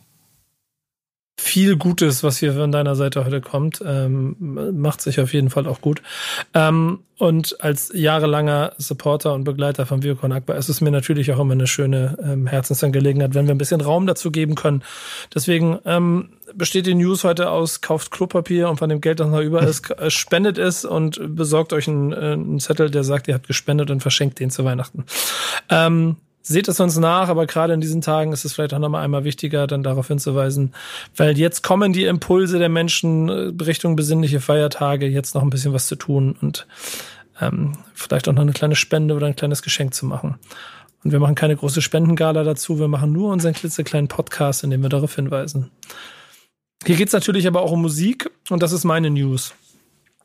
viel 1.40 1.76
Gutes, 1.76 2.22
was 2.22 2.38
hier 2.38 2.52
von 2.52 2.70
deiner 2.70 2.94
Seite 2.94 3.24
heute 3.24 3.40
kommt. 3.40 3.82
Ähm, 3.84 4.36
macht 4.78 5.00
sich 5.00 5.20
auf 5.20 5.32
jeden 5.32 5.50
Fall 5.50 5.66
auch 5.66 5.80
gut. 5.80 6.02
Ähm, 6.54 7.00
und 7.18 7.60
als 7.60 7.90
jahrelanger 7.94 8.72
Supporter 8.78 9.34
und 9.34 9.44
Begleiter 9.44 9.86
von 9.86 10.02
Viocon 10.02 10.32
Akbar 10.32 10.56
ist 10.56 10.68
es 10.68 10.80
mir 10.80 10.90
natürlich 10.90 11.32
auch 11.32 11.40
immer 11.40 11.54
eine 11.54 11.66
schöne 11.66 12.16
ähm, 12.22 12.46
Herzensangelegenheit, 12.46 13.34
wenn 13.34 13.46
wir 13.46 13.54
ein 13.54 13.58
bisschen 13.58 13.80
Raum 13.80 14.06
dazu 14.06 14.30
geben 14.30 14.54
können. 14.54 14.82
Deswegen 15.34 15.78
ähm, 15.86 16.30
besteht 16.54 16.86
die 16.86 16.94
News 16.94 17.24
heute 17.24 17.50
aus, 17.50 17.80
kauft 17.80 18.10
Klopapier 18.10 18.68
und 18.68 18.76
von 18.76 18.88
dem 18.88 19.00
Geld, 19.00 19.18
das 19.18 19.28
noch 19.28 19.40
über 19.40 19.62
ist, 19.62 19.92
spendet 20.08 20.58
es 20.58 20.84
und 20.84 21.20
besorgt 21.34 21.72
euch 21.72 21.88
einen, 21.88 22.12
äh, 22.12 22.32
einen 22.32 22.60
Zettel, 22.60 22.90
der 22.90 23.02
sagt, 23.02 23.28
ihr 23.28 23.34
habt 23.34 23.48
gespendet 23.48 23.90
und 23.90 24.02
verschenkt 24.02 24.38
den 24.38 24.50
zu 24.50 24.64
Weihnachten. 24.64 25.04
Ähm, 25.68 26.16
seht 26.50 26.66
es 26.66 26.80
uns 26.80 26.98
nach, 26.98 27.28
aber 27.28 27.46
gerade 27.46 27.72
in 27.72 27.80
diesen 27.80 28.00
Tagen 28.00 28.32
ist 28.32 28.44
es 28.44 28.52
vielleicht 28.52 28.74
auch 28.74 28.80
nochmal 28.80 29.04
einmal 29.04 29.22
wichtiger, 29.22 29.68
dann 29.68 29.84
darauf 29.84 30.08
hinzuweisen, 30.08 30.74
weil 31.16 31.38
jetzt 31.38 31.62
kommen 31.62 31.92
die 31.92 32.04
Impulse 32.04 32.58
der 32.58 32.68
Menschen 32.68 33.28
äh, 33.28 33.64
Richtung 33.64 33.94
besinnliche 33.94 34.40
Feiertage, 34.40 35.06
jetzt 35.06 35.36
noch 35.36 35.42
ein 35.42 35.50
bisschen 35.50 35.72
was 35.72 35.86
zu 35.86 35.94
tun 35.94 36.36
und 36.40 36.66
ähm, 37.40 37.74
vielleicht 37.94 38.28
auch 38.28 38.32
noch 38.32 38.42
eine 38.42 38.52
kleine 38.52 38.74
Spende 38.74 39.14
oder 39.14 39.28
ein 39.28 39.36
kleines 39.36 39.62
Geschenk 39.62 39.94
zu 39.94 40.06
machen. 40.06 40.38
Und 41.04 41.12
wir 41.12 41.20
machen 41.20 41.36
keine 41.36 41.54
große 41.54 41.82
Spendengala 41.82 42.42
dazu, 42.42 42.80
wir 42.80 42.88
machen 42.88 43.12
nur 43.12 43.32
unseren 43.32 43.54
klitzekleinen 43.54 44.08
Podcast, 44.08 44.64
in 44.64 44.70
dem 44.70 44.82
wir 44.82 44.90
darauf 44.90 45.14
hinweisen. 45.14 45.70
Hier 46.84 46.96
geht's 46.96 47.12
natürlich 47.12 47.46
aber 47.46 47.62
auch 47.62 47.70
um 47.70 47.82
Musik 47.82 48.28
und 48.48 48.60
das 48.62 48.72
ist 48.72 48.82
meine 48.82 49.10
News. 49.10 49.54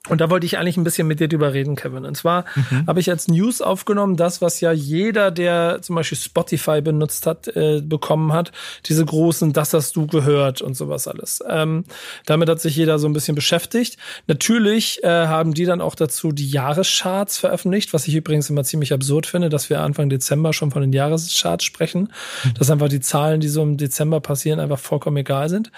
Und 0.09 0.21
da 0.21 0.29
wollte 0.29 0.45
ich 0.45 0.57
eigentlich 0.57 0.77
ein 0.77 0.83
bisschen 0.83 1.07
mit 1.07 1.19
dir 1.19 1.27
drüber 1.27 1.53
reden, 1.53 1.75
Kevin. 1.75 2.05
Und 2.05 2.15
zwar 2.15 2.45
mhm. 2.55 2.87
habe 2.87 2.99
ich 2.99 3.09
als 3.09 3.27
News 3.27 3.61
aufgenommen, 3.61 4.17
das, 4.17 4.41
was 4.41 4.61
ja 4.61 4.71
jeder, 4.71 5.31
der 5.31 5.79
zum 5.81 5.95
Beispiel 5.95 6.17
Spotify 6.17 6.81
benutzt 6.81 7.25
hat, 7.25 7.47
äh, 7.55 7.81
bekommen 7.81 8.31
hat, 8.33 8.51
diese 8.85 9.03
großen, 9.03 9.53
das 9.53 9.73
hast 9.73 9.95
du 9.95 10.07
gehört 10.07 10.61
und 10.61 10.75
sowas 10.75 11.07
alles. 11.07 11.43
Ähm, 11.49 11.85
damit 12.25 12.49
hat 12.49 12.61
sich 12.61 12.75
jeder 12.75 12.99
so 12.99 13.07
ein 13.07 13.13
bisschen 13.13 13.35
beschäftigt. 13.35 13.97
Natürlich 14.27 15.03
äh, 15.03 15.07
haben 15.07 15.53
die 15.53 15.65
dann 15.65 15.81
auch 15.81 15.95
dazu 15.95 16.31
die 16.31 16.49
Jahrescharts 16.49 17.37
veröffentlicht, 17.37 17.93
was 17.93 18.07
ich 18.07 18.15
übrigens 18.15 18.49
immer 18.49 18.63
ziemlich 18.63 18.93
absurd 18.93 19.25
finde, 19.25 19.49
dass 19.49 19.69
wir 19.69 19.81
Anfang 19.81 20.09
Dezember 20.09 20.53
schon 20.53 20.71
von 20.71 20.81
den 20.81 20.93
Jahrescharts 20.93 21.63
sprechen, 21.63 22.11
mhm. 22.43 22.53
dass 22.55 22.69
einfach 22.69 22.89
die 22.89 22.99
Zahlen, 22.99 23.39
die 23.39 23.47
so 23.47 23.63
im 23.63 23.77
Dezember 23.77 24.19
passieren, 24.19 24.59
einfach 24.59 24.79
vollkommen 24.79 25.17
egal 25.17 25.49
sind. 25.49 25.71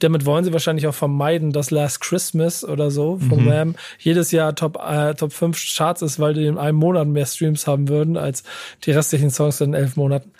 Damit 0.00 0.26
wollen 0.26 0.44
sie 0.44 0.52
wahrscheinlich 0.52 0.86
auch 0.86 0.94
vermeiden, 0.94 1.52
dass 1.52 1.70
Last 1.70 2.00
Christmas 2.00 2.64
oder 2.64 2.90
so 2.90 3.18
von 3.18 3.43
mhm. 3.44 3.74
Jedes 3.98 4.30
Jahr 4.30 4.54
Top, 4.54 4.78
äh, 4.84 5.14
Top 5.14 5.32
5 5.32 5.58
Charts 5.76 6.02
ist, 6.02 6.18
weil 6.18 6.34
die 6.34 6.46
in 6.46 6.58
einem 6.58 6.78
Monat 6.78 7.08
mehr 7.08 7.26
Streams 7.26 7.66
haben 7.66 7.88
würden 7.88 8.16
als 8.16 8.42
die 8.84 8.92
restlichen 8.92 9.30
Songs 9.30 9.60
in 9.60 9.74
elf 9.74 9.96
Monaten. 9.96 10.30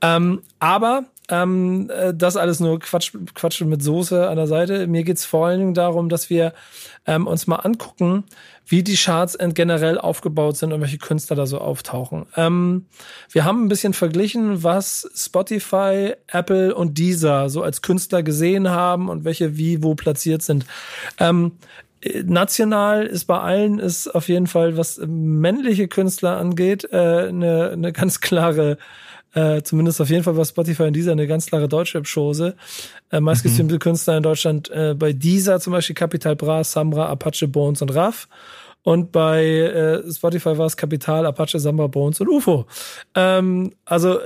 Ähm, 0.00 0.42
aber 0.58 1.04
ähm, 1.28 1.90
äh, 1.90 2.12
das 2.14 2.36
alles 2.36 2.60
nur 2.60 2.78
Quatsch, 2.80 3.12
Quatsch 3.34 3.62
mit 3.62 3.82
Soße 3.82 4.28
an 4.28 4.36
der 4.36 4.46
Seite. 4.46 4.86
Mir 4.86 5.04
geht's 5.04 5.24
vor 5.24 5.46
allen 5.46 5.60
Dingen 5.60 5.74
darum, 5.74 6.08
dass 6.08 6.30
wir 6.30 6.52
ähm, 7.06 7.26
uns 7.26 7.46
mal 7.46 7.56
angucken, 7.56 8.24
wie 8.66 8.82
die 8.82 8.96
Charts 8.96 9.36
generell 9.54 9.98
aufgebaut 9.98 10.56
sind 10.56 10.72
und 10.72 10.80
welche 10.80 10.98
Künstler 10.98 11.36
da 11.36 11.46
so 11.46 11.58
auftauchen. 11.58 12.26
Ähm, 12.36 12.86
wir 13.30 13.44
haben 13.44 13.64
ein 13.64 13.68
bisschen 13.68 13.92
verglichen, 13.92 14.62
was 14.62 15.10
Spotify, 15.14 16.14
Apple 16.28 16.74
und 16.74 16.98
Deezer 16.98 17.48
so 17.50 17.62
als 17.62 17.82
Künstler 17.82 18.22
gesehen 18.22 18.70
haben 18.70 19.08
und 19.08 19.24
welche 19.24 19.56
wie 19.56 19.82
wo 19.82 19.94
platziert 19.94 20.42
sind. 20.42 20.66
Ähm, 21.18 21.52
national 22.24 23.06
ist 23.06 23.26
bei 23.26 23.38
allen 23.38 23.78
ist 23.78 24.08
auf 24.08 24.28
jeden 24.28 24.46
Fall, 24.46 24.76
was 24.76 25.00
männliche 25.06 25.88
Künstler 25.88 26.36
angeht, 26.36 26.88
äh, 26.92 27.28
eine, 27.28 27.70
eine 27.70 27.92
ganz 27.92 28.20
klare, 28.20 28.78
äh, 29.34 29.62
zumindest 29.62 30.00
auf 30.00 30.10
jeden 30.10 30.24
Fall 30.24 30.34
bei 30.34 30.44
Spotify 30.44 30.84
in 30.84 30.94
dieser 30.94 31.12
eine 31.12 31.26
ganz 31.26 31.46
klare 31.46 31.68
Deutschrap-Chose. 31.68 32.56
Äh, 33.10 33.20
meistgestreamte 33.20 33.74
mhm. 33.74 33.78
Künstler 33.80 34.16
in 34.16 34.22
Deutschland 34.22 34.70
äh, 34.70 34.94
bei 34.94 35.12
dieser 35.12 35.60
zum 35.60 35.72
Beispiel 35.72 35.94
Capital 35.94 36.36
Bra, 36.36 36.64
Samra, 36.64 37.06
Apache, 37.06 37.46
Bones 37.46 37.82
und 37.82 37.94
Raff. 37.94 38.28
Und 38.82 39.12
bei 39.12 39.44
äh, 39.44 40.12
Spotify 40.12 40.58
war 40.58 40.66
es 40.66 40.76
Kapital, 40.76 41.24
Apache, 41.26 41.60
Samba, 41.60 41.86
Bones 41.86 42.20
und 42.20 42.28
UFO. 42.28 42.66
Ähm, 43.14 43.72
also 43.84 44.18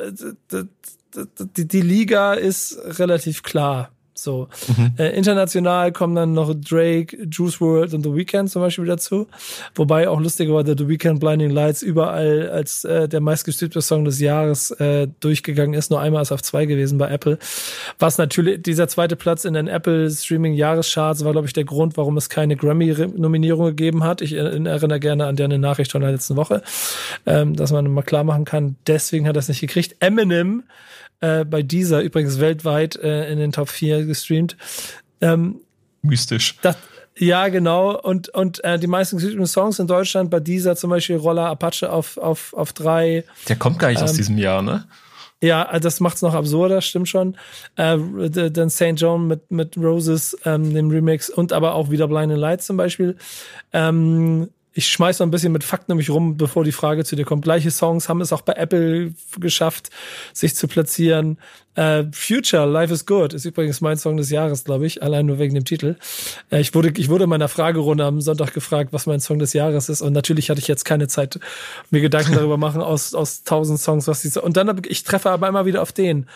die, 1.56 1.68
die 1.68 1.80
Liga 1.82 2.32
ist 2.34 2.78
relativ 2.98 3.42
klar 3.42 3.90
so. 4.18 4.48
Mhm. 4.76 4.92
Äh, 4.98 5.16
international 5.16 5.92
kommen 5.92 6.14
dann 6.14 6.32
noch 6.32 6.54
Drake, 6.54 7.16
Juice 7.30 7.60
World 7.60 7.94
und 7.94 8.02
The 8.02 8.14
Weeknd 8.14 8.50
zum 8.50 8.62
Beispiel 8.62 8.86
dazu. 8.86 9.26
Wobei 9.74 10.08
auch 10.08 10.20
lustigerweise 10.20 10.74
The 10.76 10.88
Weeknd 10.88 11.20
Blinding 11.20 11.50
Lights 11.50 11.82
überall 11.82 12.50
als 12.50 12.84
äh, 12.84 13.08
der 13.08 13.20
meistgestreamte 13.20 13.80
Song 13.80 14.04
des 14.04 14.20
Jahres 14.20 14.70
äh, 14.72 15.08
durchgegangen 15.20 15.74
ist. 15.74 15.90
Nur 15.90 16.00
einmal 16.00 16.22
ist 16.22 16.32
auf 16.32 16.42
zwei 16.42 16.66
gewesen 16.66 16.98
bei 16.98 17.08
Apple. 17.08 17.38
Was 17.98 18.18
natürlich, 18.18 18.62
dieser 18.62 18.88
zweite 18.88 19.16
Platz 19.16 19.44
in 19.44 19.54
den 19.54 19.68
Apple 19.68 20.10
Streaming 20.10 20.54
Jahrescharts 20.54 21.24
war, 21.24 21.32
glaube 21.32 21.46
ich, 21.46 21.52
der 21.52 21.64
Grund, 21.64 21.96
warum 21.96 22.16
es 22.16 22.28
keine 22.28 22.56
Grammy-Nominierung 22.56 23.66
gegeben 23.66 24.04
hat. 24.04 24.20
Ich 24.20 24.32
erinnere 24.32 25.00
gerne 25.00 25.26
an 25.26 25.36
deine 25.36 25.58
Nachricht 25.58 25.92
von 25.92 26.00
der 26.00 26.12
letzten 26.12 26.36
Woche, 26.36 26.62
ähm, 27.26 27.54
dass 27.56 27.72
man 27.72 27.90
mal 27.92 28.02
klar 28.02 28.24
machen 28.24 28.44
kann, 28.44 28.76
deswegen 28.86 29.26
hat 29.28 29.36
er 29.36 29.40
es 29.40 29.48
nicht 29.48 29.60
gekriegt. 29.60 29.96
Eminem 30.00 30.64
äh, 31.20 31.44
bei 31.44 31.62
dieser 31.62 32.02
übrigens 32.02 32.40
weltweit 32.40 32.96
äh, 32.96 33.30
in 33.30 33.38
den 33.38 33.52
Top 33.52 33.68
4 33.68 34.04
gestreamt. 34.04 34.56
Ähm, 35.20 35.60
Mystisch. 36.02 36.56
Das, 36.62 36.76
ja, 37.18 37.48
genau. 37.48 37.98
Und, 37.98 38.28
und 38.30 38.62
äh, 38.62 38.78
die 38.78 38.86
meisten 38.86 39.16
gestreamten 39.16 39.46
Songs 39.46 39.78
in 39.78 39.86
Deutschland, 39.86 40.30
bei 40.30 40.40
dieser 40.40 40.76
zum 40.76 40.90
Beispiel 40.90 41.16
Roller 41.16 41.46
Apache 41.46 41.90
auf, 41.90 42.18
auf, 42.18 42.52
auf 42.52 42.72
drei. 42.72 43.24
Der 43.48 43.56
kommt 43.56 43.78
gar 43.78 43.88
nicht 43.88 43.98
ähm, 43.98 44.04
aus 44.04 44.12
diesem 44.12 44.36
Jahr, 44.36 44.62
ne? 44.62 44.84
Ja, 45.42 45.70
äh, 45.70 45.80
das 45.80 46.00
macht's 46.00 46.22
noch 46.22 46.34
absurder, 46.34 46.80
stimmt 46.82 47.08
schon. 47.08 47.36
Äh, 47.76 47.98
dann 48.50 48.70
St. 48.70 48.94
John 48.96 49.26
mit, 49.26 49.50
mit 49.50 49.76
Roses, 49.78 50.36
ähm, 50.44 50.74
dem 50.74 50.90
Remix 50.90 51.30
und 51.30 51.52
aber 51.52 51.74
auch 51.74 51.90
wieder 51.90 52.08
Blinding 52.08 52.38
Lights 52.38 52.66
zum 52.66 52.76
Beispiel. 52.76 53.16
Ähm, 53.72 54.50
ich 54.76 54.88
schmeiß 54.88 55.18
noch 55.18 55.26
ein 55.26 55.30
bisschen 55.30 55.52
mit 55.52 55.64
Fakten 55.64 55.92
nämlich 55.92 56.10
rum, 56.10 56.36
bevor 56.36 56.62
die 56.62 56.72
Frage 56.72 57.02
zu 57.02 57.16
dir 57.16 57.24
kommt. 57.24 57.44
Gleiche 57.44 57.70
Songs 57.70 58.10
haben 58.10 58.20
es 58.20 58.30
auch 58.32 58.42
bei 58.42 58.52
Apple 58.52 59.14
geschafft, 59.40 59.88
sich 60.34 60.54
zu 60.54 60.68
platzieren. 60.68 61.38
Äh, 61.76 62.04
Future, 62.10 62.64
Life 62.66 62.92
is 62.92 63.04
Good, 63.04 63.34
ist 63.34 63.44
übrigens 63.44 63.82
mein 63.82 63.98
Song 63.98 64.16
des 64.16 64.30
Jahres, 64.30 64.64
glaube 64.64 64.86
ich, 64.86 65.02
allein 65.02 65.26
nur 65.26 65.38
wegen 65.38 65.54
dem 65.54 65.64
Titel. 65.64 65.96
Äh, 66.50 66.60
ich 66.60 66.74
wurde, 66.74 66.90
ich 66.96 67.10
wurde 67.10 67.24
in 67.24 67.30
meiner 67.30 67.48
Fragerunde 67.48 68.04
am 68.04 68.22
Sonntag 68.22 68.54
gefragt, 68.54 68.92
was 68.92 69.04
mein 69.04 69.20
Song 69.20 69.38
des 69.38 69.52
Jahres 69.52 69.90
ist. 69.90 70.00
Und 70.00 70.14
natürlich 70.14 70.48
hatte 70.48 70.60
ich 70.60 70.68
jetzt 70.68 70.84
keine 70.84 71.06
Zeit, 71.06 71.38
mir 71.90 72.00
Gedanken 72.00 72.32
darüber 72.34 72.56
machen 72.56 72.80
aus, 72.80 73.14
aus 73.14 73.44
tausend 73.44 73.78
Songs, 73.78 74.08
was 74.08 74.22
die, 74.22 74.38
und 74.40 74.56
dann, 74.56 74.80
ich 74.88 75.04
treffe 75.04 75.30
aber 75.30 75.48
immer 75.48 75.66
wieder 75.66 75.82
auf 75.82 75.92
den. 75.92 76.26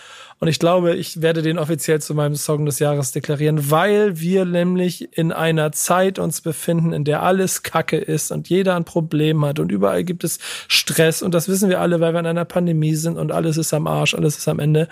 Und 0.40 0.48
ich 0.48 0.58
glaube, 0.58 0.94
ich 0.94 1.20
werde 1.20 1.42
den 1.42 1.58
offiziell 1.58 2.00
zu 2.00 2.14
meinem 2.14 2.34
Song 2.34 2.64
des 2.64 2.78
Jahres 2.78 3.12
deklarieren, 3.12 3.70
weil 3.70 4.20
wir 4.20 4.46
nämlich 4.46 5.16
in 5.16 5.32
einer 5.32 5.70
Zeit 5.72 6.18
uns 6.18 6.40
befinden, 6.40 6.94
in 6.94 7.04
der 7.04 7.22
alles 7.22 7.62
Kacke 7.62 7.98
ist 7.98 8.30
und 8.30 8.48
jeder 8.48 8.74
ein 8.74 8.84
Problem 8.84 9.44
hat 9.44 9.58
und 9.58 9.70
überall 9.70 10.02
gibt 10.02 10.24
es 10.24 10.38
Stress. 10.66 11.20
Und 11.22 11.34
das 11.34 11.48
wissen 11.48 11.68
wir 11.68 11.80
alle, 11.80 12.00
weil 12.00 12.14
wir 12.14 12.20
in 12.20 12.26
einer 12.26 12.46
Pandemie 12.46 12.94
sind 12.94 13.18
und 13.18 13.32
alles 13.32 13.58
ist 13.58 13.74
am 13.74 13.86
Arsch, 13.86 14.14
alles 14.14 14.38
ist 14.38 14.48
am 14.48 14.60
Ende. 14.60 14.88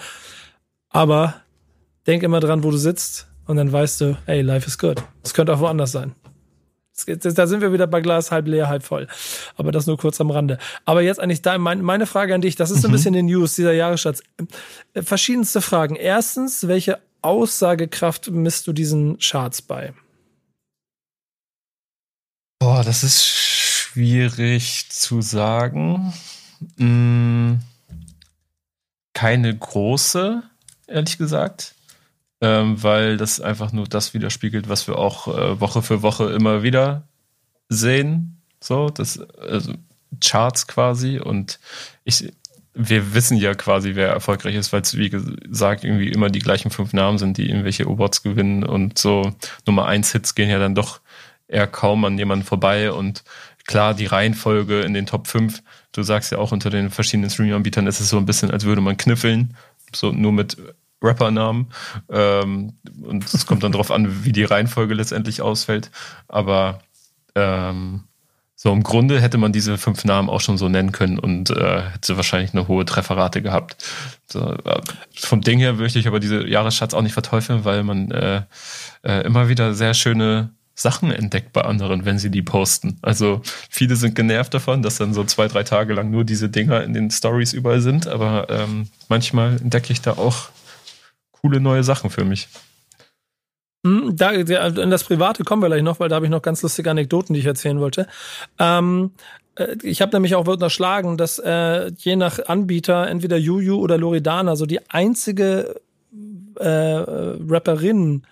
Aber 0.91 1.35
denk 2.07 2.23
immer 2.23 2.41
dran, 2.41 2.65
wo 2.65 2.71
du 2.71 2.77
sitzt 2.77 3.27
und 3.47 3.57
dann 3.57 3.71
weißt 3.73 4.01
du, 4.01 4.17
hey, 4.27 4.43
life 4.43 4.67
is 4.67 4.79
good. 4.79 5.03
Es 5.23 5.35
könnte 5.35 5.55
auch 5.55 5.61
woanders 5.61 5.93
sein. 5.93 6.15
Da 7.07 7.47
sind 7.47 7.61
wir 7.61 7.73
wieder 7.73 7.87
bei 7.87 8.01
Glas 8.01 8.33
halb 8.33 8.49
leer, 8.49 8.69
halb 8.69 8.83
voll. 8.83 9.07
Aber 9.57 9.71
das 9.71 9.87
nur 9.87 9.97
kurz 9.97 10.21
am 10.21 10.31
Rande. 10.31 10.59
Aber 10.85 11.01
jetzt 11.03 11.21
eigentlich 11.21 11.43
da 11.43 11.57
meine 11.57 12.07
Frage 12.07 12.35
an 12.35 12.41
dich. 12.41 12.57
Das 12.57 12.71
ist 12.71 12.83
so 12.83 12.89
ein 12.89 12.91
mhm. 12.91 12.97
bisschen 12.97 13.15
die 13.15 13.23
News 13.23 13.55
dieser 13.55 13.73
Jahresschatz. 13.73 14.23
Äh, 14.95 15.03
verschiedenste 15.03 15.61
Fragen. 15.61 15.95
Erstens, 15.95 16.67
welche 16.67 16.99
Aussagekraft 17.23 18.31
misst 18.31 18.67
du 18.67 18.73
diesen 18.73 19.19
Charts 19.19 19.63
bei? 19.63 19.93
Boah, 22.59 22.83
das 22.83 23.05
ist 23.05 23.25
schwierig 23.25 24.87
zu 24.91 25.23
sagen. 25.23 26.13
Hm, 26.77 27.61
keine 29.15 29.57
große, 29.57 30.43
ehrlich 30.89 31.19
gesagt. 31.19 31.75
Ähm, 32.41 32.81
weil 32.83 33.17
das 33.17 33.41
einfach 33.41 33.73
nur 33.73 33.87
das 33.89 34.15
widerspiegelt, 34.15 34.69
was 34.69 34.87
wir 34.87 34.97
auch 34.97 35.27
äh, 35.27 35.61
Woche 35.61 35.83
für 35.83 36.03
Woche 36.03 36.31
immer 36.31 36.63
wieder 36.63 37.03
sehen. 37.69 38.41
So, 38.61 38.91
das 38.91 39.19
also 39.19 39.75
Charts 40.21 40.69
quasi. 40.69 41.19
Und 41.19 41.59
ich 42.05 42.33
wir 42.81 43.13
wissen 43.13 43.37
ja 43.37 43.55
quasi, 43.55 43.97
wer 43.97 44.09
erfolgreich 44.09 44.55
ist, 44.55 44.73
weil 44.73 44.83
es, 44.83 44.97
wie 44.97 45.11
gesagt, 45.11 45.83
irgendwie 45.83 46.13
immer 46.13 46.31
die 46.31 46.39
gleichen 46.39 46.71
fünf 46.71 46.93
Namen 46.93 47.19
sind, 47.19 47.37
die 47.37 47.49
irgendwelche 47.49 47.85
Awards 47.87 48.23
gewinnen 48.23 48.63
und 48.63 48.99
so. 48.99 49.35
Nummer 49.67 49.87
eins 49.87 50.13
Hits 50.13 50.37
gehen 50.37 50.49
ja 50.49 50.61
dann 50.61 50.77
doch 50.77 51.01
eher 51.49 51.67
kaum 51.67 52.05
an 52.05 52.17
jemanden 52.17 52.45
vorbei. 52.45 52.93
Und 52.93 53.25
klar, 53.67 53.95
die 53.95 54.07
Reihenfolge 54.07 54.83
in 54.83 54.95
den 54.95 55.07
Top 55.07 55.27
5, 55.27 55.61
du 55.91 56.05
sagst 56.05 56.31
ja 56.31 56.39
auch 56.39 56.53
unter 56.53 56.71
den 56.71 56.91
verschiedenen 56.91 57.31
Streaming-Anbietern 57.31 57.89
ist 57.89 57.99
es 57.99 58.11
so 58.11 58.17
ein 58.17 58.27
bisschen, 58.27 58.53
als 58.53 58.65
würde 58.65 58.81
man 58.81 58.97
kniffeln, 58.97 59.57
so 59.95 60.13
nur 60.13 60.33
mit 60.33 60.57
Rappernamen. 61.03 61.69
Ähm, 62.11 62.75
und 63.03 63.25
es 63.25 63.47
kommt 63.47 63.63
dann 63.63 63.73
darauf 63.73 63.91
an, 63.91 64.25
wie 64.25 64.33
die 64.33 64.45
Reihenfolge 64.45 64.95
letztendlich 64.95 65.43
ausfällt. 65.43 65.91
Aber 66.27 66.81
ähm, 67.35 68.05
so 68.61 68.73
im 68.73 68.83
Grunde 68.83 69.21
hätte 69.21 69.39
man 69.39 69.53
diese 69.53 69.79
fünf 69.79 70.05
Namen 70.05 70.29
auch 70.29 70.41
schon 70.41 70.59
so 70.59 70.69
nennen 70.69 70.91
können 70.91 71.21
und 71.21 71.51
äh, 71.51 71.83
hätte 71.93 72.17
wahrscheinlich 72.17 72.53
eine 72.55 72.67
hohe 72.67 72.85
Trefferrate 72.85 73.41
gehabt. 73.41 73.77
So, 74.27 74.53
äh, 74.53 74.81
vom 75.15 75.43
Ding 75.43 75.61
her 75.61 75.75
möchte 75.75 76.01
ich 76.01 76.09
aber 76.09 76.19
diese 76.19 76.45
Jahresschatz 76.45 76.93
auch 76.93 77.03
nicht 77.03 77.13
verteufeln, 77.13 77.65
weil 77.65 77.85
man 77.85 78.11
äh, 78.11 78.43
äh, 79.05 79.25
immer 79.25 79.49
wieder 79.49 79.75
sehr 79.75 79.95
schöne 79.95 80.51
Sachen 80.79 81.11
entdeckt 81.11 81.53
bei 81.53 81.63
anderen, 81.63 82.05
wenn 82.05 82.21
sie 82.21 82.31
die 82.31 82.43
posten. 82.43 82.99
Also 83.03 83.41
viele 83.69 83.97
sind 83.97 84.15
genervt 84.15 84.55
davon, 84.55 84.81
dass 84.81 84.97
dann 84.97 85.13
so 85.13 85.25
zwei, 85.25 85.49
drei 85.49 85.65
Tage 85.65 85.93
lang 85.93 86.11
nur 86.11 86.25
diese 86.25 86.49
Dinger 86.49 86.85
in 86.85 86.95
den 86.95 87.11
Stories 87.11 87.53
überall 87.53 87.81
sind, 87.81 88.07
aber 88.07 88.47
ähm, 88.49 88.89
manchmal 89.09 89.57
entdecke 89.57 89.93
ich 89.93 90.01
da 90.03 90.13
auch 90.13 90.51
coole 91.33 91.61
neue 91.61 91.83
Sachen 91.83 92.11
für 92.11 92.25
mich. 92.25 92.49
Hm, 93.85 94.17
Da, 94.17 94.31
in 94.31 94.91
das 94.91 95.03
Private 95.03 95.43
kommen 95.43 95.63
wir 95.63 95.67
gleich 95.67 95.83
noch, 95.83 95.99
weil 95.99 96.09
da 96.09 96.15
habe 96.15 96.27
ich 96.27 96.31
noch 96.31 96.43
ganz 96.43 96.63
lustige 96.63 96.91
Anekdoten, 96.91 97.35
die 97.35 97.41
ich 97.41 97.47
erzählen 97.47 97.81
wollte. 97.81 98.07
Ähm, 98.61 99.11
äh, 99.57 99.75
ich 99.83 100.01
habe 100.01 100.15
nämlich 100.15 100.37
auch 100.37 100.47
unterschlagen, 100.47 101.17
dass 101.17 101.41
äh, 101.41 101.91
je 101.97 102.15
nach 102.15 102.39
Anbieter 102.47 103.09
entweder 103.09 103.37
Juju 103.37 103.79
oder 103.79 103.99
Loredana 103.99 104.55
so 104.55 104.65
die 104.65 104.89
einzige 104.91 105.81
äh, 106.55 106.69
Rapperin 106.69 108.23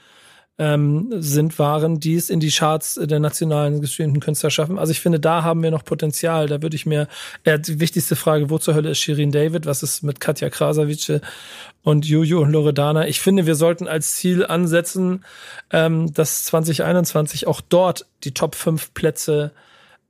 ähm, 0.58 1.08
sind, 1.18 1.58
waren, 1.58 2.00
die 2.00 2.14
es 2.14 2.30
in 2.30 2.40
die 2.40 2.50
Charts 2.50 2.98
der 3.02 3.20
nationalen 3.20 3.80
gestreamten 3.80 4.20
Künstler 4.20 4.50
schaffen. 4.50 4.78
Also 4.78 4.90
ich 4.90 5.00
finde, 5.00 5.20
da 5.20 5.42
haben 5.42 5.62
wir 5.62 5.70
noch 5.70 5.84
Potenzial. 5.84 6.46
Da 6.46 6.62
würde 6.62 6.76
ich 6.76 6.86
mir, 6.86 7.08
äh, 7.44 7.58
die 7.58 7.78
wichtigste 7.78 8.16
Frage, 8.16 8.48
wo 8.48 8.58
zur 8.58 8.74
Hölle 8.74 8.90
ist 8.90 8.98
Shirin 8.98 9.32
David? 9.32 9.66
Was 9.66 9.82
ist 9.82 10.02
mit 10.02 10.18
Katja 10.18 10.48
Krasavice 10.48 11.20
und 11.82 12.06
Juju 12.06 12.40
und 12.40 12.52
Loredana? 12.52 13.06
Ich 13.06 13.20
finde, 13.20 13.44
wir 13.44 13.54
sollten 13.54 13.86
als 13.86 14.14
Ziel 14.14 14.46
ansetzen, 14.46 15.24
ähm, 15.70 16.12
dass 16.14 16.44
2021 16.44 17.46
auch 17.46 17.60
dort 17.60 18.06
die 18.24 18.32
Top 18.32 18.54
5 18.54 18.94
Plätze 18.94 19.52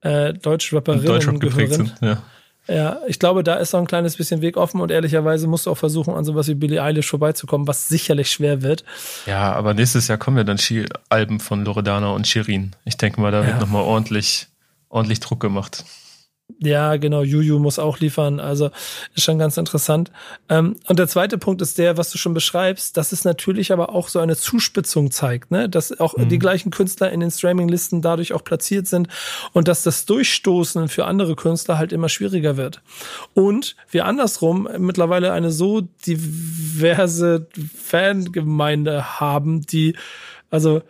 äh, 0.03 0.32
deutsche 0.32 0.76
Rapperinnen 0.76 1.40
gehören. 1.40 1.70
sind. 1.70 1.94
Ja. 2.01 2.22
Ja, 2.69 2.99
ich 3.07 3.19
glaube, 3.21 3.45
da 3.45 3.55
ist 3.55 3.73
noch 3.73 3.81
ein 3.81 3.87
kleines 3.87 4.17
bisschen 4.17 4.41
Weg 4.43 4.57
offen 4.57 4.81
und 4.81 4.91
ehrlicherweise 4.91 5.47
musst 5.47 5.67
du 5.67 5.71
auch 5.71 5.77
versuchen, 5.79 6.14
an 6.14 6.25
sowas 6.25 6.49
wie 6.49 6.55
Billie 6.55 6.83
Eilish 6.83 7.09
vorbeizukommen, 7.09 7.69
was 7.69 7.87
sicherlich 7.89 8.31
schwer 8.31 8.62
wird. 8.62 8.83
ja, 9.27 9.53
aber 9.53 9.73
nächstes 9.75 10.09
Jahr 10.09 10.19
kommen 10.19 10.37
ja 10.39 10.45
dann 10.45 10.59
Shi- 10.59 10.87
Alben 11.09 11.39
von 11.39 11.64
Loredana 11.64 12.11
und 12.11 12.27
Shirin. 12.27 12.73
Ich 12.85 12.97
denke 12.97 13.21
mal, 13.21 13.31
da 13.31 13.41
Ja. 13.43 13.47
wird 13.47 13.61
nochmal 13.61 13.83
ordentlich, 13.83 14.49
ordentlich 14.89 15.21
Druck 15.21 15.39
gemacht. 15.41 15.85
Ja, 16.61 16.97
genau, 16.97 17.22
Juju 17.22 17.59
muss 17.59 17.78
auch 17.80 17.99
liefern, 17.99 18.38
also 18.38 18.70
ist 19.14 19.24
schon 19.24 19.38
ganz 19.38 19.57
interessant. 19.57 20.12
Ähm, 20.49 20.76
und 20.86 20.99
der 20.99 21.09
zweite 21.09 21.38
Punkt 21.38 21.61
ist 21.61 21.76
der, 21.76 21.97
was 21.97 22.11
du 22.11 22.18
schon 22.18 22.34
beschreibst, 22.34 22.97
dass 22.97 23.11
es 23.11 23.24
natürlich 23.24 23.72
aber 23.72 23.90
auch 23.90 24.09
so 24.09 24.20
eine 24.20 24.36
Zuspitzung 24.36 25.11
zeigt, 25.11 25.51
ne? 25.51 25.68
dass 25.68 25.99
auch 25.99 26.14
die 26.16 26.38
gleichen 26.38 26.70
Künstler 26.70 27.11
in 27.11 27.18
den 27.18 27.32
Streaming-Listen 27.32 28.01
dadurch 28.01 28.32
auch 28.32 28.44
platziert 28.44 28.86
sind 28.86 29.09
und 29.53 29.66
dass 29.66 29.82
das 29.82 30.07
Durchstoßen 30.07 30.88
für 30.88 31.05
andere 31.05 31.34
Künstler 31.34 31.78
halt 31.78 31.92
immer 31.92 32.09
schwieriger 32.09 32.57
wird. 32.57 32.80
Und 33.34 33.74
wir 33.90 34.07
andersrum 34.07 34.68
mittlerweile 34.78 35.32
eine 35.32 35.51
so 35.51 35.82
diverse 36.07 37.49
Fangemeinde 37.76 39.20
haben, 39.20 39.62
die, 39.62 39.97
also 40.51 40.82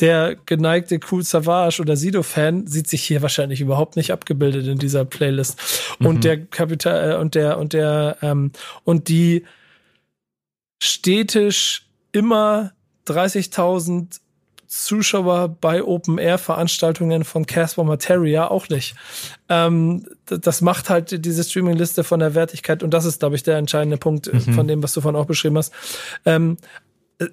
der 0.00 0.36
geneigte 0.46 1.00
Cool 1.10 1.22
Savage 1.22 1.80
oder 1.80 1.96
Sido-Fan 1.96 2.66
sieht 2.66 2.88
sich 2.88 3.02
hier 3.02 3.22
wahrscheinlich 3.22 3.60
überhaupt 3.60 3.96
nicht 3.96 4.12
abgebildet 4.12 4.66
in 4.66 4.78
dieser 4.78 5.04
Playlist. 5.04 5.96
Und 5.98 6.24
der 6.24 6.44
Kapital 6.44 7.12
äh, 7.12 7.16
und 7.16 7.34
der 7.34 7.58
und 7.58 7.72
der 7.72 8.18
ähm, 8.22 8.52
und 8.84 9.08
die 9.08 9.44
stetisch 10.82 11.86
immer 12.12 12.72
30.000 13.06 14.20
Zuschauer 14.74 15.48
bei 15.60 15.84
Open 15.84 16.18
Air 16.18 16.36
Veranstaltungen 16.36 17.24
von 17.24 17.46
Casper 17.46 17.84
Materia 17.84 18.48
auch 18.48 18.68
nicht. 18.68 18.96
Ähm, 19.48 20.06
das 20.26 20.62
macht 20.62 20.90
halt 20.90 21.24
diese 21.24 21.44
Streaming-Liste 21.44 22.02
von 22.02 22.18
der 22.18 22.34
Wertigkeit 22.34 22.82
und 22.82 22.92
das 22.92 23.04
ist, 23.04 23.20
glaube 23.20 23.36
ich, 23.36 23.44
der 23.44 23.56
entscheidende 23.58 23.98
Punkt 23.98 24.26
äh, 24.26 24.40
von 24.40 24.66
dem, 24.66 24.82
was 24.82 24.92
du 24.92 25.00
vorhin 25.00 25.20
auch 25.20 25.26
beschrieben 25.26 25.58
hast. 25.58 25.72
Ähm, 26.24 26.56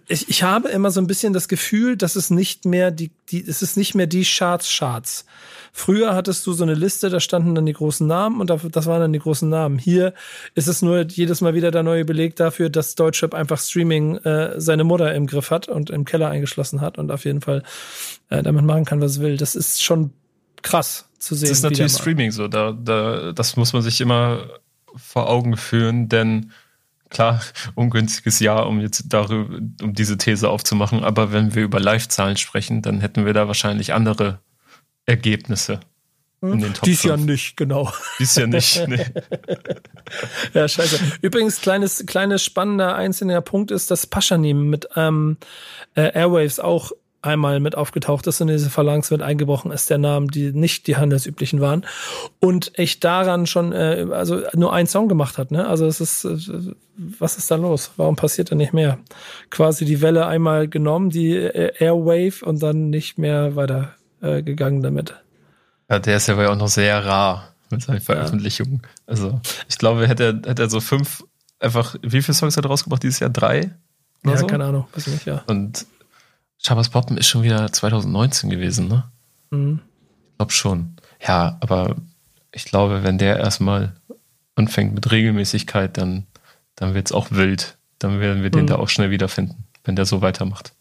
ich, 0.08 0.30
ich 0.30 0.44
habe 0.44 0.70
immer 0.70 0.92
so 0.92 1.02
ein 1.02 1.08
bisschen 1.08 1.34
das 1.34 1.48
Gefühl, 1.48 1.98
dass 1.98 2.16
es 2.16 2.30
nicht 2.30 2.66
mehr 2.66 2.92
die, 2.92 3.12
die, 3.30 3.44
es 3.44 3.62
ist 3.62 3.78
nicht 3.78 3.96
mehr 3.96 4.08
die 4.08 4.24
Charts-Charts. 4.24 5.26
Früher 5.74 6.14
hattest 6.14 6.46
du 6.46 6.54
so 6.54 6.64
eine 6.64 6.76
Liste, 6.76 7.10
da 7.10 7.20
standen 7.20 7.56
dann 7.56 7.66
die 7.66 7.74
großen 7.74 8.06
Namen 8.06 8.42
und 8.42 8.50
da- 8.50 8.58
das 8.58 8.86
waren 8.86 9.00
dann 9.02 9.14
die 9.14 9.20
großen 9.20 9.50
Namen. 9.50 9.80
Hier 9.80 10.14
ist 10.54 10.68
es 10.68 10.82
nur 10.82 11.02
jedes 11.08 11.42
Mal 11.42 11.54
wieder 11.54 11.72
der 11.72 11.82
neue 11.84 12.06
Beleg 12.06 12.36
dafür, 12.36 12.70
dass 12.70 12.96
Deutschrap 12.96 13.34
einfach 13.34 13.60
Streaming 13.60 14.18
äh, 14.18 14.60
seine 14.60 14.84
Mutter 14.84 15.14
im 15.16 15.28
Griff 15.28 15.50
hat 15.50 15.68
und 15.68 15.90
im 15.90 16.06
Keller 16.06 16.30
eingeschlossen 16.30 16.82
hat 16.82 16.98
und 16.98 17.10
auf 17.12 17.26
jeden 17.26 17.42
Fall 17.42 17.64
äh, 18.30 18.44
damit 18.44 18.66
machen 18.66 18.86
kann, 18.86 19.02
was 19.02 19.12
es 19.14 19.20
will. 19.22 19.38
Das 19.38 19.56
ist 19.56 19.82
schon 19.84 20.12
krass 20.62 21.06
zu 21.18 21.34
sehen. 21.36 21.50
Das 21.50 21.58
ist 21.60 21.64
natürlich. 21.64 21.94
Streaming 21.94 22.32
so. 22.32 22.48
Da, 22.48 22.72
da, 22.74 23.32
das 23.32 23.56
muss 23.56 23.74
man 23.74 23.82
sich 23.82 24.00
immer 24.02 24.46
vor 24.96 25.30
Augen 25.30 25.56
führen, 25.56 26.10
denn 26.10 26.52
klar, 27.12 27.42
ungünstiges 27.76 28.40
Jahr, 28.40 28.68
um 28.68 28.80
jetzt 28.82 29.06
darüber, 29.10 29.60
um 29.82 29.94
diese 29.94 30.18
These 30.18 30.50
aufzumachen. 30.50 31.04
Aber 31.04 31.32
wenn 31.32 31.54
wir 31.54 31.64
über 31.64 31.80
Live-Zahlen 31.80 32.38
sprechen, 32.38 32.82
dann 32.82 33.02
hätten 33.02 33.26
wir 33.26 33.34
da 33.34 33.48
wahrscheinlich 33.48 33.94
andere 33.94 34.40
Ergebnisse 35.06 35.80
in 36.42 36.60
den 36.60 36.74
Top 36.74 36.86
Dies 36.86 37.04
Jahr 37.04 37.18
5. 37.18 37.30
nicht, 37.30 37.56
genau. 37.56 37.94
Dies 38.18 38.36
Jahr 38.36 38.48
nicht. 38.48 38.82
Nee. 38.88 39.06
Ja, 40.54 40.68
scheiße. 40.68 41.00
Übrigens, 41.22 41.62
kleines, 41.62 42.04
kleines 42.08 42.44
spannender 42.44 42.96
einzelner 42.96 43.42
Punkt 43.42 43.70
ist, 43.70 43.92
dass 43.92 44.08
Paschanim 44.08 44.70
mit 44.70 44.88
ähm, 44.96 45.38
äh, 45.96 46.12
Airwaves 46.14 46.60
auch 46.60 46.92
einmal 47.22 47.60
mit 47.60 47.76
aufgetaucht 47.76 48.26
ist 48.28 48.42
und 48.42 48.50
in 48.50 48.56
diese 48.56 48.70
Phalanx 48.70 49.12
mit 49.12 49.22
eingebrochen 49.22 49.72
ist, 49.72 49.90
der 49.90 49.98
Name, 49.98 50.28
die 50.28 50.52
nicht 50.52 50.88
die 50.88 50.98
handelsüblichen 50.98 51.62
waren. 51.62 51.86
Und 52.40 52.78
echt 52.80 53.04
daran 53.04 53.46
schon, 53.46 53.74
äh, 53.74 54.08
also 54.12 54.42
nur 54.54 54.74
einen 54.74 54.88
Song 54.88 55.08
gemacht 55.08 55.38
hat, 55.38 55.52
ne? 55.52 55.68
Also 55.68 55.86
es 55.86 56.02
ist, 56.02 56.26
äh, 56.26 56.74
was 57.20 57.38
ist 57.38 57.52
da 57.52 57.56
los? 57.56 57.92
Warum 57.98 58.16
passiert 58.16 58.52
da 58.52 58.56
nicht 58.56 58.74
mehr? 58.74 58.98
Quasi 59.50 59.86
die 59.86 60.02
Welle 60.02 60.26
einmal 60.26 60.68
genommen, 60.68 61.10
die 61.10 61.36
äh, 61.36 61.74
Airwave 61.78 62.44
und 62.44 62.62
dann 62.64 62.90
nicht 62.90 63.18
mehr 63.18 63.56
weiter 63.56 63.94
äh, 64.22 64.42
gegangen 64.42 64.82
damit. 64.82 65.16
Ja, 65.90 66.00
der 66.00 66.18
ist 66.18 66.28
ja 66.28 66.38
wohl 66.38 66.48
auch 66.48 66.56
noch 66.56 66.70
sehr 66.70 67.06
rar 67.06 67.54
mit 67.70 67.84
seinen 67.84 68.02
Veröffentlichungen. 68.02 68.82
Also, 69.06 69.40
ich 69.70 69.78
glaube, 69.78 70.08
hätte 70.08 70.24
er, 70.24 70.50
hätte 70.50 70.64
er 70.64 70.70
so 70.70 70.80
fünf, 70.80 71.24
einfach, 71.60 71.96
wie 72.02 72.22
viele 72.22 72.36
Songs 72.36 72.58
hat 72.58 72.66
er 72.66 72.70
rausgebracht 72.70 73.04
dieses 73.04 73.20
Jahr? 73.20 73.30
Drei? 73.30 73.72
Ja, 74.26 74.38
so? 74.38 74.48
keine 74.48 74.66
Ahnung, 74.66 74.88
weiß 74.94 75.08
ich 75.08 75.14
nicht, 75.14 75.26
ja. 75.26 75.44
Und 75.48 75.86
Shabazz 76.64 76.90
Poppen 76.90 77.18
ist 77.18 77.28
schon 77.28 77.44
wieder 77.44 77.72
2019 77.72 78.50
gewesen, 78.50 78.88
ne? 78.88 79.12
Mhm. 79.50 79.80
Ich 80.32 80.38
glaube 80.38 80.52
schon. 80.52 80.96
Ja, 81.26 81.58
aber 81.60 81.96
ich 82.52 82.66
glaube, 82.66 83.04
wenn 83.04 83.18
der 83.18 83.38
erstmal 83.38 83.94
anfängt 84.56 84.94
mit 84.94 85.12
Regelmäßigkeit, 85.12 85.98
dann, 85.98 86.28
dann 86.76 86.94
wird 86.94 87.08
es 87.08 87.12
auch 87.12 87.32
wild. 87.32 87.78
Dann 88.00 88.20
werden 88.20 88.44
wir 88.44 88.50
den 88.50 88.64
Mhm. 88.64 88.68
da 88.68 88.76
auch 88.78 88.90
schnell 88.90 89.10
wiederfinden, 89.12 89.66
wenn 89.84 89.96
der 89.96 90.06
so 90.06 90.22
weitermacht. 90.22 90.74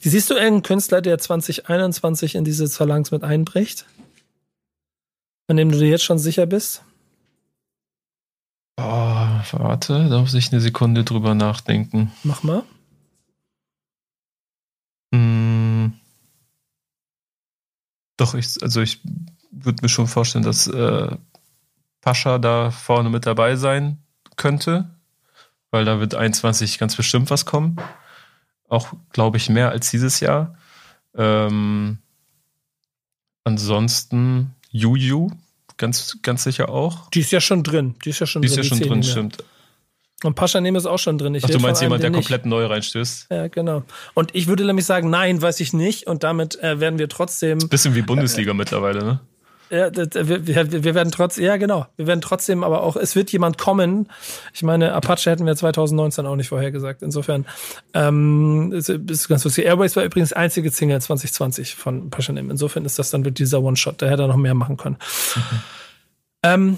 Siehst 0.00 0.28
du 0.30 0.34
irgendeinen 0.34 0.62
Künstler, 0.62 1.00
der 1.00 1.18
2021 1.18 2.34
in 2.34 2.44
diese 2.44 2.68
Phalanx 2.68 3.10
mit 3.10 3.22
einbricht? 3.24 3.86
An 5.48 5.56
dem 5.56 5.70
du 5.70 5.78
dir 5.78 5.88
jetzt 5.88 6.04
schon 6.04 6.18
sicher 6.18 6.46
bist? 6.46 6.82
Oh, 8.78 8.82
warte, 8.84 10.08
da 10.08 10.20
muss 10.20 10.34
ich 10.34 10.50
eine 10.52 10.60
Sekunde 10.60 11.04
drüber 11.04 11.34
nachdenken. 11.34 12.12
Mach 12.22 12.42
mal. 12.42 12.62
Hm. 15.12 15.92
Doch, 18.16 18.34
ich, 18.34 18.62
also 18.62 18.80
ich 18.80 19.00
würde 19.50 19.82
mir 19.82 19.88
schon 19.88 20.06
vorstellen, 20.06 20.44
dass 20.44 20.66
äh, 20.66 21.16
Pascha 22.00 22.38
da 22.38 22.70
vorne 22.70 23.10
mit 23.10 23.26
dabei 23.26 23.56
sein 23.56 23.98
könnte, 24.36 24.90
weil 25.70 25.84
da 25.84 26.00
wird 26.00 26.14
21 26.14 26.78
ganz 26.78 26.96
bestimmt 26.96 27.30
was 27.30 27.46
kommen. 27.46 27.76
Auch, 28.68 28.92
glaube 29.12 29.36
ich, 29.36 29.48
mehr 29.48 29.70
als 29.70 29.90
dieses 29.90 30.20
Jahr. 30.20 30.56
Ähm, 31.14 31.98
ansonsten 33.44 34.54
Juju, 34.70 35.30
ganz, 35.76 36.18
ganz 36.22 36.44
sicher 36.44 36.70
auch. 36.70 37.10
Die 37.10 37.20
ist 37.20 37.32
ja 37.32 37.40
schon 37.40 37.62
drin. 37.62 37.94
Die 38.04 38.10
ist 38.10 38.20
ja 38.20 38.26
schon 38.26 38.42
Die 38.42 38.46
ist 38.46 38.56
drin. 38.56 38.64
ja 38.64 38.68
schon 38.68 38.80
drin, 38.80 39.02
stimmt. 39.02 39.44
Und 40.22 40.34
Pascha 40.34 40.60
Nehme 40.60 40.78
ist 40.78 40.86
auch 40.86 40.98
schon 40.98 41.18
drin. 41.18 41.34
Ich 41.34 41.44
Ach, 41.44 41.50
du 41.50 41.58
meinst 41.58 41.80
einem, 41.80 41.90
jemand, 41.90 42.02
der 42.02 42.10
nicht- 42.10 42.18
komplett 42.20 42.46
neu 42.46 42.66
reinstößt? 42.66 43.26
Ja, 43.30 43.48
genau. 43.48 43.82
Und 44.14 44.34
ich 44.34 44.46
würde 44.46 44.64
nämlich 44.64 44.86
sagen, 44.86 45.10
nein, 45.10 45.42
weiß 45.42 45.60
ich 45.60 45.72
nicht. 45.72 46.06
Und 46.06 46.22
damit 46.22 46.62
äh, 46.62 46.78
werden 46.80 46.98
wir 46.98 47.08
trotzdem 47.08 47.58
Bisschen 47.68 47.94
wie 47.94 48.02
Bundesliga 48.02 48.54
mittlerweile, 48.54 49.04
ne? 49.04 49.20
Ja, 49.70 49.90
wir, 49.94 50.46
wir, 50.46 50.84
wir 50.84 50.94
werden 50.94 51.10
trotz, 51.10 51.38
ja 51.38 51.56
genau, 51.56 51.86
wir 51.96 52.06
werden 52.06 52.20
trotzdem, 52.20 52.62
aber 52.62 52.82
auch, 52.82 52.94
es 52.94 53.16
wird 53.16 53.32
jemand 53.32 53.56
kommen. 53.56 54.06
Ich 54.52 54.62
meine, 54.62 54.92
Apache 54.92 55.30
hätten 55.30 55.46
wir 55.46 55.56
2019 55.56 56.26
auch 56.26 56.36
nicht 56.36 56.48
vorhergesagt. 56.50 57.00
Insofern 57.00 57.46
ähm, 57.94 58.70
ist, 58.74 58.90
ist 58.90 59.28
ganz 59.28 59.44
lustig. 59.44 59.64
Airways 59.64 59.96
war 59.96 60.04
übrigens 60.04 60.34
einzige 60.34 60.70
Single 60.70 61.00
2020 61.00 61.74
von 61.74 62.10
Passion 62.10 62.36
M. 62.36 62.50
Insofern 62.50 62.84
ist 62.84 62.98
das 62.98 63.08
dann 63.08 63.24
wird 63.24 63.38
dieser 63.38 63.62
One-Shot. 63.62 64.02
Der 64.02 64.10
hätte 64.10 64.24
er 64.24 64.28
noch 64.28 64.36
mehr 64.36 64.52
machen 64.52 64.76
können. 64.76 64.98
Ähm, 66.42 66.76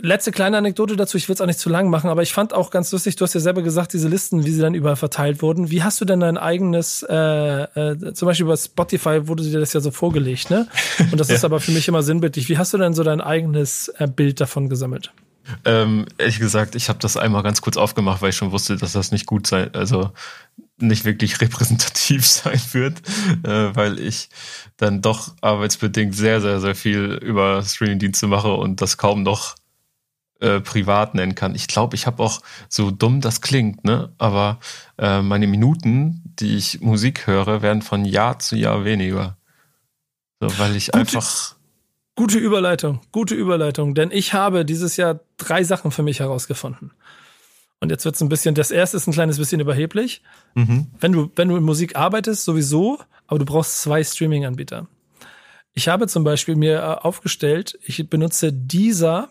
letzte 0.00 0.32
kleine 0.32 0.58
Anekdote 0.58 0.96
dazu, 0.96 1.16
ich 1.16 1.28
will 1.28 1.34
es 1.34 1.40
auch 1.40 1.46
nicht 1.46 1.58
zu 1.58 1.68
lang 1.68 1.90
machen, 1.90 2.10
aber 2.10 2.22
ich 2.22 2.32
fand 2.32 2.52
auch 2.54 2.70
ganz 2.70 2.92
lustig, 2.92 3.16
du 3.16 3.24
hast 3.24 3.34
ja 3.34 3.40
selber 3.40 3.62
gesagt, 3.62 3.92
diese 3.92 4.08
Listen, 4.08 4.44
wie 4.44 4.50
sie 4.50 4.60
dann 4.60 4.74
überall 4.74 4.96
verteilt 4.96 5.42
wurden. 5.42 5.70
Wie 5.70 5.82
hast 5.82 6.00
du 6.00 6.04
denn 6.04 6.20
dein 6.20 6.38
eigenes, 6.38 7.02
äh, 7.08 7.14
äh, 7.14 8.12
zum 8.14 8.26
Beispiel 8.26 8.46
bei 8.46 8.56
Spotify 8.56 9.28
wurde 9.28 9.42
dir 9.42 9.60
das 9.60 9.72
ja 9.72 9.80
so 9.80 9.90
vorgelegt, 9.90 10.50
ne? 10.50 10.68
Und 11.10 11.20
das 11.20 11.28
ja. 11.30 11.34
ist 11.34 11.44
aber 11.44 11.60
für 11.60 11.72
mich 11.72 11.88
immer 11.88 12.02
sinnbildlich. 12.02 12.48
Wie 12.48 12.58
hast 12.58 12.72
du 12.72 12.78
denn 12.78 12.94
so 12.94 13.02
dein 13.02 13.20
eigenes 13.20 13.88
äh, 13.98 14.06
Bild 14.06 14.40
davon 14.40 14.68
gesammelt? 14.68 15.12
Ähm, 15.64 16.06
ehrlich 16.18 16.38
gesagt, 16.38 16.74
ich 16.74 16.88
habe 16.88 16.98
das 16.98 17.16
einmal 17.16 17.42
ganz 17.42 17.60
kurz 17.60 17.76
aufgemacht, 17.76 18.22
weil 18.22 18.30
ich 18.30 18.36
schon 18.36 18.52
wusste, 18.52 18.76
dass 18.76 18.92
das 18.92 19.12
nicht 19.12 19.26
gut 19.26 19.46
sei, 19.46 19.70
also 19.72 20.10
nicht 20.78 21.04
wirklich 21.04 21.40
repräsentativ 21.40 22.26
sein 22.26 22.60
wird, 22.72 22.98
äh, 23.44 23.74
weil 23.74 23.98
ich 24.00 24.28
dann 24.76 25.02
doch 25.02 25.34
arbeitsbedingt 25.40 26.14
sehr, 26.14 26.40
sehr, 26.40 26.60
sehr 26.60 26.74
viel 26.74 27.18
über 27.22 27.62
Streamingdienste 27.62 28.26
mache 28.26 28.52
und 28.52 28.80
das 28.80 28.96
kaum 28.96 29.22
noch 29.22 29.54
äh, 30.40 30.60
privat 30.60 31.14
nennen 31.14 31.34
kann. 31.34 31.54
Ich 31.54 31.66
glaube, 31.66 31.96
ich 31.96 32.06
habe 32.06 32.22
auch 32.22 32.40
so 32.68 32.90
dumm 32.90 33.20
das 33.20 33.40
klingt, 33.40 33.84
ne? 33.84 34.12
Aber 34.18 34.58
äh, 34.98 35.22
meine 35.22 35.46
Minuten, 35.46 36.22
die 36.38 36.56
ich 36.56 36.80
Musik 36.80 37.26
höre, 37.26 37.62
werden 37.62 37.82
von 37.82 38.04
Jahr 38.04 38.38
zu 38.38 38.56
Jahr 38.56 38.84
weniger. 38.84 39.36
So, 40.40 40.58
weil 40.58 40.76
ich 40.76 40.86
Gute, 40.86 40.98
einfach. 40.98 41.56
Gute 42.14 42.38
Überleitung, 42.38 43.00
gute 43.12 43.34
Überleitung, 43.34 43.94
denn 43.94 44.10
ich 44.10 44.32
habe 44.32 44.64
dieses 44.64 44.96
Jahr 44.96 45.20
drei 45.36 45.64
Sachen 45.64 45.90
für 45.90 46.02
mich 46.02 46.20
herausgefunden. 46.20 46.92
Und 47.80 47.90
jetzt 47.90 48.04
wird 48.04 48.14
es 48.14 48.22
ein 48.22 48.30
bisschen, 48.30 48.54
das 48.54 48.70
erste 48.70 48.96
ist 48.96 49.06
ein 49.06 49.12
kleines 49.12 49.38
bisschen 49.38 49.60
überheblich. 49.60 50.22
Mhm. 50.54 50.86
Wenn 50.98 51.12
du, 51.12 51.30
wenn 51.36 51.48
du 51.48 51.56
in 51.56 51.62
Musik 51.62 51.96
arbeitest, 51.96 52.44
sowieso, 52.44 52.98
aber 53.26 53.38
du 53.38 53.44
brauchst 53.44 53.82
zwei 53.82 54.02
Streaming-Anbieter. 54.02 54.86
Ich 55.74 55.88
habe 55.88 56.08
zum 56.08 56.24
Beispiel 56.24 56.56
mir 56.56 56.78
äh, 56.78 57.06
aufgestellt, 57.06 57.78
ich 57.82 58.08
benutze 58.08 58.50
dieser 58.50 59.28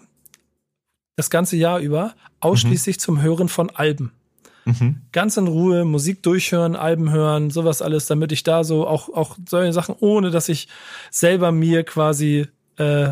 das 1.15 1.29
ganze 1.29 1.55
Jahr 1.57 1.79
über 1.79 2.13
ausschließlich 2.39 2.97
mhm. 2.97 2.99
zum 2.99 3.21
Hören 3.21 3.49
von 3.49 3.69
Alben. 3.69 4.11
Mhm. 4.65 5.01
Ganz 5.11 5.37
in 5.37 5.47
Ruhe 5.47 5.85
Musik 5.85 6.23
durchhören, 6.23 6.75
Alben 6.75 7.11
hören, 7.11 7.51
sowas 7.51 7.81
alles, 7.81 8.07
damit 8.07 8.31
ich 8.31 8.43
da 8.43 8.63
so 8.63 8.87
auch, 8.87 9.09
auch 9.09 9.37
solche 9.47 9.73
Sachen, 9.73 9.95
ohne 9.99 10.31
dass 10.31 10.49
ich 10.49 10.67
selber 11.11 11.51
mir 11.51 11.83
quasi 11.83 12.47
äh, 12.77 13.09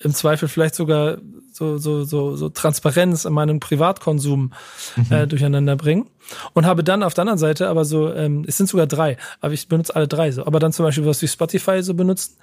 im 0.00 0.12
Zweifel 0.12 0.48
vielleicht 0.48 0.74
sogar 0.74 1.18
so, 1.52 1.78
so, 1.78 2.04
so, 2.04 2.36
so 2.36 2.48
Transparenz 2.50 3.24
in 3.24 3.32
meinem 3.32 3.60
Privatkonsum 3.60 4.52
mhm. 4.96 5.12
äh, 5.12 5.26
durcheinander 5.26 5.76
bringen. 5.76 6.10
Und 6.54 6.66
habe 6.66 6.82
dann 6.82 7.04
auf 7.04 7.14
der 7.14 7.22
anderen 7.22 7.38
Seite 7.38 7.68
aber 7.68 7.84
so, 7.84 8.12
ähm, 8.12 8.44
es 8.46 8.56
sind 8.56 8.68
sogar 8.68 8.88
drei, 8.88 9.16
aber 9.40 9.54
ich 9.54 9.68
benutze 9.68 9.94
alle 9.94 10.08
drei 10.08 10.32
so, 10.32 10.44
aber 10.44 10.58
dann 10.58 10.72
zum 10.72 10.84
Beispiel 10.84 11.06
was 11.06 11.22
wie 11.22 11.28
Spotify 11.28 11.82
so 11.82 11.94
benutzen, 11.94 12.36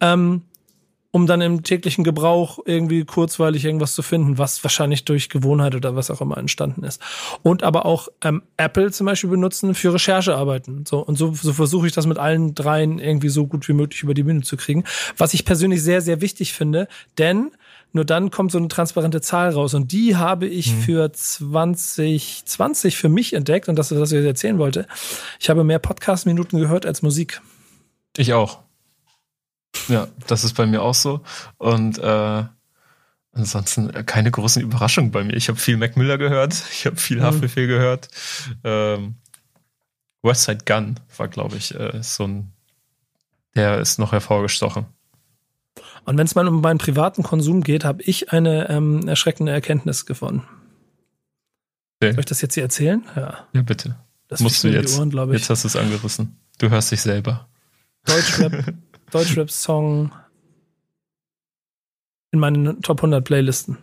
ähm, 0.00 0.42
um 1.12 1.26
dann 1.26 1.42
im 1.42 1.62
täglichen 1.62 2.04
Gebrauch 2.04 2.58
irgendwie 2.64 3.04
kurzweilig 3.04 3.66
irgendwas 3.66 3.94
zu 3.94 4.02
finden, 4.02 4.38
was 4.38 4.64
wahrscheinlich 4.64 5.04
durch 5.04 5.28
Gewohnheit 5.28 5.74
oder 5.74 5.94
was 5.94 6.10
auch 6.10 6.22
immer 6.22 6.38
entstanden 6.38 6.84
ist. 6.84 7.00
Und 7.42 7.62
aber 7.62 7.84
auch 7.84 8.08
ähm, 8.24 8.42
Apple 8.56 8.90
zum 8.90 9.06
Beispiel 9.06 9.30
benutzen 9.30 9.74
für 9.74 9.92
Recherchearbeiten. 9.92 10.86
So, 10.86 11.00
und 11.00 11.16
so, 11.16 11.34
so 11.34 11.52
versuche 11.52 11.86
ich 11.86 11.92
das 11.92 12.06
mit 12.06 12.18
allen 12.18 12.54
dreien 12.54 12.98
irgendwie 12.98 13.28
so 13.28 13.46
gut 13.46 13.68
wie 13.68 13.74
möglich 13.74 14.02
über 14.02 14.14
die 14.14 14.22
Bühne 14.22 14.40
zu 14.40 14.56
kriegen. 14.56 14.84
Was 15.18 15.34
ich 15.34 15.44
persönlich 15.44 15.82
sehr, 15.82 16.00
sehr 16.00 16.22
wichtig 16.22 16.54
finde, 16.54 16.88
denn 17.18 17.50
nur 17.92 18.06
dann 18.06 18.30
kommt 18.30 18.50
so 18.50 18.56
eine 18.56 18.68
transparente 18.68 19.20
Zahl 19.20 19.50
raus. 19.50 19.74
Und 19.74 19.92
die 19.92 20.16
habe 20.16 20.46
ich 20.46 20.72
mhm. 20.72 20.80
für 20.80 21.12
2020 21.12 22.96
für 22.96 23.10
mich 23.10 23.34
entdeckt. 23.34 23.68
Und 23.68 23.76
das 23.76 23.92
ist, 23.92 24.00
was 24.00 24.12
ich 24.12 24.16
jetzt 24.16 24.26
erzählen 24.26 24.58
wollte. 24.58 24.86
Ich 25.38 25.50
habe 25.50 25.62
mehr 25.62 25.78
Podcast-Minuten 25.78 26.58
gehört 26.58 26.86
als 26.86 27.02
Musik. 27.02 27.42
Ich 28.16 28.32
auch. 28.32 28.60
Ja, 29.88 30.08
das 30.26 30.44
ist 30.44 30.54
bei 30.54 30.66
mir 30.66 30.82
auch 30.82 30.94
so. 30.94 31.22
Und 31.58 31.98
äh, 31.98 32.44
ansonsten 33.32 33.90
keine 34.06 34.30
großen 34.30 34.62
Überraschungen 34.62 35.10
bei 35.10 35.24
mir. 35.24 35.34
Ich 35.34 35.48
habe 35.48 35.58
viel 35.58 35.76
Mac 35.76 35.96
Miller 35.96 36.18
gehört. 36.18 36.54
Ich 36.72 36.86
habe 36.86 36.96
viel 36.96 37.18
mhm. 37.18 37.22
Haftbefehl 37.22 37.66
gehört. 37.66 38.08
Ähm, 38.64 39.16
Westside 40.22 40.64
Gun 40.64 41.00
war, 41.16 41.28
glaube 41.28 41.56
ich, 41.56 41.74
äh, 41.74 42.02
so 42.02 42.24
ein, 42.24 42.52
der 43.54 43.80
ist 43.80 43.98
noch 43.98 44.12
hervorgestochen. 44.12 44.86
Und 46.04 46.18
wenn 46.18 46.26
es 46.26 46.34
mal 46.34 46.46
um 46.48 46.60
meinen 46.60 46.78
privaten 46.78 47.22
Konsum 47.22 47.62
geht, 47.62 47.84
habe 47.84 48.02
ich 48.02 48.32
eine 48.32 48.68
ähm, 48.68 49.06
erschreckende 49.08 49.52
Erkenntnis 49.52 50.06
gewonnen. 50.06 50.42
Okay. 52.00 52.12
Soll 52.12 52.20
ich 52.20 52.26
das 52.26 52.40
jetzt 52.40 52.54
hier 52.54 52.64
erzählen? 52.64 53.04
Ja. 53.14 53.46
Ja, 53.52 53.62
bitte. 53.62 53.96
Das 54.28 54.40
musst 54.40 54.64
du 54.64 54.68
jetzt. 54.68 54.98
Ohren, 54.98 55.32
jetzt 55.32 55.50
hast 55.50 55.64
du 55.64 55.68
es 55.68 55.76
angerissen. 55.76 56.40
Du 56.58 56.70
hörst 56.70 56.90
dich 56.90 57.00
selber. 57.00 57.48
Deutschrap, 58.04 58.74
Deutschrap-Song 59.12 60.10
in 62.32 62.38
meinen 62.38 62.80
Top 62.82 62.98
100 62.98 63.24
Playlisten. 63.24 63.78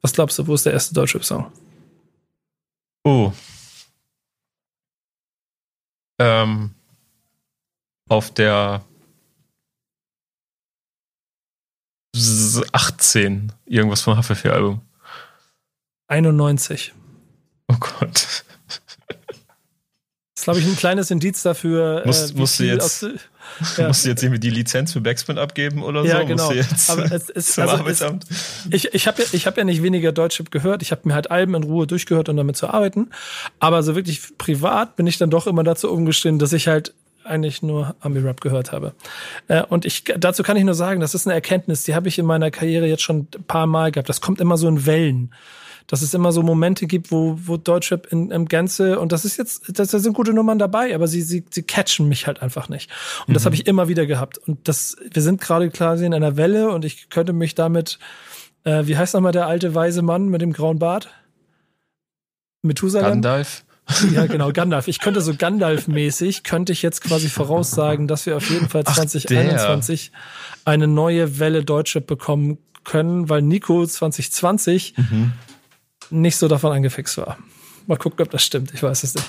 Was 0.00 0.12
glaubst 0.12 0.38
du, 0.38 0.46
wo 0.46 0.54
ist 0.54 0.66
der 0.66 0.72
erste 0.72 0.94
Deutschrap-Song? 0.94 1.52
Oh. 3.04 3.32
Ähm, 6.18 6.74
auf 8.08 8.32
der 8.32 8.84
18, 12.72 13.52
irgendwas 13.66 14.02
vom 14.02 14.16
Haftbefehl-Album. 14.16 14.80
91. 16.08 16.94
Oh 17.68 17.76
Gott. 17.78 18.12
Das 18.12 18.44
ist, 20.36 20.44
glaube 20.44 20.60
ich, 20.60 20.66
ein 20.66 20.76
kleines 20.76 21.10
Indiz 21.10 21.42
dafür. 21.42 22.02
Muss, 22.06 22.30
äh, 22.30 22.34
musst, 22.34 22.60
du 22.60 22.64
jetzt, 22.64 23.06
ja. 23.76 23.88
musst 23.88 24.04
du 24.04 24.08
jetzt 24.08 24.22
irgendwie 24.22 24.40
die 24.40 24.50
Lizenz 24.50 24.92
für 24.92 25.00
Backspin 25.00 25.38
abgeben 25.38 25.82
oder 25.82 26.04
ja, 26.04 26.20
so? 26.20 26.26
Genau. 26.26 26.50
Aber 26.88 27.12
es 27.12 27.28
ist, 27.30 27.54
zum 27.54 27.62
also 27.64 27.76
Arbeitsamt? 27.76 28.26
Es, 28.30 28.60
ich 28.70 28.94
ich 28.94 29.06
habe 29.06 29.22
ja, 29.22 29.28
ich 29.32 29.46
hab 29.46 29.56
ja 29.56 29.64
nicht 29.64 29.82
weniger 29.82 30.12
Deutschrap 30.12 30.50
gehört. 30.50 30.82
Ich 30.82 30.90
habe 30.90 31.02
mir 31.04 31.14
halt 31.14 31.30
Alben 31.30 31.54
in 31.54 31.62
Ruhe 31.62 31.86
durchgehört, 31.86 32.28
um 32.28 32.36
damit 32.36 32.56
zu 32.56 32.68
arbeiten. 32.68 33.10
Aber 33.58 33.82
so 33.82 33.94
wirklich 33.94 34.36
privat 34.38 34.96
bin 34.96 35.06
ich 35.06 35.18
dann 35.18 35.30
doch 35.30 35.46
immer 35.46 35.64
dazu 35.64 35.90
umgestimmt, 35.90 36.42
dass 36.42 36.52
ich 36.52 36.68
halt 36.68 36.94
eigentlich 37.24 37.62
nur 37.62 37.94
Ami-Rap 38.00 38.40
gehört 38.40 38.72
habe. 38.72 38.92
Äh, 39.48 39.62
und 39.62 39.84
ich, 39.84 40.04
dazu 40.04 40.42
kann 40.42 40.56
ich 40.56 40.64
nur 40.64 40.74
sagen, 40.74 41.00
das 41.00 41.14
ist 41.14 41.26
eine 41.26 41.34
Erkenntnis, 41.34 41.84
die 41.84 41.94
habe 41.94 42.08
ich 42.08 42.18
in 42.18 42.26
meiner 42.26 42.50
Karriere 42.50 42.86
jetzt 42.86 43.02
schon 43.02 43.28
ein 43.34 43.44
paar 43.46 43.66
Mal 43.66 43.92
gehabt. 43.92 44.08
Das 44.08 44.20
kommt 44.20 44.40
immer 44.40 44.56
so 44.56 44.68
in 44.68 44.86
Wellen. 44.86 45.32
Dass 45.86 46.00
es 46.00 46.14
immer 46.14 46.32
so 46.32 46.42
Momente 46.42 46.86
gibt, 46.86 47.12
wo, 47.12 47.38
wo 47.44 47.56
Deutschrap 47.58 48.06
in, 48.10 48.30
im 48.30 48.46
Gänze, 48.46 48.98
und 48.98 49.12
das 49.12 49.24
ist 49.24 49.36
jetzt, 49.36 49.78
das, 49.78 49.90
da 49.90 49.98
sind 49.98 50.14
gute 50.14 50.32
Nummern 50.32 50.58
dabei, 50.58 50.94
aber 50.94 51.06
sie, 51.06 51.20
sie, 51.20 51.44
sie 51.50 51.62
catchen 51.62 52.08
mich 52.08 52.26
halt 52.26 52.40
einfach 52.40 52.68
nicht. 52.70 52.90
Und 53.20 53.30
mhm. 53.30 53.34
das 53.34 53.44
habe 53.44 53.54
ich 53.54 53.66
immer 53.66 53.86
wieder 53.88 54.06
gehabt. 54.06 54.38
Und 54.38 54.66
das, 54.66 54.96
wir 55.12 55.20
sind 55.20 55.40
gerade 55.40 55.68
quasi 55.70 56.06
in 56.06 56.14
einer 56.14 56.36
Welle 56.36 56.70
und 56.70 56.84
ich 56.84 57.10
könnte 57.10 57.34
mich 57.34 57.54
damit, 57.54 57.98
äh, 58.64 58.86
wie 58.86 58.96
heißt 58.96 59.14
nochmal 59.14 59.32
der 59.32 59.46
alte 59.46 59.74
weise 59.74 60.00
Mann 60.00 60.28
mit 60.28 60.40
dem 60.40 60.52
grauen 60.52 60.78
Bart? 60.78 61.10
Methusalem? 62.62 63.10
Gandalf. 63.10 63.64
Ja, 64.12 64.26
genau, 64.26 64.50
Gandalf. 64.52 64.88
Ich 64.88 64.98
könnte 64.98 65.20
so 65.20 65.34
Gandalf-mäßig, 65.34 66.42
könnte 66.42 66.72
ich 66.72 66.82
jetzt 66.82 67.02
quasi 67.02 67.28
voraussagen, 67.28 68.08
dass 68.08 68.24
wir 68.26 68.36
auf 68.36 68.48
jeden 68.48 68.68
Fall 68.68 68.84
2021 68.84 70.10
Ach, 70.14 70.60
eine 70.64 70.86
neue 70.86 71.38
Welle 71.38 71.64
Deutschrap 71.64 72.06
bekommen 72.06 72.58
können, 72.84 73.28
weil 73.28 73.42
Nico 73.42 73.86
2020 73.86 74.94
mhm. 74.96 75.32
Nicht 76.10 76.36
so 76.36 76.48
davon 76.48 76.72
angefixt 76.72 77.16
war. 77.18 77.38
Mal 77.86 77.96
gucken, 77.96 78.24
ob 78.24 78.30
das 78.30 78.42
stimmt. 78.42 78.72
Ich 78.72 78.82
weiß 78.82 79.02
es 79.02 79.14
nicht. 79.14 79.26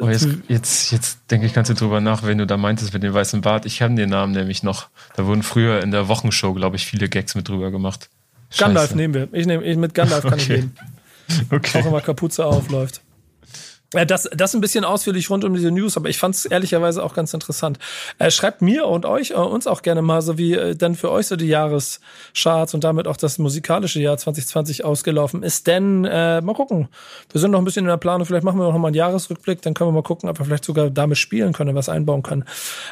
Oh, 0.00 0.08
jetzt, 0.08 0.28
jetzt, 0.48 0.92
jetzt 0.92 1.18
denke 1.30 1.46
ich 1.46 1.54
ganz 1.54 1.68
drüber 1.68 2.00
nach, 2.00 2.22
wenn 2.22 2.38
du 2.38 2.46
da 2.46 2.56
meintest 2.56 2.92
mit 2.92 3.02
dem 3.02 3.14
weißen 3.14 3.40
Bart. 3.40 3.66
Ich 3.66 3.82
habe 3.82 3.94
den 3.94 4.10
Namen 4.10 4.32
nämlich 4.32 4.62
noch. 4.62 4.88
Da 5.16 5.26
wurden 5.26 5.42
früher 5.42 5.82
in 5.82 5.90
der 5.90 6.08
Wochenshow, 6.08 6.52
glaube 6.54 6.76
ich, 6.76 6.86
viele 6.86 7.08
Gags 7.08 7.34
mit 7.34 7.48
drüber 7.48 7.70
gemacht. 7.70 8.08
Scheiße. 8.50 8.64
Gandalf 8.64 8.94
nehmen 8.94 9.14
wir. 9.14 9.28
Ich 9.32 9.46
nehme, 9.46 9.76
mit 9.76 9.94
Gandalf 9.94 10.22
kann 10.22 10.34
okay. 10.34 10.42
ich 10.42 10.48
leben. 10.48 10.74
Okay. 11.50 11.82
Auch 11.82 11.84
immer 11.84 12.00
Kapuze 12.00 12.46
aufläuft. 12.46 13.02
Äh, 13.94 14.04
das, 14.04 14.28
das 14.34 14.54
ein 14.54 14.60
bisschen 14.60 14.84
ausführlich 14.84 15.30
rund 15.30 15.44
um 15.44 15.54
diese 15.54 15.70
News, 15.70 15.96
aber 15.96 16.08
ich 16.08 16.18
fand 16.18 16.34
es 16.34 16.44
ehrlicherweise 16.44 17.02
auch 17.02 17.14
ganz 17.14 17.32
interessant. 17.32 17.78
Äh, 18.18 18.30
schreibt 18.30 18.60
mir 18.60 18.86
und 18.86 19.06
euch, 19.06 19.30
äh, 19.30 19.34
uns 19.34 19.66
auch 19.66 19.82
gerne 19.82 20.02
mal, 20.02 20.20
so 20.20 20.36
wie 20.36 20.54
äh, 20.54 20.74
denn 20.74 20.94
für 20.94 21.10
euch 21.10 21.26
so 21.26 21.36
die 21.36 21.46
Jahrescharts 21.46 22.74
und 22.74 22.84
damit 22.84 23.06
auch 23.06 23.16
das 23.16 23.38
musikalische 23.38 24.00
Jahr 24.00 24.18
2020 24.18 24.84
ausgelaufen 24.84 25.42
ist. 25.42 25.66
Denn, 25.66 26.04
äh, 26.04 26.40
mal 26.42 26.54
gucken, 26.54 26.88
wir 27.32 27.40
sind 27.40 27.50
noch 27.50 27.58
ein 27.58 27.64
bisschen 27.64 27.84
in 27.84 27.88
der 27.88 27.96
Planung, 27.96 28.26
vielleicht 28.26 28.44
machen 28.44 28.58
wir 28.58 28.70
noch 28.70 28.78
mal 28.78 28.88
einen 28.88 28.94
Jahresrückblick, 28.94 29.62
dann 29.62 29.74
können 29.74 29.88
wir 29.88 29.94
mal 29.94 30.02
gucken, 30.02 30.28
ob 30.28 30.38
wir 30.38 30.44
vielleicht 30.44 30.64
sogar 30.64 30.90
damit 30.90 31.16
spielen 31.16 31.52
können, 31.52 31.74
was 31.74 31.88
einbauen 31.88 32.22
können. 32.22 32.44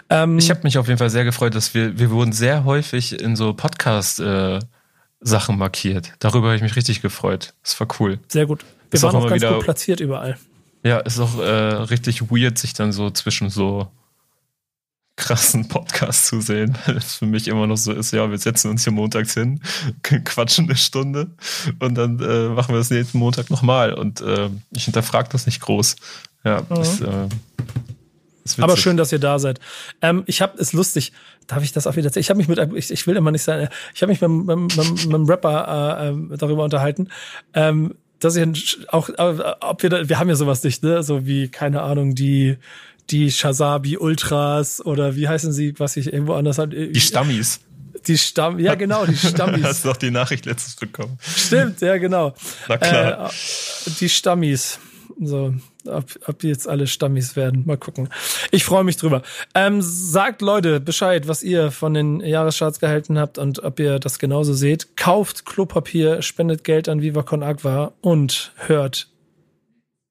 Ähm, 0.08 0.38
ich 0.38 0.48
habe 0.50 0.60
mich 0.62 0.78
auf 0.78 0.86
jeden 0.86 0.98
Fall 0.98 1.10
sehr 1.10 1.24
gefreut, 1.24 1.54
dass 1.54 1.74
wir, 1.74 1.98
wir 1.98 2.10
wurden 2.10 2.32
sehr 2.32 2.64
häufig 2.64 3.20
in 3.20 3.36
so 3.36 3.52
Podcast- 3.52 4.20
äh 4.20 4.60
Sachen 5.18 5.56
markiert. 5.58 6.12
Darüber 6.18 6.48
habe 6.48 6.56
ich 6.56 6.62
mich 6.62 6.76
richtig 6.76 7.00
gefreut. 7.00 7.54
Das 7.62 7.80
war 7.80 7.88
cool. 7.98 8.18
Sehr 8.28 8.46
gut. 8.46 8.64
Wir 8.90 8.98
ist 8.98 9.02
waren 9.02 9.16
auch, 9.16 9.24
auch 9.24 9.30
ganz 9.30 9.42
gut 9.42 9.60
platziert 9.60 10.00
überall. 10.00 10.36
Ja, 10.82 10.98
ist 10.98 11.18
auch 11.18 11.38
äh, 11.38 11.42
richtig 11.42 12.30
weird, 12.30 12.58
sich 12.58 12.72
dann 12.72 12.92
so 12.92 13.10
zwischen 13.10 13.50
so 13.50 13.88
krassen 15.16 15.66
Podcasts 15.66 16.26
zu 16.28 16.40
sehen, 16.40 16.76
weil 16.86 16.98
es 16.98 17.16
für 17.16 17.26
mich 17.26 17.48
immer 17.48 17.66
noch 17.66 17.76
so 17.76 17.92
ist, 17.92 18.12
ja, 18.12 18.30
wir 18.30 18.38
setzen 18.38 18.70
uns 18.70 18.84
hier 18.84 18.92
montags 18.92 19.34
hin, 19.34 19.60
quatschen 20.02 20.66
eine 20.66 20.76
Stunde 20.76 21.30
und 21.80 21.94
dann 21.94 22.20
äh, 22.20 22.48
machen 22.50 22.74
wir 22.74 22.78
das 22.78 22.90
nächsten 22.90 23.18
Montag 23.18 23.50
nochmal 23.50 23.94
und 23.94 24.20
äh, 24.20 24.50
ich 24.70 24.84
hinterfrage 24.84 25.30
das 25.32 25.46
nicht 25.46 25.60
groß. 25.60 25.96
Ja, 26.44 26.62
mhm. 26.68 26.76
ist, 26.76 27.00
äh, 27.00 27.28
Aber 28.62 28.76
schön, 28.76 28.96
dass 28.96 29.10
ihr 29.10 29.18
da 29.18 29.38
seid. 29.38 29.58
Ähm, 30.02 30.22
ich 30.26 30.42
habe, 30.42 30.58
ist 30.58 30.74
lustig, 30.74 31.12
darf 31.46 31.64
ich 31.64 31.72
das 31.72 31.86
auch 31.86 31.96
wieder 31.96 32.06
erzählen? 32.06 32.20
Ich 32.20 32.30
habe 32.30 32.38
mich 32.38 32.48
mit, 32.48 32.58
ich, 32.74 32.90
ich 32.90 33.06
will 33.06 33.16
immer 33.16 33.32
nicht 33.32 33.42
sagen, 33.42 33.68
ich 33.94 34.02
habe 34.02 34.12
mich 34.12 34.20
mit, 34.20 34.30
mit, 34.30 34.76
mit, 34.76 34.76
mit 34.76 35.14
einem 35.14 35.24
Rapper 35.24 35.98
äh, 35.98 36.08
äh, 36.08 36.36
darüber 36.36 36.62
unterhalten, 36.62 37.08
ähm, 37.54 37.94
dass 38.20 38.36
ich 38.36 38.78
auch, 38.88 39.08
äh, 39.08 39.54
ob 39.60 39.82
wir 39.82 39.90
da, 39.90 40.08
wir 40.08 40.18
haben 40.18 40.28
ja 40.28 40.36
sowas 40.36 40.62
nicht, 40.62 40.82
ne? 40.82 41.02
So 41.02 41.26
wie, 41.26 41.48
keine 41.48 41.82
Ahnung, 41.82 42.14
die, 42.14 42.56
die 43.10 43.30
Shazabi 43.30 43.98
Ultras 43.98 44.84
oder 44.84 45.16
wie 45.16 45.28
heißen 45.28 45.52
sie, 45.52 45.78
was 45.78 45.96
ich 45.96 46.12
irgendwo 46.12 46.34
anders 46.34 46.58
hat. 46.58 46.72
Die 46.72 47.00
Stammis. 47.00 47.60
Die 48.06 48.18
Stamm, 48.18 48.58
ja 48.58 48.74
genau, 48.74 49.04
die 49.04 49.16
Stammis. 49.16 49.62
Hast 49.64 49.84
du 49.84 49.88
doch 49.88 49.96
die 49.96 50.10
Nachricht 50.10 50.46
letztens 50.46 50.76
bekommen. 50.76 51.18
Stimmt, 51.20 51.80
ja 51.80 51.96
genau. 51.96 52.34
Na 52.68 52.76
klar. 52.76 53.30
Äh, 53.30 53.90
die 53.98 54.08
Stammis. 54.08 54.78
So, 55.20 55.54
ob, 55.88 56.04
ob 56.26 56.38
die 56.38 56.48
jetzt 56.48 56.68
alle 56.68 56.86
Stammis 56.86 57.36
werden. 57.36 57.64
Mal 57.66 57.76
gucken. 57.76 58.08
Ich 58.50 58.64
freue 58.64 58.84
mich 58.84 58.96
drüber. 58.96 59.22
Ähm, 59.54 59.80
sagt 59.82 60.42
Leute 60.42 60.80
Bescheid, 60.80 61.28
was 61.28 61.42
ihr 61.42 61.70
von 61.70 61.94
den 61.94 62.20
Jahrescharts 62.20 62.80
gehalten 62.80 63.18
habt 63.18 63.38
und 63.38 63.62
ob 63.62 63.78
ihr 63.80 63.98
das 63.98 64.18
genauso 64.18 64.54
seht. 64.54 64.96
Kauft 64.96 65.46
Klopapier, 65.46 66.22
spendet 66.22 66.64
Geld 66.64 66.88
an 66.88 67.02
Viva 67.02 67.22
Con 67.22 67.42
Agua 67.42 67.92
und 68.00 68.52
hört 68.56 69.08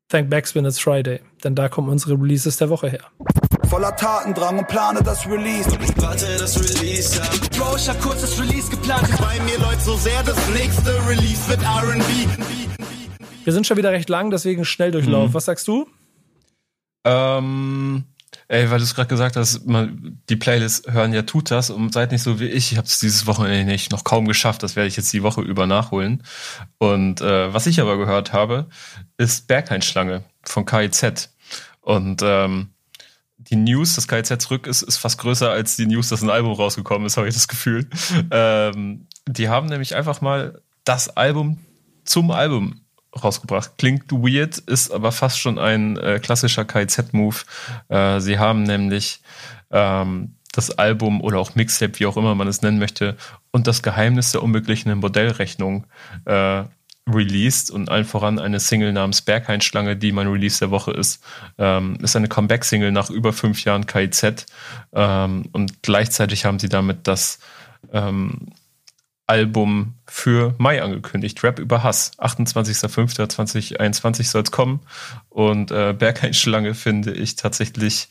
Thank 0.09 0.29
Backspin 0.29 0.65
It's 0.65 0.79
Friday. 0.79 1.19
Denn 1.43 1.55
da 1.55 1.67
kommen 1.67 1.89
unsere 1.89 2.13
Releases 2.13 2.57
der 2.57 2.69
Woche 2.69 2.89
her. 2.89 3.03
Voller 3.67 3.95
Tatendrang 3.95 4.59
und 4.59 4.67
plane 4.67 5.01
das 5.03 5.25
Release. 5.27 5.69
Warte, 5.97 6.25
das 6.37 6.57
Release, 6.59 7.17
ja. 7.17 7.23
Bro, 7.57 7.75
ich 7.77 7.89
hab 7.89 7.99
kurz 7.99 8.21
das 8.21 8.39
Release 8.39 8.69
geplant. 8.69 9.09
Bei 9.19 9.39
mir 9.43 9.57
läuft 9.59 9.81
so 9.81 9.95
sehr, 9.97 10.21
das 10.23 10.37
nächste 10.49 10.91
Release 11.07 11.49
wird 11.49 11.61
R&B. 11.63 12.27
Wir 13.45 13.53
sind 13.53 13.67
schon 13.67 13.77
wieder 13.77 13.91
recht 13.91 14.09
lang, 14.09 14.31
deswegen 14.31 14.65
Schnelldurchlauf. 14.65 15.29
Mhm. 15.29 15.33
Was 15.35 15.45
sagst 15.45 15.67
du? 15.67 15.87
Ähm, 17.05 18.03
ey, 18.47 18.71
weil 18.71 18.79
du 18.79 18.83
es 18.83 18.95
gerade 18.95 19.07
gesagt 19.07 19.35
hast, 19.35 19.67
man, 19.67 20.19
die 20.29 20.35
Playlists 20.35 20.91
hören 20.91 21.13
ja 21.13 21.21
tut 21.21 21.51
das 21.51 21.69
und 21.69 21.93
seid 21.93 22.11
nicht 22.11 22.23
so 22.23 22.39
wie 22.39 22.47
ich. 22.47 22.71
Ich 22.71 22.77
habe 22.77 22.87
es 22.87 22.99
dieses 22.99 23.27
Wochenende 23.27 23.71
nicht 23.71 23.91
noch 23.91 24.03
kaum 24.03 24.27
geschafft. 24.27 24.63
Das 24.63 24.75
werde 24.75 24.87
ich 24.87 24.97
jetzt 24.97 25.13
die 25.13 25.21
Woche 25.21 25.41
über 25.41 25.67
nachholen. 25.67 26.23
Und 26.79 27.21
äh, 27.21 27.53
was 27.53 27.67
ich 27.67 27.79
aber 27.79 27.97
gehört 27.97 28.33
habe, 28.33 28.67
ist 29.17 29.47
Berghain-Schlange 29.47 30.23
von 30.41 30.65
KIZ. 30.65 31.29
Und 31.81 32.23
ähm, 32.23 32.69
die 33.37 33.57
News, 33.57 33.93
dass 33.93 34.07
KIZ 34.07 34.41
zurück 34.41 34.65
ist, 34.65 34.81
ist 34.81 34.97
fast 34.97 35.19
größer 35.19 35.51
als 35.51 35.75
die 35.75 35.85
News, 35.85 36.09
dass 36.09 36.23
ein 36.23 36.31
Album 36.31 36.53
rausgekommen 36.53 37.05
ist, 37.05 37.17
habe 37.17 37.27
ich 37.27 37.35
das 37.35 37.47
Gefühl. 37.47 37.87
Ähm, 38.31 39.05
die 39.27 39.49
haben 39.49 39.67
nämlich 39.67 39.95
einfach 39.95 40.21
mal 40.21 40.63
das 40.83 41.15
Album 41.15 41.59
zum 42.05 42.31
Album 42.31 42.84
rausgebracht. 43.21 43.77
Klingt 43.77 44.11
weird, 44.11 44.57
ist 44.57 44.91
aber 44.91 45.11
fast 45.11 45.39
schon 45.39 45.57
ein 45.59 45.97
äh, 45.97 46.19
klassischer 46.19 46.65
KIZ-Move. 46.65 47.37
Äh, 47.89 48.19
sie 48.19 48.39
haben 48.39 48.63
nämlich 48.63 49.21
ähm, 49.71 50.35
das 50.51 50.71
Album 50.71 51.21
oder 51.21 51.39
auch 51.39 51.55
Mixtape, 51.55 51.99
wie 51.99 52.05
auch 52.05 52.17
immer 52.17 52.35
man 52.35 52.47
es 52.47 52.61
nennen 52.61 52.79
möchte, 52.79 53.15
und 53.51 53.67
das 53.67 53.83
Geheimnis 53.83 54.31
der 54.31 54.43
unbeglichenen 54.43 54.99
Modellrechnung 54.99 55.85
äh, 56.25 56.63
released 57.07 57.69
und 57.69 57.89
allen 57.89 58.05
voran 58.05 58.39
eine 58.39 58.59
Single 58.59 58.91
namens 58.91 59.21
Berghain-Schlange, 59.21 59.95
die 59.95 60.11
mein 60.11 60.27
Release 60.27 60.59
der 60.59 60.71
Woche 60.71 60.91
ist. 60.91 61.23
Ähm, 61.57 61.97
ist 62.01 62.15
eine 62.15 62.27
Comeback-Single 62.27 62.91
nach 62.91 63.09
über 63.09 63.31
fünf 63.31 63.63
Jahren 63.63 63.85
KIZ 63.85 64.47
ähm, 64.93 65.45
und 65.51 65.83
gleichzeitig 65.83 66.45
haben 66.45 66.57
sie 66.57 66.69
damit 66.69 67.07
das 67.07 67.39
ähm, 67.93 68.47
Album 69.27 69.95
für 70.05 70.53
Mai 70.57 70.81
angekündigt. 70.81 71.43
Rap 71.43 71.59
über 71.59 71.83
Hass. 71.83 72.11
28.05.2021 72.19 74.23
soll 74.23 74.43
es 74.43 74.51
kommen. 74.51 74.81
Und 75.29 75.71
äh, 75.71 75.93
Berghain-Schlange 75.97 76.75
finde 76.75 77.13
ich 77.13 77.35
tatsächlich 77.35 78.07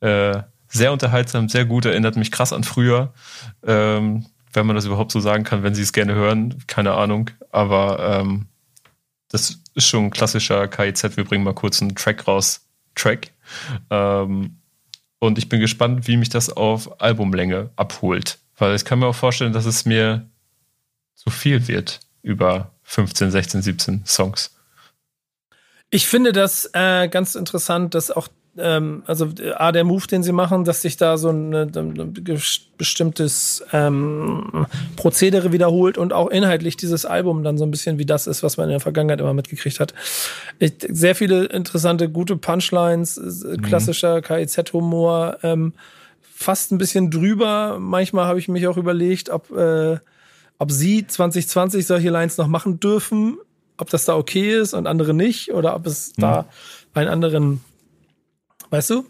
äh, 0.00 0.42
sehr 0.68 0.92
unterhaltsam, 0.92 1.48
sehr 1.48 1.66
gut. 1.66 1.84
Erinnert 1.84 2.16
mich 2.16 2.32
krass 2.32 2.52
an 2.52 2.64
früher. 2.64 3.12
Ähm, 3.66 4.26
wenn 4.52 4.66
man 4.66 4.76
das 4.76 4.86
überhaupt 4.86 5.12
so 5.12 5.20
sagen 5.20 5.44
kann, 5.44 5.62
wenn 5.62 5.74
Sie 5.74 5.82
es 5.82 5.92
gerne 5.92 6.14
hören. 6.14 6.62
Keine 6.66 6.94
Ahnung. 6.94 7.30
Aber 7.50 8.20
ähm, 8.20 8.46
das 9.28 9.58
ist 9.74 9.86
schon 9.86 10.04
ein 10.04 10.10
klassischer 10.10 10.68
KIZ. 10.68 11.16
Wir 11.16 11.24
bringen 11.24 11.44
mal 11.44 11.54
kurz 11.54 11.82
einen 11.82 11.94
Track 11.94 12.26
raus. 12.26 12.66
Track. 12.94 13.32
Ähm, 13.90 14.58
und 15.18 15.38
ich 15.38 15.48
bin 15.48 15.60
gespannt, 15.60 16.06
wie 16.06 16.16
mich 16.16 16.28
das 16.28 16.50
auf 16.50 17.00
Albumlänge 17.00 17.70
abholt. 17.76 18.38
Weil 18.56 18.76
ich 18.76 18.84
kann 18.84 19.00
mir 19.00 19.06
auch 19.06 19.14
vorstellen, 19.14 19.52
dass 19.52 19.64
es 19.64 19.84
mir 19.84 20.28
zu 21.14 21.30
viel 21.30 21.68
wird 21.68 22.00
über 22.22 22.72
15, 22.82 23.30
16, 23.30 23.62
17 23.62 24.02
Songs. 24.06 24.54
Ich 25.90 26.06
finde 26.06 26.32
das 26.32 26.70
äh, 26.72 27.08
ganz 27.08 27.34
interessant, 27.34 27.94
dass 27.94 28.10
auch 28.10 28.28
ähm, 28.56 29.02
also 29.06 29.28
A, 29.56 29.72
der 29.72 29.84
Move, 29.84 30.06
den 30.06 30.22
sie 30.22 30.32
machen, 30.32 30.64
dass 30.64 30.82
sich 30.82 30.96
da 30.96 31.16
so 31.18 31.30
ein, 31.30 31.54
ein 31.54 32.24
bestimmtes 32.78 33.64
ähm, 33.72 34.66
Prozedere 34.96 35.52
wiederholt 35.52 35.98
und 35.98 36.12
auch 36.12 36.28
inhaltlich 36.28 36.76
dieses 36.76 37.04
Album 37.04 37.42
dann 37.42 37.58
so 37.58 37.64
ein 37.64 37.70
bisschen 37.70 37.98
wie 37.98 38.06
das 38.06 38.26
ist, 38.26 38.42
was 38.42 38.56
man 38.56 38.64
in 38.64 38.72
der 38.72 38.80
Vergangenheit 38.80 39.20
immer 39.20 39.34
mitgekriegt 39.34 39.80
hat. 39.80 39.94
Ich, 40.58 40.74
sehr 40.88 41.14
viele 41.14 41.46
interessante, 41.46 42.08
gute 42.08 42.36
Punchlines, 42.36 43.18
äh, 43.18 43.56
klassischer 43.58 44.22
KIZ-Humor, 44.22 45.38
ähm, 45.42 45.72
fast 46.20 46.72
ein 46.72 46.78
bisschen 46.78 47.10
drüber. 47.10 47.78
Manchmal 47.80 48.26
habe 48.26 48.38
ich 48.38 48.48
mich 48.48 48.66
auch 48.66 48.76
überlegt, 48.76 49.30
ob, 49.30 49.50
äh, 49.56 49.98
ob 50.58 50.70
sie 50.70 51.06
2020 51.06 51.86
solche 51.86 52.10
Lines 52.10 52.36
noch 52.38 52.48
machen 52.48 52.80
dürfen, 52.80 53.38
ob 53.76 53.90
das 53.90 54.04
da 54.04 54.16
okay 54.16 54.60
ist 54.60 54.74
und 54.74 54.86
andere 54.86 55.14
nicht, 55.14 55.52
oder 55.52 55.74
ob 55.74 55.86
es 55.86 56.12
da 56.12 56.46
einen 56.94 57.08
anderen 57.08 57.60
weißt 58.74 58.90
du, 58.90 59.06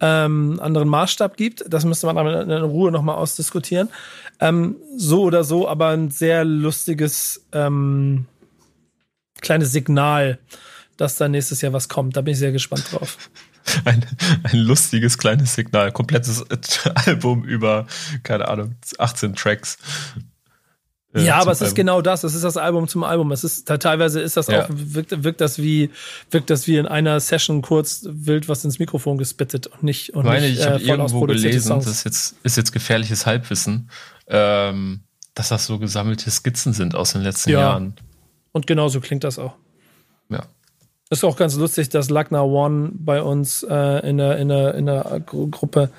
ähm, 0.00 0.58
anderen 0.62 0.88
Maßstab 0.88 1.36
gibt. 1.36 1.64
Das 1.68 1.84
müsste 1.84 2.06
man 2.06 2.18
aber 2.18 2.42
in 2.42 2.50
Ruhe 2.50 2.92
nochmal 2.92 3.16
ausdiskutieren. 3.16 3.88
Ähm, 4.40 4.76
so 4.96 5.22
oder 5.22 5.44
so, 5.44 5.68
aber 5.68 5.88
ein 5.88 6.10
sehr 6.10 6.44
lustiges 6.44 7.44
ähm, 7.52 8.26
kleines 9.40 9.72
Signal, 9.72 10.38
dass 10.96 11.16
da 11.16 11.28
nächstes 11.28 11.60
Jahr 11.60 11.72
was 11.72 11.88
kommt. 11.88 12.16
Da 12.16 12.20
bin 12.20 12.32
ich 12.32 12.38
sehr 12.38 12.52
gespannt 12.52 12.84
drauf. 12.92 13.18
Ein, 13.84 14.02
ein 14.44 14.60
lustiges 14.60 15.18
kleines 15.18 15.54
Signal. 15.54 15.92
Komplettes 15.92 16.42
Album 17.06 17.44
über, 17.44 17.86
keine 18.22 18.48
Ahnung, 18.48 18.76
18 18.96 19.34
Tracks. 19.34 19.76
Äh, 21.14 21.22
Ja, 21.24 21.36
aber 21.40 21.52
es 21.52 21.58
ist 21.58 21.68
Album. 21.68 21.74
genau 21.76 22.02
das. 22.02 22.22
Es 22.24 22.34
ist 22.34 22.44
das 22.44 22.56
Album 22.56 22.86
zum 22.88 23.02
Album. 23.04 23.32
Es 23.32 23.42
ist 23.44 23.66
teilweise 23.66 24.20
ist 24.20 24.36
das 24.36 24.48
Ja. 24.48 24.64
auch 24.64 24.68
wirkt, 24.70 25.24
wirkt 25.24 25.40
das 25.40 25.58
wie 25.58 25.90
wirkt 26.30 26.50
das 26.50 26.66
wie 26.66 26.76
in 26.76 26.86
einer 26.86 27.18
Session 27.20 27.62
kurz 27.62 28.06
wild 28.08 28.48
was 28.48 28.64
ins 28.64 28.78
Mikrofon 28.78 29.16
gespittet 29.18 29.66
und 29.68 29.82
nicht 29.82 30.10
und 30.14 30.24
Ich 30.24 30.30
meine, 30.30 30.46
nicht 30.48 30.58
ich 30.60 30.66
habe 30.66 30.76
äh, 30.76 30.80
voll 30.80 30.98
irgendwo 30.98 31.20
gelesen, 31.22 31.60
Songs. 31.68 31.84
das 31.86 31.94
ist 31.98 32.04
jetzt, 32.04 32.36
ist 32.42 32.56
jetzt 32.56 32.72
gefährliches 32.72 33.24
Halbwissen, 33.26 33.90
ähm, 34.26 35.00
dass 35.34 35.48
das 35.48 35.66
so 35.66 35.78
gesammelte 35.78 36.30
Skizzen 36.30 36.72
sind 36.72 36.94
aus 36.94 37.12
den 37.12 37.22
letzten 37.22 37.50
Ja. 37.50 37.60
Jahren. 37.60 37.94
Und 38.52 38.66
genauso 38.66 39.00
klingt 39.00 39.24
das 39.24 39.38
auch. 39.38 39.54
Ja. 40.28 40.42
Ist 41.10 41.24
auch 41.24 41.36
ganz 41.36 41.54
lustig, 41.56 41.88
dass 41.88 42.10
Lagna 42.10 42.42
One 42.42 42.90
bei 42.92 43.22
uns 43.22 43.62
äh, 43.62 44.06
in 44.08 44.18
der, 44.18 44.36
in 44.38 44.48
der, 44.48 44.74
in 44.74 44.84
der 44.86 45.22
Gru 45.24 45.46
Gruppe 45.48 45.90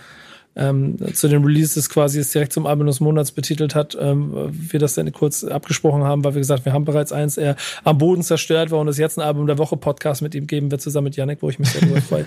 ähm, 0.56 0.98
zu 1.14 1.28
den 1.28 1.44
Releases 1.44 1.90
quasi 1.90 2.20
es 2.20 2.32
direkt 2.32 2.54
zum 2.54 2.66
Album 2.66 2.88
des 2.88 3.00
Monats 3.00 3.32
betitelt 3.32 3.76
hat. 3.76 3.98
Ähm, 4.00 4.34
wir 4.52 4.80
das 4.80 4.96
dann 4.96 5.12
kurz 5.12 5.44
abgesprochen 5.44 6.04
haben, 6.04 6.24
weil 6.24 6.34
wir 6.36 6.40
gesagt 6.40 6.66
wir 6.66 6.74
haben 6.74 6.86
bereits 6.86 7.12
eins, 7.12 7.38
er 7.38 7.56
am 7.84 7.98
Boden 7.98 8.24
zerstört 8.24 8.72
war 8.72 8.80
und 8.80 8.88
es 8.88 8.98
jetzt 8.98 9.18
ein 9.18 9.26
Album 9.26 9.48
der 9.48 9.58
Woche 9.58 9.78
Podcast 9.78 10.22
mit 10.22 10.36
ihm 10.36 10.48
geben 10.48 10.72
wird, 10.72 10.82
zusammen 10.82 11.06
mit 11.06 11.16
Yannick, 11.16 11.42
wo 11.42 11.50
ich 11.50 11.60
mich 11.60 11.70
sehr 11.70 11.82
darüber 11.82 12.02
freue. 12.10 12.26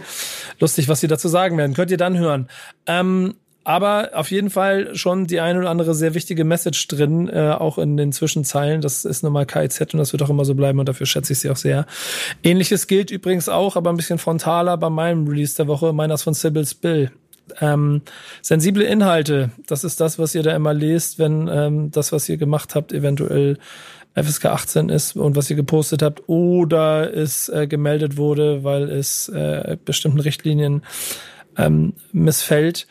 Lustig, 0.61 0.89
was 0.89 1.01
sie 1.01 1.09
dazu 1.09 1.29
sagen 1.29 1.59
werden. 1.59 1.75
Könnt 1.75 1.91
ihr 1.91 1.97
dann 1.97 2.19
hören. 2.19 2.49
Ähm, 2.87 3.35
aber 3.65 4.11
auf 4.15 4.31
jeden 4.31 4.51
Fall 4.51 4.95
schon 4.97 5.27
die 5.27 5.41
eine 5.41 5.61
oder 5.61 5.71
andere 5.71 5.95
sehr 5.95 6.15
wichtige 6.15 6.45
Message 6.45 6.89
drin, 6.89 7.29
äh, 7.29 7.51
auch 7.51 7.79
in 7.79 7.97
den 7.97 8.13
Zwischenzeilen. 8.13 8.81
Das 8.81 9.05
ist 9.05 9.23
nun 9.23 9.33
mal 9.33 9.47
KIZ 9.47 9.81
und 9.93 9.99
das 9.99 10.13
wird 10.13 10.23
auch 10.23 10.31
immer 10.31 10.45
so 10.45 10.55
bleiben 10.55 10.81
und 10.81 10.89
dafür 10.89 11.07
schätze 11.07 11.33
ich 11.33 11.39
sie 11.39 11.51
auch 11.51 11.57
sehr. 11.57 11.87
Ähnliches 12.43 12.87
gilt 12.87 13.11
übrigens 13.11 13.49
auch, 13.49 13.77
aber 13.77 13.91
ein 13.91 13.97
bisschen 13.97 14.19
frontaler 14.19 14.77
bei 14.77 14.91
meinem 14.91 15.29
Release 15.29 15.57
der 15.57 15.69
Woche, 15.69 15.93
meiner 15.93 16.15
ist 16.15 16.23
von 16.23 16.35
Sybil 16.35 16.67
Spill. 16.67 17.13
Ähm, 17.61 18.03
sensible 18.41 18.85
Inhalte, 18.85 19.51
das 19.67 19.85
ist 19.85 20.01
das, 20.01 20.19
was 20.19 20.35
ihr 20.35 20.43
da 20.43 20.55
immer 20.55 20.75
lest, 20.75 21.19
wenn 21.19 21.49
ähm, 21.49 21.91
das, 21.91 22.13
was 22.13 22.29
ihr 22.29 22.37
gemacht 22.37 22.75
habt, 22.75 22.93
eventuell 22.93 23.59
FSK 24.15 24.47
18 24.47 24.89
ist 24.89 25.17
und 25.17 25.37
was 25.37 25.51
ihr 25.51 25.57
gepostet 25.57 26.03
habt 26.03 26.29
oder 26.29 27.15
es 27.15 27.49
äh, 27.49 27.67
gemeldet 27.67 28.17
wurde, 28.17 28.63
weil 28.63 28.91
es 28.91 29.29
äh, 29.29 29.77
bestimmten 29.83 30.21
Richtlinien 30.21 30.83
ähm, 31.57 31.95
missfällt. 32.13 32.87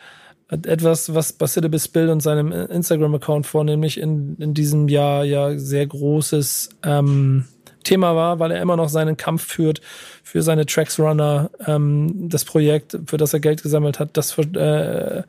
Etwas, 0.48 1.14
was 1.14 1.32
Basile 1.32 1.70
Bill 1.70 2.10
und 2.10 2.20
seinem 2.20 2.52
Instagram-Account 2.52 3.46
vornehmlich 3.46 3.98
in, 3.98 4.36
in 4.38 4.52
diesem 4.52 4.88
Jahr 4.88 5.24
ja 5.24 5.56
sehr 5.58 5.86
großes 5.86 6.70
ähm, 6.82 7.46
Thema 7.82 8.16
war, 8.16 8.38
weil 8.38 8.50
er 8.50 8.62
immer 8.62 8.76
noch 8.76 8.88
seinen 8.88 9.16
Kampf 9.16 9.44
führt 9.44 9.80
für 10.22 10.42
seine 10.42 10.66
Tracks 10.66 10.98
Runner, 10.98 11.50
ähm, 11.66 12.28
das 12.28 12.44
Projekt, 12.44 12.98
für 13.06 13.16
das 13.16 13.32
er 13.34 13.40
Geld 13.40 13.62
gesammelt 13.62 13.98
hat, 13.98 14.16
das 14.16 14.36
äh, 14.38 15.22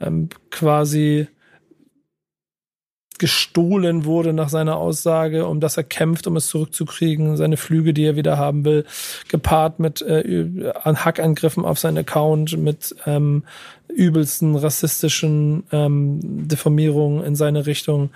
ähm, 0.00 0.28
quasi 0.50 1.28
gestohlen 3.20 4.06
wurde 4.06 4.32
nach 4.32 4.48
seiner 4.48 4.76
Aussage, 4.76 5.46
um 5.46 5.60
das 5.60 5.76
er 5.76 5.84
kämpft, 5.84 6.26
um 6.26 6.36
es 6.36 6.46
zurückzukriegen, 6.46 7.36
seine 7.36 7.58
Flüge, 7.58 7.92
die 7.92 8.04
er 8.04 8.16
wieder 8.16 8.38
haben 8.38 8.64
will, 8.64 8.86
gepaart 9.28 9.78
mit 9.78 10.00
äh, 10.00 10.72
Hackangriffen 10.84 11.66
auf 11.66 11.78
seinen 11.78 11.98
Account, 11.98 12.56
mit 12.56 12.96
ähm, 13.04 13.44
übelsten 13.90 14.56
rassistischen 14.56 15.64
ähm, 15.72 16.20
Diffamierungen 16.22 17.24
in 17.24 17.34
seine 17.34 17.66
Richtung. 17.66 18.10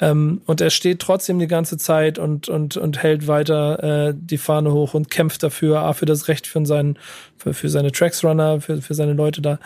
Ähm, 0.00 0.40
und 0.46 0.60
er 0.60 0.70
steht 0.70 0.98
trotzdem 0.98 1.38
die 1.38 1.46
ganze 1.46 1.76
Zeit 1.76 2.18
und, 2.18 2.48
und, 2.48 2.76
und 2.76 3.02
hält 3.02 3.28
weiter 3.28 4.08
äh, 4.08 4.14
die 4.16 4.38
Fahne 4.38 4.72
hoch 4.72 4.94
und 4.94 5.10
kämpft 5.10 5.42
dafür, 5.42 5.80
A, 5.80 5.92
für 5.92 6.06
das 6.06 6.28
Recht 6.28 6.46
für, 6.46 6.64
seinen, 6.66 6.98
für, 7.36 7.54
für 7.54 7.68
seine 7.68 7.92
Tracksrunner, 7.92 8.60
für, 8.60 8.82
für 8.82 8.94
seine 8.94 9.12
Leute 9.12 9.42
da. 9.42 9.58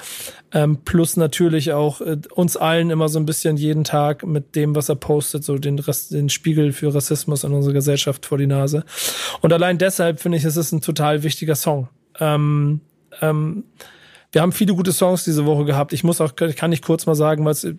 Ähm, 0.53 0.79
plus 0.85 1.17
natürlich 1.17 1.73
auch 1.73 2.01
äh, 2.01 2.19
uns 2.35 2.57
allen 2.57 2.91
immer 2.91 3.09
so 3.09 3.19
ein 3.19 3.27
bisschen 3.27 3.57
jeden 3.57 3.85
Tag 3.85 4.27
mit 4.27 4.55
dem, 4.57 4.75
was 4.75 4.89
er 4.89 4.97
postet, 4.97 5.43
so 5.43 5.57
den, 5.59 5.79
Rest, 5.79 6.13
den 6.13 6.29
Spiegel 6.29 6.73
für 6.73 6.95
Rassismus 6.95 7.45
in 7.45 7.53
unserer 7.53 7.75
Gesellschaft 7.75 8.27
vor 8.27 8.39
die 8.39 8.47
Nase. 8.47 8.85
Und 9.41 9.53
allein 9.53 9.79
deshalb 9.79 10.21
finde 10.21 10.39
ich, 10.39 10.45
es 10.45 10.57
ist 10.57 10.73
ein 10.73 10.83
total 10.83 11.23
wichtiger 11.23 11.55
Song. 11.55 11.89
Ähm, 12.21 12.81
ähm, 13.21 13.65
wir 14.33 14.43
haben 14.43 14.53
viele 14.53 14.75
gute 14.75 14.93
Songs 14.93 15.25
diese 15.25 15.47
Woche 15.47 15.65
gehabt. 15.65 15.93
Ich 15.93 16.05
muss 16.05 16.21
auch, 16.21 16.35
kann 16.37 16.73
ich 16.73 16.83
kurz 16.83 17.07
mal 17.07 17.15
sagen, 17.15 17.45
was 17.45 17.65
äh, 17.65 17.75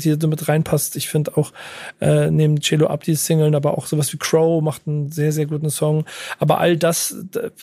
hier 0.00 0.16
damit 0.16 0.48
reinpasst. 0.48 0.96
Ich 0.96 1.08
finde 1.08 1.36
auch 1.36 1.52
äh, 2.00 2.30
neben 2.30 2.60
Cello 2.60 2.88
Abdi 2.88 3.14
Singeln, 3.14 3.54
aber 3.54 3.78
auch 3.78 3.86
sowas 3.86 4.12
wie 4.12 4.18
Crow 4.18 4.62
macht 4.62 4.82
einen 4.86 5.10
sehr, 5.10 5.32
sehr 5.32 5.46
guten 5.46 5.70
Song. 5.70 6.04
Aber 6.38 6.58
all 6.58 6.76
das 6.76 7.16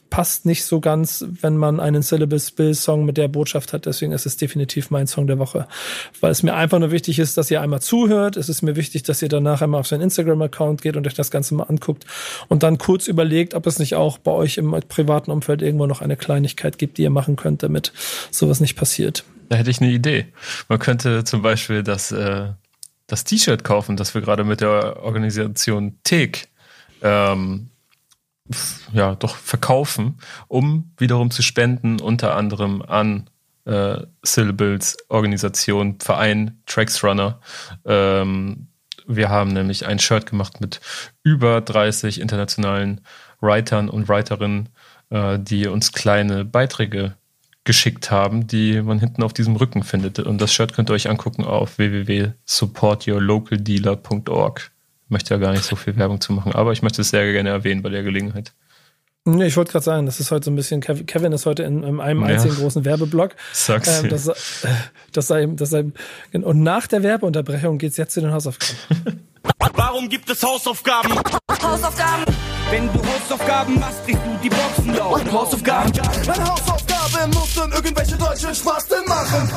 passt 0.09 0.45
nicht 0.45 0.65
so 0.65 0.79
ganz, 0.79 1.25
wenn 1.41 1.57
man 1.57 1.79
einen 1.79 2.01
Syllabus 2.01 2.51
Bill 2.51 2.73
Song 2.73 3.05
mit 3.05 3.17
der 3.17 3.27
Botschaft 3.27 3.73
hat. 3.73 3.85
Deswegen 3.85 4.11
ist 4.13 4.25
es 4.25 4.37
definitiv 4.37 4.89
mein 4.89 5.07
Song 5.07 5.27
der 5.27 5.37
Woche. 5.37 5.67
Weil 6.21 6.31
es 6.31 6.43
mir 6.43 6.55
einfach 6.55 6.79
nur 6.79 6.91
wichtig 6.91 7.19
ist, 7.19 7.37
dass 7.37 7.51
ihr 7.51 7.61
einmal 7.61 7.81
zuhört. 7.81 8.37
Es 8.37 8.49
ist 8.49 8.61
mir 8.61 8.75
wichtig, 8.75 9.03
dass 9.03 9.21
ihr 9.21 9.29
danach 9.29 9.61
einmal 9.61 9.81
auf 9.81 9.87
seinen 9.87 10.01
Instagram-Account 10.01 10.81
geht 10.81 10.97
und 10.97 11.05
euch 11.05 11.13
das 11.13 11.31
Ganze 11.31 11.55
mal 11.55 11.63
anguckt 11.63 12.05
und 12.47 12.63
dann 12.63 12.77
kurz 12.77 13.07
überlegt, 13.07 13.53
ob 13.53 13.67
es 13.67 13.79
nicht 13.79 13.95
auch 13.95 14.17
bei 14.17 14.31
euch 14.31 14.57
im 14.57 14.75
privaten 14.87 15.31
Umfeld 15.31 15.61
irgendwo 15.61 15.85
noch 15.85 16.01
eine 16.01 16.17
Kleinigkeit 16.17 16.77
gibt, 16.77 16.97
die 16.97 17.03
ihr 17.03 17.09
machen 17.09 17.35
könnt, 17.35 17.63
damit 17.63 17.91
sowas 18.31 18.59
nicht 18.59 18.75
passiert. 18.75 19.23
Da 19.49 19.55
hätte 19.55 19.69
ich 19.69 19.81
eine 19.81 19.91
Idee. 19.91 20.27
Man 20.67 20.79
könnte 20.79 21.23
zum 21.23 21.41
Beispiel 21.41 21.83
das, 21.83 22.11
äh, 22.11 22.51
das 23.07 23.23
T-Shirt 23.23 23.63
kaufen, 23.63 23.95
das 23.95 24.13
wir 24.13 24.21
gerade 24.21 24.43
mit 24.43 24.61
der 24.61 25.01
Organisation 25.03 25.99
TEK 26.03 26.47
ähm, 27.01 27.69
ja, 28.93 29.15
doch 29.15 29.35
verkaufen, 29.35 30.17
um 30.47 30.91
wiederum 30.97 31.31
zu 31.31 31.41
spenden, 31.41 31.99
unter 31.99 32.35
anderem 32.35 32.81
an 32.81 33.29
äh, 33.65 34.01
Syllables 34.23 34.97
Organisation, 35.09 35.99
Verein 35.99 36.61
Tracks 36.65 37.03
Runner. 37.03 37.39
Ähm, 37.85 38.67
wir 39.05 39.29
haben 39.29 39.51
nämlich 39.51 39.85
ein 39.85 39.99
Shirt 39.99 40.25
gemacht 40.25 40.61
mit 40.61 40.81
über 41.23 41.61
30 41.61 42.19
internationalen 42.19 43.01
Writern 43.39 43.89
und 43.89 44.07
Writerinnen, 44.09 44.69
äh, 45.09 45.39
die 45.39 45.67
uns 45.67 45.91
kleine 45.91 46.45
Beiträge 46.45 47.15
geschickt 47.68 48.09
haben, 48.09 48.47
die 48.47 48.82
man 48.82 48.99
hinten 48.99 49.22
auf 49.22 49.34
diesem 49.34 49.55
Rücken 49.57 49.84
findet. 49.84 50.18
Und 50.20 50.39
das 50.39 50.53
Shirt 50.53 50.72
könnt 50.74 50.89
ihr 50.89 50.93
euch 50.93 51.09
angucken 51.09 51.43
auf 51.43 51.78
www.supportyourlocaldealer.org. 51.78 54.72
Ich 55.05 55.11
möchte 55.11 55.34
ja 55.34 55.39
gar 55.39 55.51
nicht 55.51 55.65
so 55.65 55.76
viel 55.76 55.97
Werbung 55.97 56.22
zu 56.22 56.32
machen, 56.34 56.53
aber 56.53 56.72
ich 56.72 56.82
möchte 56.82 57.01
es 57.01 57.09
sehr 57.09 57.30
gerne 57.32 57.49
erwähnen 57.49 57.84
bei 57.84 57.89
der 57.89 58.03
Gelegenheit. 58.03 58.53
Nee, 59.26 59.47
ich 59.47 59.57
wollte 59.57 59.74
gerade 59.74 59.84
sagen, 59.84 60.05
das 60.05 60.22
ist 60.22 60.32
heute 60.32 60.45
so 60.45 60.51
ein 60.51 60.55
bisschen, 60.55 60.80
Kevin 60.80 61.34
ist 61.34 61.45
heute 61.45 61.63
in, 61.63 61.84
in 61.84 61.99
einem 61.99 62.22
ja. 62.22 62.28
einzigen 62.28 62.55
großen 62.55 62.86
Werbeblock. 62.86 63.36
Sag's 63.51 64.01
ähm, 64.01 64.07
das, 64.09 64.32
das 65.11 65.28
sei, 65.28 65.45
das 65.45 65.70
sei, 65.70 65.91
und 66.32 66.63
nach 66.63 66.88
der 66.88 67.03
Werbeunterbrechung 67.03 67.80
geht's 67.80 67.97
jetzt 67.97 68.13
zu 68.13 68.22
den 68.22 68.32
Hausaufgaben. 68.32 68.78
Warum 69.74 70.07
gibt 70.07 70.30
es 70.30 70.41
Hausaufgaben? 70.41 71.11
Hausaufgaben! 71.61 72.24
Wenn 72.70 72.88
du 72.93 73.01
Hausaufgaben 73.05 73.78
machst, 73.78 74.05
kriegst 74.05 74.22
du 74.26 74.38
die 74.41 74.47
Boxen 74.49 74.95
laut. 74.95 75.30
Hausaufgaben! 75.30 75.91
Meine 76.26 76.45
Hausaufgabe 77.07 77.35
muss 77.35 77.55
dann 77.55 77.71
irgendwelche 77.71 78.17
deutschen 78.17 78.55
Spasten 78.55 79.05
machen. 79.07 79.49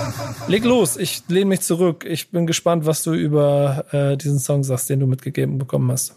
Leg 0.48 0.64
los, 0.64 0.96
ich 0.96 1.22
lehne 1.28 1.46
mich 1.46 1.60
zurück. 1.60 2.04
Ich 2.08 2.30
bin 2.30 2.46
gespannt, 2.46 2.86
was 2.86 3.02
du 3.02 3.12
über 3.12 3.84
äh, 3.92 4.16
diesen 4.16 4.38
Song 4.38 4.62
sagst, 4.62 4.90
den 4.90 5.00
du 5.00 5.06
mitgegeben 5.06 5.58
bekommen 5.58 5.90
hast. 5.90 6.14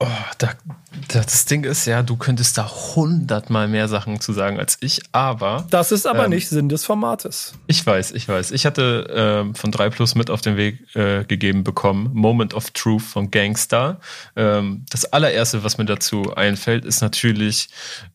Oh, 0.00 0.06
da, 0.38 0.50
das 1.08 1.46
Ding 1.46 1.64
ist 1.64 1.84
ja, 1.86 2.04
du 2.04 2.16
könntest 2.16 2.56
da 2.56 2.70
hundertmal 2.70 3.66
mehr 3.66 3.88
Sachen 3.88 4.20
zu 4.20 4.32
sagen 4.32 4.60
als 4.60 4.78
ich, 4.80 5.00
aber. 5.10 5.66
Das 5.70 5.90
ist 5.90 6.06
aber 6.06 6.26
ähm, 6.26 6.30
nicht 6.30 6.48
Sinn 6.48 6.68
des 6.68 6.84
Formates. 6.84 7.54
Ich 7.66 7.84
weiß, 7.84 8.12
ich 8.12 8.28
weiß. 8.28 8.52
Ich 8.52 8.64
hatte 8.64 9.08
ähm, 9.12 9.56
von 9.56 9.72
3 9.72 9.90
Plus 9.90 10.14
mit 10.14 10.30
auf 10.30 10.40
den 10.40 10.56
Weg 10.56 10.94
äh, 10.94 11.24
gegeben 11.24 11.64
bekommen. 11.64 12.10
Moment 12.12 12.54
of 12.54 12.70
Truth 12.70 13.02
von 13.02 13.32
Gangstar. 13.32 13.98
Ähm, 14.36 14.84
das 14.88 15.04
allererste, 15.06 15.64
was 15.64 15.78
mir 15.78 15.84
dazu 15.84 16.32
einfällt, 16.32 16.84
ist 16.84 17.00
natürlich 17.00 17.68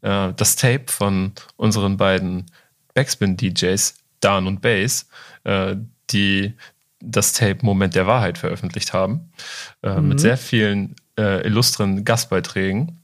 äh, 0.04 0.32
das 0.38 0.56
Tape 0.56 0.86
von 0.88 1.34
unseren 1.58 1.98
beiden 1.98 2.46
Backspin-DJs, 2.94 3.96
Dan 4.22 4.48
und 4.48 4.62
Bass, 4.62 5.10
äh, 5.44 5.76
die 6.12 6.54
das 7.02 7.34
Tape 7.34 7.58
Moment 7.62 7.96
der 7.96 8.08
Wahrheit 8.08 8.38
veröffentlicht 8.38 8.94
haben. 8.94 9.34
Äh, 9.82 10.00
mhm. 10.00 10.08
Mit 10.08 10.22
sehr 10.22 10.38
vielen 10.38 10.96
äh, 11.18 11.46
illustren 11.46 12.06
Gastbeiträgen. 12.06 13.04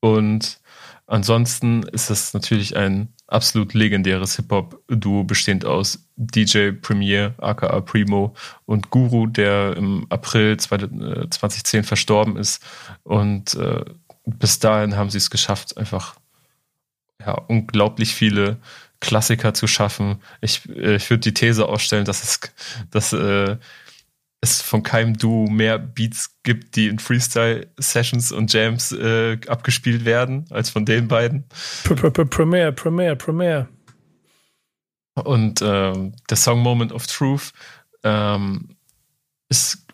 Und 0.00 0.60
ansonsten 1.06 1.82
ist 1.84 2.10
es 2.10 2.34
natürlich 2.34 2.76
ein 2.76 3.08
absolut 3.26 3.74
legendäres 3.74 4.36
Hip-Hop-Duo, 4.36 5.24
bestehend 5.24 5.64
aus 5.64 6.06
DJ 6.16 6.72
Premier, 6.72 7.34
aka 7.38 7.80
Primo, 7.80 8.34
und 8.66 8.90
Guru, 8.90 9.26
der 9.26 9.76
im 9.76 10.06
April 10.10 10.56
2010 10.58 11.80
äh, 11.80 11.82
verstorben 11.82 12.36
ist. 12.36 12.62
Und 13.02 13.54
äh, 13.54 13.84
bis 14.26 14.58
dahin 14.58 14.96
haben 14.96 15.10
sie 15.10 15.18
es 15.18 15.30
geschafft, 15.30 15.76
einfach 15.76 16.16
ja, 17.20 17.32
unglaublich 17.32 18.14
viele 18.14 18.58
Klassiker 19.00 19.54
zu 19.54 19.66
schaffen. 19.66 20.20
Ich, 20.40 20.68
äh, 20.68 20.96
ich 20.96 21.10
würde 21.10 21.20
die 21.20 21.34
These 21.34 21.66
ausstellen, 21.66 22.04
dass 22.04 22.22
es, 22.22 22.40
dass 22.90 23.12
äh, 23.12 23.56
es 24.44 24.62
von 24.62 24.82
keinem 24.82 25.16
Duo 25.16 25.48
mehr 25.48 25.78
Beats 25.78 26.36
gibt, 26.42 26.76
die 26.76 26.88
in 26.88 26.98
Freestyle-Sessions 26.98 28.32
und 28.32 28.52
Jams 28.52 28.92
äh, 28.92 29.38
abgespielt 29.48 30.04
werden, 30.04 30.44
als 30.50 30.70
von 30.70 30.84
den 30.84 31.08
beiden. 31.08 31.44
Premiere, 32.30 32.72
Premiere, 32.72 33.16
Premiere. 33.16 33.68
Und 35.14 35.62
ähm, 35.62 36.14
der 36.28 36.36
Song 36.36 36.60
Moment 36.60 36.92
of 36.92 37.06
Truth 37.06 37.52
ähm, 38.02 38.76
ist 39.48 39.86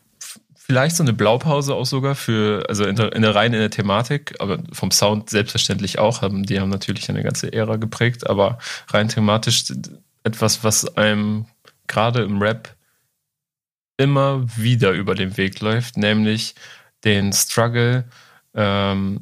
vielleicht 0.54 0.96
so 0.96 1.02
eine 1.02 1.12
Blaupause 1.12 1.74
auch 1.74 1.84
sogar 1.84 2.14
für, 2.14 2.64
also 2.68 2.84
in 2.84 2.96
der, 2.96 3.12
in 3.12 3.22
der 3.22 3.34
rein 3.34 3.52
in 3.52 3.60
der 3.60 3.70
Thematik, 3.70 4.34
aber 4.38 4.62
vom 4.72 4.90
Sound 4.90 5.28
selbstverständlich 5.28 5.98
auch, 5.98 6.22
haben, 6.22 6.44
die 6.44 6.60
haben 6.60 6.70
natürlich 6.70 7.08
eine 7.10 7.22
ganze 7.22 7.52
Ära 7.52 7.76
geprägt, 7.76 8.28
aber 8.28 8.58
rein 8.88 9.08
thematisch 9.08 9.64
etwas, 10.22 10.64
was 10.64 10.96
einem 10.96 11.46
gerade 11.86 12.22
im 12.22 12.40
Rap 12.40 12.76
immer 14.00 14.46
wieder 14.56 14.92
über 14.92 15.14
den 15.14 15.36
Weg 15.36 15.60
läuft, 15.60 15.98
nämlich 15.98 16.54
den 17.04 17.32
Struggle, 17.32 18.04
ähm, 18.54 19.20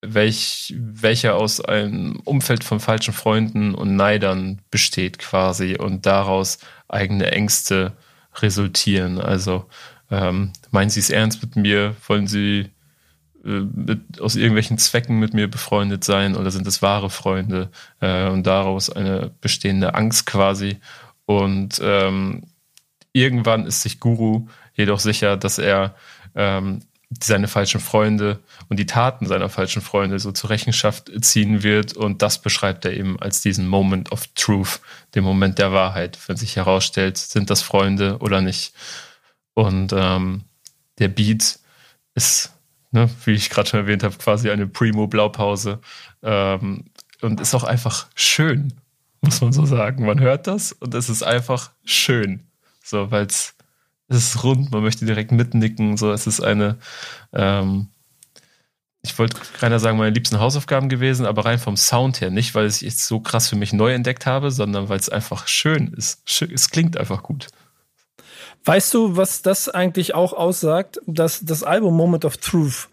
welch, 0.00 0.74
welcher 0.76 1.34
aus 1.34 1.60
einem 1.60 2.20
Umfeld 2.24 2.64
von 2.64 2.78
falschen 2.80 3.12
Freunden 3.12 3.74
und 3.74 3.96
Neidern 3.96 4.60
besteht 4.70 5.18
quasi 5.18 5.76
und 5.76 6.06
daraus 6.06 6.58
eigene 6.88 7.32
Ängste 7.32 7.92
resultieren. 8.36 9.20
Also 9.20 9.66
ähm, 10.10 10.52
meinen 10.70 10.90
Sie 10.90 11.00
es 11.00 11.10
ernst 11.10 11.42
mit 11.42 11.56
mir? 11.56 11.96
Wollen 12.06 12.26
Sie 12.28 12.70
äh, 13.44 13.48
mit, 13.48 14.20
aus 14.20 14.36
irgendwelchen 14.36 14.78
Zwecken 14.78 15.18
mit 15.18 15.34
mir 15.34 15.48
befreundet 15.48 16.04
sein 16.04 16.36
oder 16.36 16.50
sind 16.50 16.66
es 16.66 16.82
wahre 16.82 17.10
Freunde? 17.10 17.70
Äh, 18.00 18.28
und 18.28 18.46
daraus 18.46 18.90
eine 18.90 19.32
bestehende 19.40 19.94
Angst 19.94 20.26
quasi. 20.26 20.78
Und 21.26 21.80
ähm, 21.82 22.42
Irgendwann 23.12 23.66
ist 23.66 23.82
sich 23.82 24.00
Guru 24.00 24.46
jedoch 24.74 25.00
sicher, 25.00 25.36
dass 25.36 25.58
er 25.58 25.94
ähm, 26.34 26.80
seine 27.20 27.48
falschen 27.48 27.80
Freunde 27.80 28.40
und 28.68 28.78
die 28.78 28.86
Taten 28.86 29.26
seiner 29.26 29.48
falschen 29.48 29.82
Freunde 29.82 30.18
so 30.18 30.32
zur 30.32 30.50
Rechenschaft 30.50 31.10
ziehen 31.22 31.62
wird. 31.62 31.94
Und 31.94 32.22
das 32.22 32.40
beschreibt 32.40 32.84
er 32.84 32.94
eben 32.94 33.20
als 33.20 33.42
diesen 33.42 33.68
Moment 33.68 34.12
of 34.12 34.26
Truth, 34.34 34.80
den 35.14 35.24
Moment 35.24 35.58
der 35.58 35.72
Wahrheit, 35.72 36.18
wenn 36.26 36.36
sich 36.36 36.56
herausstellt, 36.56 37.18
sind 37.18 37.50
das 37.50 37.62
Freunde 37.62 38.18
oder 38.18 38.40
nicht. 38.40 38.74
Und 39.54 39.92
ähm, 39.94 40.44
der 40.98 41.08
Beat 41.08 41.58
ist, 42.14 42.52
ne, 42.90 43.10
wie 43.24 43.32
ich 43.32 43.50
gerade 43.50 43.68
schon 43.68 43.80
erwähnt 43.80 44.02
habe, 44.02 44.16
quasi 44.16 44.50
eine 44.50 44.66
Primo-Blaupause 44.66 45.80
ähm, 46.22 46.84
und 47.20 47.40
ist 47.40 47.54
auch 47.54 47.64
einfach 47.64 48.06
schön, 48.14 48.72
muss 49.20 49.40
man 49.40 49.52
so 49.52 49.66
sagen. 49.66 50.06
Man 50.06 50.20
hört 50.20 50.46
das 50.46 50.72
und 50.72 50.94
es 50.94 51.08
ist 51.08 51.22
einfach 51.22 51.72
schön. 51.84 52.46
So, 52.82 53.10
weil 53.10 53.26
es 53.26 53.54
ist 54.08 54.44
rund, 54.44 54.70
man 54.72 54.82
möchte 54.82 55.06
direkt 55.06 55.32
mitnicken. 55.32 55.96
So, 55.96 56.12
es 56.12 56.26
ist 56.26 56.40
eine, 56.40 56.78
ähm, 57.32 57.88
ich 59.02 59.18
wollte 59.18 59.36
keiner 59.58 59.80
sagen, 59.80 59.98
meine 59.98 60.14
liebsten 60.14 60.38
Hausaufgaben 60.38 60.88
gewesen, 60.88 61.26
aber 61.26 61.44
rein 61.44 61.58
vom 61.58 61.76
Sound 61.76 62.20
her. 62.20 62.30
Nicht, 62.30 62.54
weil 62.54 62.66
ich 62.66 62.82
es 62.82 63.08
so 63.08 63.20
krass 63.20 63.48
für 63.48 63.56
mich 63.56 63.72
neu 63.72 63.92
entdeckt 63.92 64.26
habe, 64.26 64.50
sondern 64.50 64.88
weil 64.88 64.98
es 64.98 65.08
einfach 65.08 65.48
schön 65.48 65.92
ist. 65.94 66.22
Es 66.52 66.70
klingt 66.70 66.96
einfach 66.96 67.22
gut. 67.22 67.48
Weißt 68.64 68.94
du, 68.94 69.16
was 69.16 69.42
das 69.42 69.68
eigentlich 69.68 70.14
auch 70.14 70.32
aussagt? 70.32 71.00
Dass 71.06 71.44
das 71.44 71.64
Album 71.64 71.96
Moment 71.96 72.24
of 72.24 72.36
Truth 72.36 72.88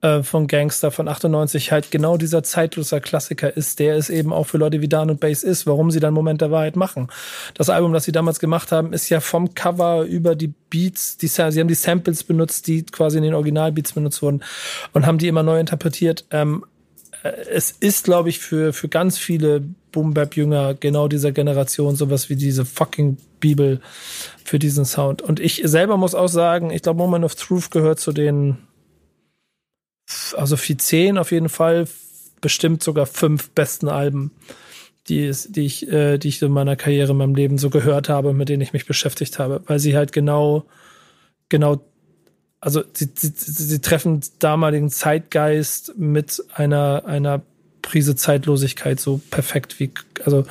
äh, 0.00 0.22
von 0.22 0.46
Gangster 0.46 0.90
von 0.90 1.08
98 1.08 1.72
halt 1.72 1.90
genau 1.90 2.16
dieser 2.16 2.44
zeitloser 2.44 3.00
Klassiker 3.00 3.56
ist, 3.56 3.80
der 3.80 3.96
es 3.96 4.10
eben 4.10 4.32
auch 4.32 4.44
für 4.44 4.58
Leute 4.58 4.80
wie 4.80 4.88
Dan 4.88 5.10
und 5.10 5.18
Bass 5.18 5.42
ist, 5.42 5.66
warum 5.66 5.90
sie 5.90 5.98
dann 5.98 6.14
Moment 6.14 6.40
der 6.40 6.52
Wahrheit 6.52 6.76
machen. 6.76 7.08
Das 7.54 7.68
Album, 7.68 7.92
das 7.92 8.04
sie 8.04 8.12
damals 8.12 8.38
gemacht 8.38 8.70
haben, 8.70 8.92
ist 8.92 9.08
ja 9.08 9.18
vom 9.18 9.54
Cover 9.54 10.02
über 10.04 10.36
die 10.36 10.52
Beats, 10.70 11.16
die, 11.16 11.26
sie 11.26 11.42
haben 11.42 11.66
die 11.68 11.74
Samples 11.74 12.22
benutzt, 12.22 12.68
die 12.68 12.84
quasi 12.84 13.18
in 13.18 13.24
den 13.24 13.34
Originalbeats 13.34 13.92
benutzt 13.92 14.22
wurden 14.22 14.44
und 14.92 15.04
haben 15.04 15.18
die 15.18 15.26
immer 15.26 15.42
neu 15.42 15.58
interpretiert. 15.58 16.26
Ähm, 16.30 16.64
äh, 17.24 17.30
es 17.50 17.72
ist, 17.72 18.04
glaube 18.04 18.28
ich, 18.28 18.38
für, 18.38 18.72
für 18.72 18.88
ganz 18.88 19.18
viele 19.18 19.64
Boom-Bap-Jünger 19.90 20.74
genau 20.74 21.08
dieser 21.08 21.32
Generation 21.32 21.96
sowas 21.96 22.28
wie 22.28 22.36
diese 22.36 22.64
fucking 22.64 23.16
Bibel 23.40 23.80
für 24.44 24.60
diesen 24.60 24.84
Sound. 24.84 25.22
Und 25.22 25.40
ich 25.40 25.62
selber 25.64 25.96
muss 25.96 26.14
auch 26.14 26.28
sagen, 26.28 26.70
ich 26.70 26.82
glaube, 26.82 26.98
Moment 26.98 27.24
of 27.24 27.34
Truth 27.34 27.72
gehört 27.72 27.98
zu 27.98 28.12
den 28.12 28.58
also 30.36 30.56
für 30.56 30.76
zehn 30.76 31.18
auf 31.18 31.32
jeden 31.32 31.48
Fall, 31.48 31.86
bestimmt 32.40 32.82
sogar 32.82 33.06
fünf 33.06 33.50
besten 33.50 33.88
Alben, 33.88 34.30
die, 35.08 35.32
die, 35.48 35.66
ich, 35.66 35.88
äh, 35.90 36.18
die 36.18 36.28
ich 36.28 36.42
in 36.42 36.52
meiner 36.52 36.76
Karriere, 36.76 37.12
in 37.12 37.18
meinem 37.18 37.34
Leben 37.34 37.58
so 37.58 37.70
gehört 37.70 38.08
habe, 38.08 38.32
mit 38.32 38.48
denen 38.48 38.62
ich 38.62 38.72
mich 38.72 38.86
beschäftigt 38.86 39.38
habe, 39.38 39.62
weil 39.66 39.78
sie 39.78 39.96
halt 39.96 40.12
genau, 40.12 40.64
genau, 41.48 41.80
also 42.60 42.82
sie, 42.92 43.08
sie, 43.14 43.32
sie 43.34 43.80
treffen 43.80 44.20
damaligen 44.38 44.90
Zeitgeist 44.90 45.96
mit 45.96 46.42
einer, 46.54 47.04
einer 47.06 47.42
Prise 47.82 48.16
Zeitlosigkeit 48.16 49.00
so 49.00 49.20
perfekt 49.30 49.80
wie, 49.80 49.90
also 50.24 50.44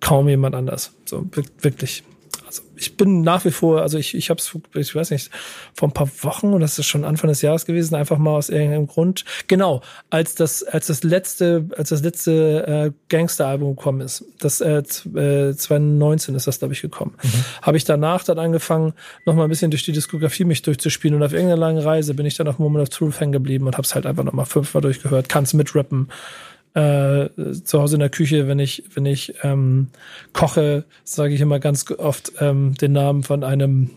kaum 0.00 0.28
jemand 0.28 0.54
anders. 0.54 0.92
So 1.04 1.26
wirklich 1.60 2.04
also 2.46 2.62
ich 2.76 2.96
bin 2.96 3.22
nach 3.22 3.44
wie 3.44 3.50
vor, 3.50 3.82
also 3.82 3.98
ich, 3.98 4.14
ich 4.14 4.30
habe 4.30 4.40
es, 4.40 4.56
ich 4.74 4.94
weiß 4.94 5.10
nicht, 5.10 5.30
vor 5.74 5.88
ein 5.88 5.92
paar 5.92 6.08
Wochen 6.22 6.48
oder 6.48 6.60
das 6.60 6.78
ist 6.78 6.86
schon 6.86 7.04
Anfang 7.04 7.28
des 7.28 7.42
Jahres 7.42 7.66
gewesen, 7.66 7.96
einfach 7.96 8.18
mal 8.18 8.36
aus 8.36 8.50
irgendeinem 8.50 8.86
Grund. 8.86 9.24
Genau, 9.48 9.82
als 10.10 10.36
das, 10.36 10.62
als 10.62 10.86
das 10.86 11.02
letzte, 11.02 11.68
als 11.76 11.88
das 11.88 12.02
letzte 12.02 12.66
äh, 12.66 12.92
Gangster-Album 13.08 13.74
gekommen 13.74 14.00
ist, 14.00 14.24
das 14.38 14.60
äh, 14.60 14.84
2019 14.84 16.34
äh, 16.34 16.36
ist 16.36 16.46
das, 16.46 16.60
glaube 16.60 16.74
ich, 16.74 16.82
gekommen, 16.82 17.14
mhm. 17.20 17.44
habe 17.62 17.76
ich 17.76 17.84
danach 17.84 18.22
dann 18.22 18.38
angefangen, 18.38 18.92
noch 19.24 19.34
mal 19.34 19.44
ein 19.44 19.50
bisschen 19.50 19.72
durch 19.72 19.84
die 19.84 19.92
Diskografie 19.92 20.44
mich 20.44 20.62
durchzuspielen 20.62 21.16
und 21.16 21.24
auf 21.24 21.32
irgendeiner 21.32 21.60
langen 21.60 21.82
Reise 21.82 22.14
bin 22.14 22.26
ich 22.26 22.36
dann 22.36 22.46
auf 22.46 22.60
Moment 22.60 22.82
of 22.82 22.90
Truth 22.90 23.18
hängen 23.18 23.32
geblieben 23.32 23.66
und 23.66 23.74
habe 23.74 23.84
es 23.84 23.94
halt 23.94 24.06
einfach 24.06 24.24
noch 24.24 24.32
mal 24.32 24.44
fünfmal 24.44 24.82
durchgehört, 24.82 25.28
kann 25.28 25.42
es 25.44 25.52
mitrappen 25.52 26.08
äh, 26.76 27.30
zu 27.64 27.80
Hause 27.80 27.96
in 27.96 28.00
der 28.00 28.10
Küche, 28.10 28.48
wenn 28.48 28.58
ich, 28.58 28.84
wenn 28.94 29.06
ich 29.06 29.34
ähm, 29.42 29.88
koche, 30.34 30.84
sage 31.04 31.32
ich 31.32 31.40
immer 31.40 31.58
ganz 31.58 31.90
oft 31.90 32.32
ähm, 32.40 32.74
den 32.74 32.92
Namen 32.92 33.22
von 33.22 33.44
einem 33.44 33.90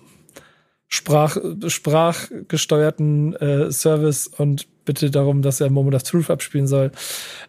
Sprach, 0.92 1.38
sprachgesteuerten 1.68 3.36
äh, 3.36 3.72
Service 3.72 4.26
und 4.26 4.68
bitte 4.86 5.12
darum, 5.12 5.44
dass 5.44 5.62
er 5.62 5.70
Moment 5.70 5.94
of 5.94 6.04
Truth 6.04 6.32
abspielen 6.32 6.66
soll. 6.66 6.92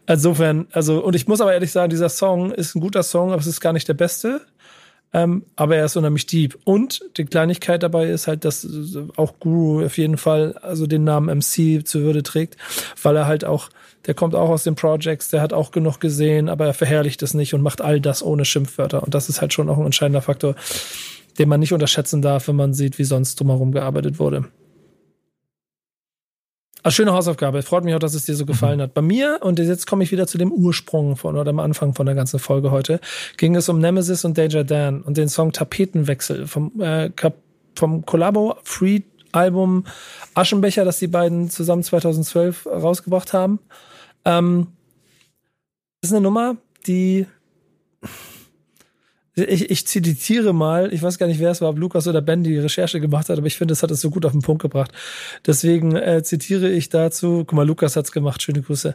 Insofern, 0.07 0.67
also, 0.73 1.03
und 1.03 1.17
ich 1.17 1.27
muss 1.27 1.41
aber 1.41 1.55
ehrlich 1.55 1.73
sagen, 1.73 1.89
dieser 1.89 2.11
Song 2.11 2.53
ist 2.53 2.75
ein 2.75 2.81
guter 2.81 3.03
Song, 3.03 3.31
aber 3.31 3.41
es 3.41 3.47
ist 3.47 3.61
gar 3.61 3.73
nicht 3.73 3.89
der 3.89 3.95
beste. 3.95 4.43
Ähm, 5.13 5.45
aber 5.57 5.77
er 5.77 5.85
ist 5.85 5.97
unheimlich 5.97 6.27
deep. 6.27 6.57
Und 6.65 7.03
die 7.17 7.25
Kleinigkeit 7.25 7.83
dabei 7.83 8.09
ist 8.11 8.27
halt, 8.29 8.45
dass 8.45 8.67
auch 9.17 9.35
Guru 9.41 9.85
auf 9.85 9.99
jeden 9.99 10.17
Fall 10.17 10.57
also 10.63 10.87
den 10.87 11.05
Namen 11.05 11.39
MC 11.39 11.87
zu 11.87 12.03
Würde 12.03 12.23
trägt, 12.23 12.57
weil 13.03 13.17
er 13.17 13.27
halt 13.27 13.45
auch 13.45 13.71
der 14.07 14.15
kommt 14.15 14.35
auch 14.35 14.49
aus 14.49 14.65
den 14.65 14.77
Projects, 14.77 15.29
der 15.29 15.43
hat 15.43 15.53
auch 15.53 15.73
genug 15.73 16.01
gesehen, 16.01 16.49
aber 16.49 16.67
er 16.67 16.75
verherrlicht 16.75 17.23
es 17.23 17.35
nicht 17.35 17.53
und 17.53 17.61
macht 17.61 17.83
all 17.83 18.01
das 18.01 18.23
ohne 18.23 18.45
Schimpfwörter. 18.45 19.03
Und 19.03 19.15
das 19.15 19.29
ist 19.29 19.41
halt 19.41 19.53
schon 19.53 19.69
auch 19.69 19.79
ein 19.79 19.85
entscheidender 19.85 20.23
Faktor, 20.23 20.55
den 21.39 21.49
man 21.49 21.61
nicht 21.61 21.73
unterschätzen 21.73 22.23
darf, 22.23 22.49
wenn 22.49 22.57
man 22.57 22.73
sieht, 22.73 22.99
wie 22.99 23.05
sonst 23.05 23.39
drumherum 23.39 23.73
gearbeitet 23.73 24.19
wurde. 24.19 24.47
Also 26.83 26.97
schöne 26.97 27.13
Hausaufgabe. 27.13 27.63
Freut 27.63 27.85
mich 27.85 27.95
auch, 27.95 27.99
dass 27.99 28.15
es 28.15 28.25
dir 28.25 28.35
so 28.35 28.47
gefallen 28.47 28.79
mhm. 28.79 28.83
hat. 28.83 28.95
Bei 28.95 29.03
mir, 29.03 29.39
und 29.43 29.59
jetzt 29.59 29.87
komme 29.87 30.05
ich 30.05 30.13
wieder 30.13 30.27
zu 30.27 30.39
dem 30.39 30.53
Ursprung 30.53 31.17
von 31.17 31.37
oder 31.37 31.51
am 31.51 31.59
Anfang 31.59 31.95
von 31.95 32.07
der 32.07 32.15
ganzen 32.15 32.39
Folge 32.39 32.71
heute, 32.71 33.01
ging 33.37 33.55
es 33.57 33.69
um 33.69 33.79
Nemesis 33.79 34.25
und 34.25 34.39
Danger 34.39 34.65
Dan 34.65 35.03
und 35.03 35.17
den 35.17 35.29
Song 35.29 35.53
Tapetenwechsel 35.53 36.47
vom, 36.47 36.81
äh, 36.81 37.11
vom 37.75 38.07
Collabo 38.07 38.57
Free 38.65 39.01
Album 39.33 39.85
Aschenbecher, 40.35 40.85
das 40.85 40.99
die 40.99 41.07
beiden 41.07 41.51
zusammen 41.51 41.83
2012 41.83 42.67
rausgebracht 42.67 43.33
haben. 43.33 43.61
Ähm, 44.25 44.69
ist 46.03 46.13
eine 46.13 46.21
Nummer, 46.21 46.57
die 46.87 47.27
ich, 49.45 49.71
ich 49.71 49.87
zitiere 49.87 50.53
mal, 50.53 50.93
ich 50.93 51.03
weiß 51.03 51.19
gar 51.19 51.27
nicht, 51.27 51.41
wer 51.41 51.51
es 51.51 51.61
war, 51.61 51.71
ob 51.71 51.79
Lukas 51.79 52.07
oder 52.07 52.21
Ben 52.21 52.43
die 52.43 52.59
Recherche 52.59 53.01
gemacht 53.01 53.29
hat, 53.29 53.39
aber 53.39 53.47
ich 53.47 53.57
finde, 53.57 53.73
es 53.73 53.83
hat 53.83 53.91
es 53.91 54.01
so 54.01 54.11
gut 54.11 54.25
auf 54.25 54.33
den 54.33 54.43
Punkt 54.43 54.63
gebracht. 54.63 54.93
Deswegen 55.47 55.97
äh, 55.97 56.23
zitiere 56.23 56.69
ich 56.71 56.89
dazu, 56.89 57.45
guck 57.47 57.53
mal, 57.53 57.67
Lukas 57.67 57.97
hat's 57.97 58.13
gemacht, 58.13 58.43
schöne 58.43 58.63
Grüße, 58.63 58.95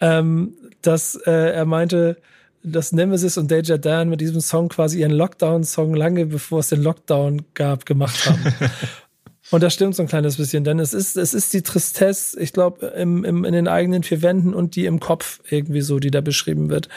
ähm, 0.00 0.54
dass 0.82 1.16
äh, 1.16 1.30
er 1.30 1.64
meinte, 1.64 2.16
dass 2.62 2.92
Nemesis 2.92 3.36
und 3.36 3.50
Deja 3.50 3.76
Dan 3.76 4.08
mit 4.08 4.20
diesem 4.20 4.40
Song 4.40 4.68
quasi 4.68 5.00
ihren 5.00 5.12
Lockdown-Song 5.12 5.94
lange 5.94 6.26
bevor 6.26 6.60
es 6.60 6.70
den 6.70 6.82
Lockdown 6.82 7.42
gab, 7.52 7.84
gemacht 7.84 8.26
haben. 8.26 8.40
Und 9.50 9.62
das 9.62 9.74
stimmt 9.74 9.94
so 9.94 10.02
ein 10.02 10.08
kleines 10.08 10.36
bisschen, 10.36 10.64
denn 10.64 10.78
es 10.78 10.94
ist, 10.94 11.16
es 11.16 11.34
ist 11.34 11.52
die 11.52 11.62
Tristesse, 11.62 12.40
ich 12.40 12.52
glaube, 12.52 12.86
im, 12.86 13.24
im, 13.24 13.44
in 13.44 13.52
den 13.52 13.68
eigenen 13.68 14.02
vier 14.02 14.22
Wänden 14.22 14.54
und 14.54 14.74
die 14.74 14.86
im 14.86 15.00
Kopf 15.00 15.40
irgendwie 15.50 15.82
so, 15.82 15.98
die 15.98 16.10
da 16.10 16.22
beschrieben 16.22 16.70
wird. 16.70 16.88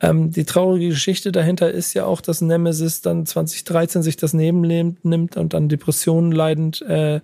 Ähm, 0.00 0.30
die 0.30 0.44
traurige 0.44 0.88
Geschichte 0.88 1.32
dahinter 1.32 1.70
ist 1.70 1.92
ja 1.92 2.06
auch, 2.06 2.22
dass 2.22 2.40
Nemesis 2.40 3.02
dann 3.02 3.26
2013 3.26 4.02
sich 4.02 4.16
das 4.16 4.32
Nebenleben 4.32 4.96
nimmt 5.02 5.36
und 5.36 5.54
an 5.54 5.68
Depressionen 5.68 6.32
leidend 6.32 6.80
äh, 6.82 7.20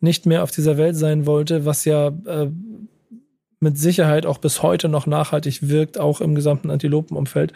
nicht 0.00 0.26
mehr 0.26 0.42
auf 0.42 0.50
dieser 0.50 0.78
Welt 0.78 0.96
sein 0.96 1.26
wollte, 1.26 1.66
was 1.66 1.84
ja 1.84 2.08
äh, 2.08 2.48
mit 3.60 3.76
Sicherheit 3.76 4.26
auch 4.26 4.38
bis 4.38 4.62
heute 4.62 4.88
noch 4.88 5.06
nachhaltig 5.06 5.68
wirkt, 5.68 5.98
auch 5.98 6.20
im 6.20 6.34
gesamten 6.34 6.70
Antilopenumfeld, 6.70 7.52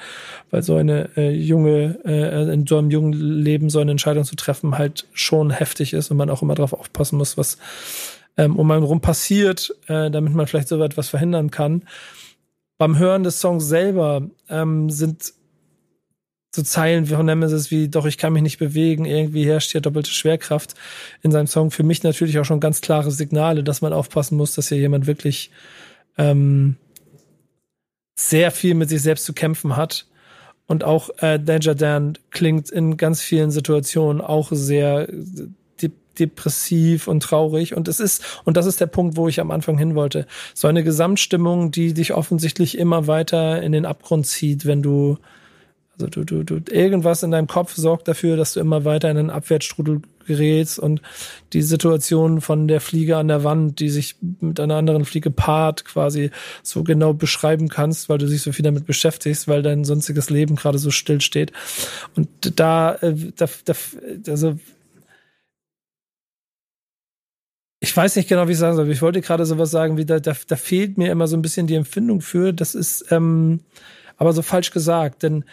weil 0.50 0.62
so 0.62 0.76
eine 0.76 1.10
äh, 1.16 1.30
junge, 1.30 1.98
äh, 2.04 2.52
in 2.52 2.66
so 2.66 2.78
einem 2.78 2.90
jungen 2.90 3.12
Leben 3.12 3.70
so 3.70 3.78
eine 3.78 3.92
Entscheidung 3.92 4.24
zu 4.24 4.34
treffen 4.34 4.78
halt 4.78 5.06
schon 5.12 5.50
heftig 5.50 5.92
ist 5.92 6.10
und 6.10 6.16
man 6.16 6.30
auch 6.30 6.42
immer 6.42 6.54
darauf 6.54 6.72
aufpassen 6.72 7.18
muss, 7.18 7.38
was 7.38 7.58
ähm, 8.36 8.56
um 8.56 8.70
einen 8.70 8.82
rum 8.82 9.00
passiert, 9.00 9.74
äh, 9.86 10.10
damit 10.10 10.34
man 10.34 10.46
vielleicht 10.46 10.68
so 10.68 10.82
etwas 10.82 11.08
verhindern 11.08 11.50
kann. 11.50 11.82
Beim 12.78 12.98
Hören 12.98 13.22
des 13.22 13.40
Songs 13.40 13.66
selber 13.68 14.22
ähm, 14.48 14.90
sind 14.90 15.34
so 16.54 16.62
Zeilen 16.62 17.06
von 17.06 17.24
Nemesis 17.24 17.70
wie 17.70 17.88
Doch, 17.88 18.04
ich 18.04 18.18
kann 18.18 18.32
mich 18.32 18.42
nicht 18.42 18.58
bewegen, 18.58 19.04
irgendwie 19.04 19.46
herrscht 19.46 19.70
hier 19.70 19.80
doppelte 19.80 20.10
Schwerkraft 20.10 20.74
in 21.22 21.30
seinem 21.30 21.46
Song. 21.46 21.70
Für 21.70 21.82
mich 21.82 22.02
natürlich 22.02 22.38
auch 22.38 22.44
schon 22.44 22.60
ganz 22.60 22.80
klare 22.80 23.10
Signale, 23.10 23.62
dass 23.62 23.80
man 23.80 23.92
aufpassen 23.92 24.36
muss, 24.36 24.54
dass 24.54 24.68
hier 24.68 24.78
jemand 24.78 25.06
wirklich 25.06 25.50
ähm, 26.18 26.76
sehr 28.18 28.50
viel 28.50 28.74
mit 28.74 28.88
sich 28.88 29.02
selbst 29.02 29.24
zu 29.24 29.32
kämpfen 29.32 29.76
hat. 29.76 30.06
Und 30.66 30.84
auch 30.84 31.10
äh, 31.18 31.38
Danger 31.38 31.74
Dan 31.74 32.18
klingt 32.30 32.70
in 32.70 32.96
ganz 32.96 33.20
vielen 33.20 33.50
Situationen 33.50 34.20
auch 34.20 34.48
sehr 34.52 35.06
de 35.06 35.90
depressiv 36.18 37.08
und 37.08 37.22
traurig. 37.22 37.74
Und 37.74 37.88
es 37.88 37.98
ist, 37.98 38.22
und 38.44 38.56
das 38.56 38.66
ist 38.66 38.80
der 38.80 38.86
Punkt, 38.86 39.16
wo 39.16 39.28
ich 39.28 39.40
am 39.40 39.50
Anfang 39.50 39.78
hin 39.78 39.94
wollte, 39.94 40.26
so 40.54 40.68
eine 40.68 40.84
Gesamtstimmung, 40.84 41.70
die 41.70 41.94
dich 41.94 42.12
offensichtlich 42.12 42.76
immer 42.76 43.06
weiter 43.06 43.62
in 43.62 43.72
den 43.72 43.86
Abgrund 43.86 44.26
zieht, 44.26 44.66
wenn 44.66 44.82
du 44.82 45.18
also 45.94 46.06
du, 46.06 46.24
du, 46.24 46.42
du, 46.42 46.72
irgendwas 46.72 47.22
in 47.22 47.30
deinem 47.30 47.46
Kopf 47.46 47.74
sorgt 47.74 48.08
dafür, 48.08 48.36
dass 48.36 48.54
du 48.54 48.60
immer 48.60 48.84
weiter 48.84 49.10
in 49.10 49.18
einen 49.18 49.30
Abwärtsstrudel 49.30 50.00
gerätst 50.26 50.78
und 50.78 51.02
die 51.52 51.62
Situation 51.62 52.40
von 52.40 52.68
der 52.68 52.80
Fliege 52.80 53.16
an 53.16 53.28
der 53.28 53.44
Wand, 53.44 53.80
die 53.80 53.90
sich 53.90 54.16
mit 54.40 54.58
einer 54.60 54.76
anderen 54.76 55.04
Fliege 55.04 55.30
paart, 55.30 55.84
quasi 55.84 56.30
so 56.62 56.82
genau 56.82 57.12
beschreiben 57.12 57.68
kannst, 57.68 58.08
weil 58.08 58.18
du 58.18 58.26
dich 58.26 58.42
so 58.42 58.52
viel 58.52 58.64
damit 58.64 58.86
beschäftigst, 58.86 59.48
weil 59.48 59.62
dein 59.62 59.84
sonstiges 59.84 60.30
Leben 60.30 60.56
gerade 60.56 60.78
so 60.78 60.90
still 60.90 61.20
steht. 61.20 61.52
Und 62.16 62.28
da, 62.58 62.94
äh, 62.94 63.14
da, 63.36 63.46
da 63.64 63.74
also 64.28 64.58
ich 67.80 67.96
weiß 67.96 68.14
nicht 68.14 68.28
genau, 68.28 68.46
wie 68.46 68.52
ich 68.52 68.58
sagen 68.58 68.76
soll. 68.76 68.88
Ich 68.90 69.02
wollte 69.02 69.20
gerade 69.20 69.44
sowas 69.44 69.72
sagen, 69.72 69.96
wie 69.96 70.04
da, 70.04 70.20
da, 70.20 70.34
da 70.46 70.56
fehlt 70.56 70.98
mir 70.98 71.10
immer 71.10 71.26
so 71.26 71.36
ein 71.36 71.42
bisschen 71.42 71.66
die 71.66 71.74
Empfindung 71.74 72.20
für. 72.20 72.52
Das 72.52 72.76
ist 72.76 73.10
ähm, 73.10 73.60
aber 74.16 74.32
so 74.32 74.42
falsch 74.42 74.70
gesagt, 74.70 75.24
denn 75.24 75.44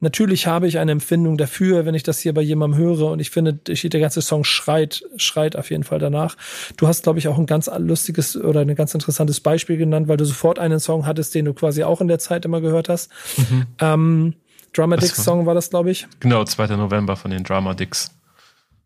Natürlich 0.00 0.46
habe 0.46 0.68
ich 0.68 0.78
eine 0.78 0.92
Empfindung 0.92 1.36
dafür, 1.36 1.84
wenn 1.84 1.94
ich 1.94 2.04
das 2.04 2.20
hier 2.20 2.32
bei 2.32 2.40
jemandem 2.40 2.78
höre 2.78 3.10
und 3.10 3.20
ich 3.20 3.30
finde, 3.30 3.54
der 3.54 4.00
ganze 4.00 4.22
Song 4.22 4.44
schreit, 4.44 5.02
schreit 5.16 5.56
auf 5.56 5.70
jeden 5.70 5.82
Fall 5.82 5.98
danach. 5.98 6.36
Du 6.76 6.86
hast, 6.86 7.02
glaube 7.02 7.18
ich, 7.18 7.26
auch 7.26 7.38
ein 7.38 7.46
ganz 7.46 7.68
lustiges 7.78 8.36
oder 8.36 8.60
ein 8.60 8.74
ganz 8.76 8.94
interessantes 8.94 9.40
Beispiel 9.40 9.76
genannt, 9.76 10.06
weil 10.06 10.16
du 10.16 10.24
sofort 10.24 10.58
einen 10.58 10.78
Song 10.78 11.06
hattest, 11.06 11.34
den 11.34 11.46
du 11.46 11.54
quasi 11.54 11.82
auch 11.82 12.00
in 12.00 12.08
der 12.08 12.20
Zeit 12.20 12.44
immer 12.44 12.60
gehört 12.60 12.88
hast. 12.88 13.10
Mhm. 13.36 13.66
Ähm, 13.80 14.34
Drama 14.72 14.96
Dicks 14.96 15.24
Song 15.24 15.46
war 15.46 15.54
das, 15.54 15.70
glaube 15.70 15.90
ich. 15.90 16.06
Genau, 16.20 16.44
2. 16.44 16.76
November 16.76 17.16
von 17.16 17.30
den 17.30 17.42
Drama 17.42 17.74
Dicks. 17.74 18.10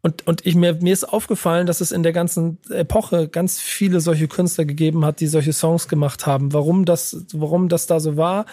Und, 0.04 0.26
und 0.26 0.44
ich, 0.44 0.56
mir, 0.56 0.74
mir 0.74 0.92
ist 0.92 1.04
aufgefallen, 1.04 1.66
dass 1.66 1.80
es 1.80 1.92
in 1.92 2.02
der 2.02 2.12
ganzen 2.12 2.58
Epoche 2.70 3.28
ganz 3.28 3.60
viele 3.60 4.00
solche 4.00 4.26
Künstler 4.26 4.64
gegeben 4.64 5.04
hat, 5.04 5.20
die 5.20 5.28
solche 5.28 5.52
Songs 5.52 5.86
gemacht 5.86 6.26
haben. 6.26 6.52
Warum 6.52 6.84
das, 6.84 7.24
warum 7.32 7.68
das 7.68 7.86
da 7.86 8.00
so 8.00 8.16
war, 8.16 8.46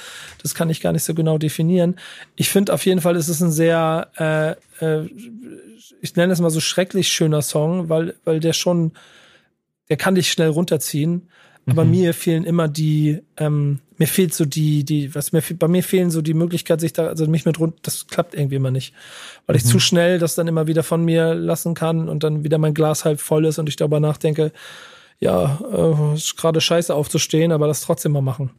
das 0.44 0.54
kann 0.54 0.70
ich 0.70 0.80
gar 0.80 0.94
nicht 0.94 1.04
so 1.04 1.16
genau 1.16 1.40
definieren. 1.40 1.96
Ich 2.36 2.50
finde 2.50 2.74
auf 2.74 2.86
jeden 2.86 3.02
Fall, 3.02 3.16
ist 3.16 3.30
es 3.30 3.42
ein 3.42 3.52
sehr 3.52 4.10
äh, 4.18 4.86
äh, 4.86 5.10
ich 6.02 6.16
nenne 6.16 6.34
es 6.34 6.40
mal 6.40 6.50
so 6.50 6.60
schrecklich 6.60 7.10
schöner 7.10 7.42
Song, 7.42 7.90
weil, 7.90 8.16
weil 8.24 8.40
der 8.40 8.54
schon, 8.54 8.94
der 9.90 9.98
kann 9.98 10.16
dich 10.16 10.32
schnell 10.32 10.50
runterziehen. 10.50 11.30
Aber 11.70 11.86
Mhm. 11.86 11.92
mir 11.92 12.14
fehlen 12.14 12.44
immer 12.44 12.68
die, 12.68 13.22
ähm, 13.38 13.80
mir 13.98 14.08
fehlt 14.08 14.34
so 14.34 14.46
die, 14.46 14.84
die, 14.84 15.14
was 15.14 15.32
mir, 15.32 15.42
bei 15.58 15.68
mir 15.68 15.84
fehlen 15.84 16.10
so 16.10 16.22
die 16.22 16.34
Möglichkeit, 16.34 16.80
sich 16.80 16.94
da, 16.94 17.08
also 17.08 17.28
mich 17.28 17.46
mit 17.46 17.60
rund, 17.60 17.76
das 17.84 18.08
klappt 18.08 18.34
irgendwie 18.34 18.56
immer 18.56 18.72
nicht. 18.72 18.94
Weil 19.46 19.56
ich 19.56 19.66
zu 19.66 19.80
schnell 19.80 20.20
das 20.20 20.36
dann 20.36 20.48
immer 20.48 20.68
wieder 20.68 20.84
von 20.84 21.04
mir 21.04 21.34
lassen 21.36 21.74
kann 21.74 22.08
und 22.10 22.24
dann 22.24 22.44
wieder 22.44 22.58
mein 22.58 22.74
Glas 22.74 23.06
halb 23.06 23.20
voll 23.20 23.46
ist 23.46 23.60
und 23.60 23.68
ich 23.68 23.76
darüber 23.76 24.00
nachdenke, 24.00 24.52
ja, 25.20 25.60
äh, 25.74 26.16
ist 26.16 26.38
gerade 26.38 26.62
scheiße 26.62 26.94
aufzustehen, 26.96 27.52
aber 27.52 27.68
das 27.68 27.82
trotzdem 27.82 28.14
mal 28.14 28.22
machen. 28.22 28.52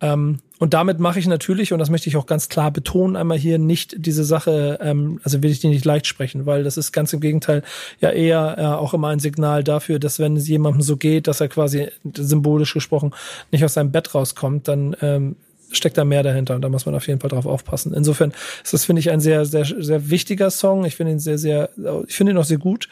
Ähm, 0.00 0.40
und 0.58 0.72
damit 0.72 0.98
mache 0.98 1.18
ich 1.18 1.26
natürlich, 1.26 1.72
und 1.72 1.78
das 1.78 1.90
möchte 1.90 2.08
ich 2.08 2.16
auch 2.16 2.26
ganz 2.26 2.48
klar 2.48 2.70
betonen, 2.70 3.16
einmal 3.16 3.38
hier 3.38 3.58
nicht 3.58 3.94
diese 3.98 4.24
Sache, 4.24 4.78
ähm, 4.80 5.20
also 5.24 5.42
will 5.42 5.50
ich 5.50 5.60
die 5.60 5.68
nicht 5.68 5.84
leicht 5.84 6.06
sprechen, 6.06 6.46
weil 6.46 6.64
das 6.64 6.76
ist 6.76 6.92
ganz 6.92 7.12
im 7.12 7.20
Gegenteil 7.20 7.62
ja 8.00 8.10
eher 8.10 8.56
äh, 8.58 8.62
auch 8.64 8.94
immer 8.94 9.08
ein 9.08 9.18
Signal 9.18 9.64
dafür, 9.64 9.98
dass 9.98 10.18
wenn 10.18 10.36
es 10.36 10.48
jemandem 10.48 10.82
so 10.82 10.96
geht, 10.96 11.26
dass 11.26 11.40
er 11.40 11.48
quasi 11.48 11.88
symbolisch 12.14 12.72
gesprochen 12.72 13.14
nicht 13.50 13.64
aus 13.64 13.74
seinem 13.74 13.92
Bett 13.92 14.14
rauskommt, 14.14 14.68
dann 14.68 14.96
ähm, 15.00 15.36
steckt 15.70 15.98
da 15.98 16.04
mehr 16.04 16.22
dahinter 16.22 16.54
und 16.54 16.62
da 16.62 16.68
muss 16.68 16.86
man 16.86 16.94
auf 16.94 17.06
jeden 17.06 17.20
Fall 17.20 17.30
drauf 17.30 17.46
aufpassen. 17.46 17.92
Insofern 17.92 18.32
ist 18.62 18.72
das, 18.72 18.84
finde 18.84 19.00
ich, 19.00 19.10
ein 19.10 19.20
sehr, 19.20 19.44
sehr, 19.44 19.64
sehr 19.64 20.10
wichtiger 20.10 20.50
Song. 20.50 20.84
Ich 20.84 20.96
finde 20.96 21.12
ihn 21.12 21.18
sehr, 21.18 21.38
sehr, 21.38 21.70
ich 22.06 22.14
finde 22.14 22.32
ihn 22.32 22.38
auch 22.38 22.44
sehr 22.44 22.58
gut. 22.58 22.88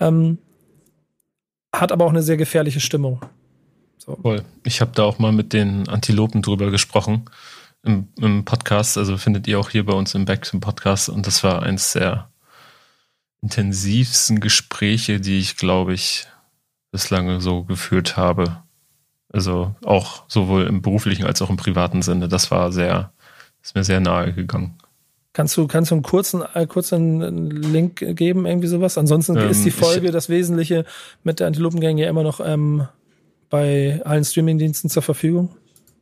Ähm, 0.00 0.38
hat 1.72 1.92
aber 1.92 2.04
auch 2.04 2.10
eine 2.10 2.22
sehr 2.22 2.36
gefährliche 2.36 2.80
Stimmung. 2.80 3.20
Voll. 4.04 4.42
Ich 4.64 4.80
habe 4.80 4.92
da 4.94 5.02
auch 5.04 5.18
mal 5.18 5.32
mit 5.32 5.52
den 5.52 5.88
Antilopen 5.88 6.42
drüber 6.42 6.70
gesprochen 6.70 7.24
im, 7.82 8.08
im 8.20 8.44
Podcast. 8.44 8.98
Also 8.98 9.16
findet 9.16 9.46
ihr 9.48 9.58
auch 9.58 9.70
hier 9.70 9.84
bei 9.84 9.92
uns 9.94 10.14
im 10.14 10.24
Back 10.24 10.48
im 10.52 10.60
Podcast. 10.60 11.08
Und 11.08 11.26
das 11.26 11.42
war 11.42 11.62
eins 11.62 11.92
der 11.92 12.28
intensivsten 13.42 14.40
Gespräche, 14.40 15.20
die 15.20 15.38
ich, 15.38 15.56
glaube 15.56 15.92
ich, 15.94 16.26
bislang 16.90 17.40
so 17.40 17.64
geführt 17.64 18.16
habe. 18.16 18.62
Also 19.32 19.74
auch 19.84 20.24
sowohl 20.28 20.66
im 20.66 20.82
beruflichen 20.82 21.26
als 21.26 21.42
auch 21.42 21.50
im 21.50 21.56
privaten 21.56 22.02
Sinne. 22.02 22.28
Das 22.28 22.50
war 22.50 22.72
sehr, 22.72 23.12
ist 23.62 23.74
mir 23.74 23.84
sehr 23.84 24.00
nahe 24.00 24.32
gegangen. 24.32 24.78
Kannst 25.32 25.56
du, 25.58 25.66
kannst 25.66 25.90
du 25.90 25.96
einen 25.96 26.02
kurzen, 26.02 26.42
äh, 26.54 26.66
kurzen 26.66 27.50
Link 27.50 27.96
geben, 28.16 28.46
irgendwie 28.46 28.68
sowas? 28.68 28.96
Ansonsten 28.96 29.36
Ähm, 29.36 29.50
ist 29.50 29.64
die 29.64 29.68
ich- 29.68 29.74
Folge, 29.74 30.10
das 30.10 30.28
Wesentliche 30.30 30.86
mit 31.24 31.40
der 31.40 31.48
Antilopengang 31.48 31.98
ja 31.98 32.08
immer 32.08 32.22
noch 32.22 32.40
ähm, 32.42 32.88
bei 33.50 34.00
allen 34.04 34.24
Streamingdiensten 34.24 34.90
zur 34.90 35.02
Verfügung. 35.02 35.54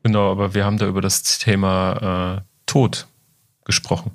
Genau, 0.02 0.30
aber 0.30 0.54
wir 0.54 0.64
haben 0.64 0.78
da 0.78 0.86
über 0.86 1.00
das 1.00 1.22
Thema 1.38 2.38
äh, 2.38 2.42
Tod 2.66 3.06
gesprochen. 3.64 4.10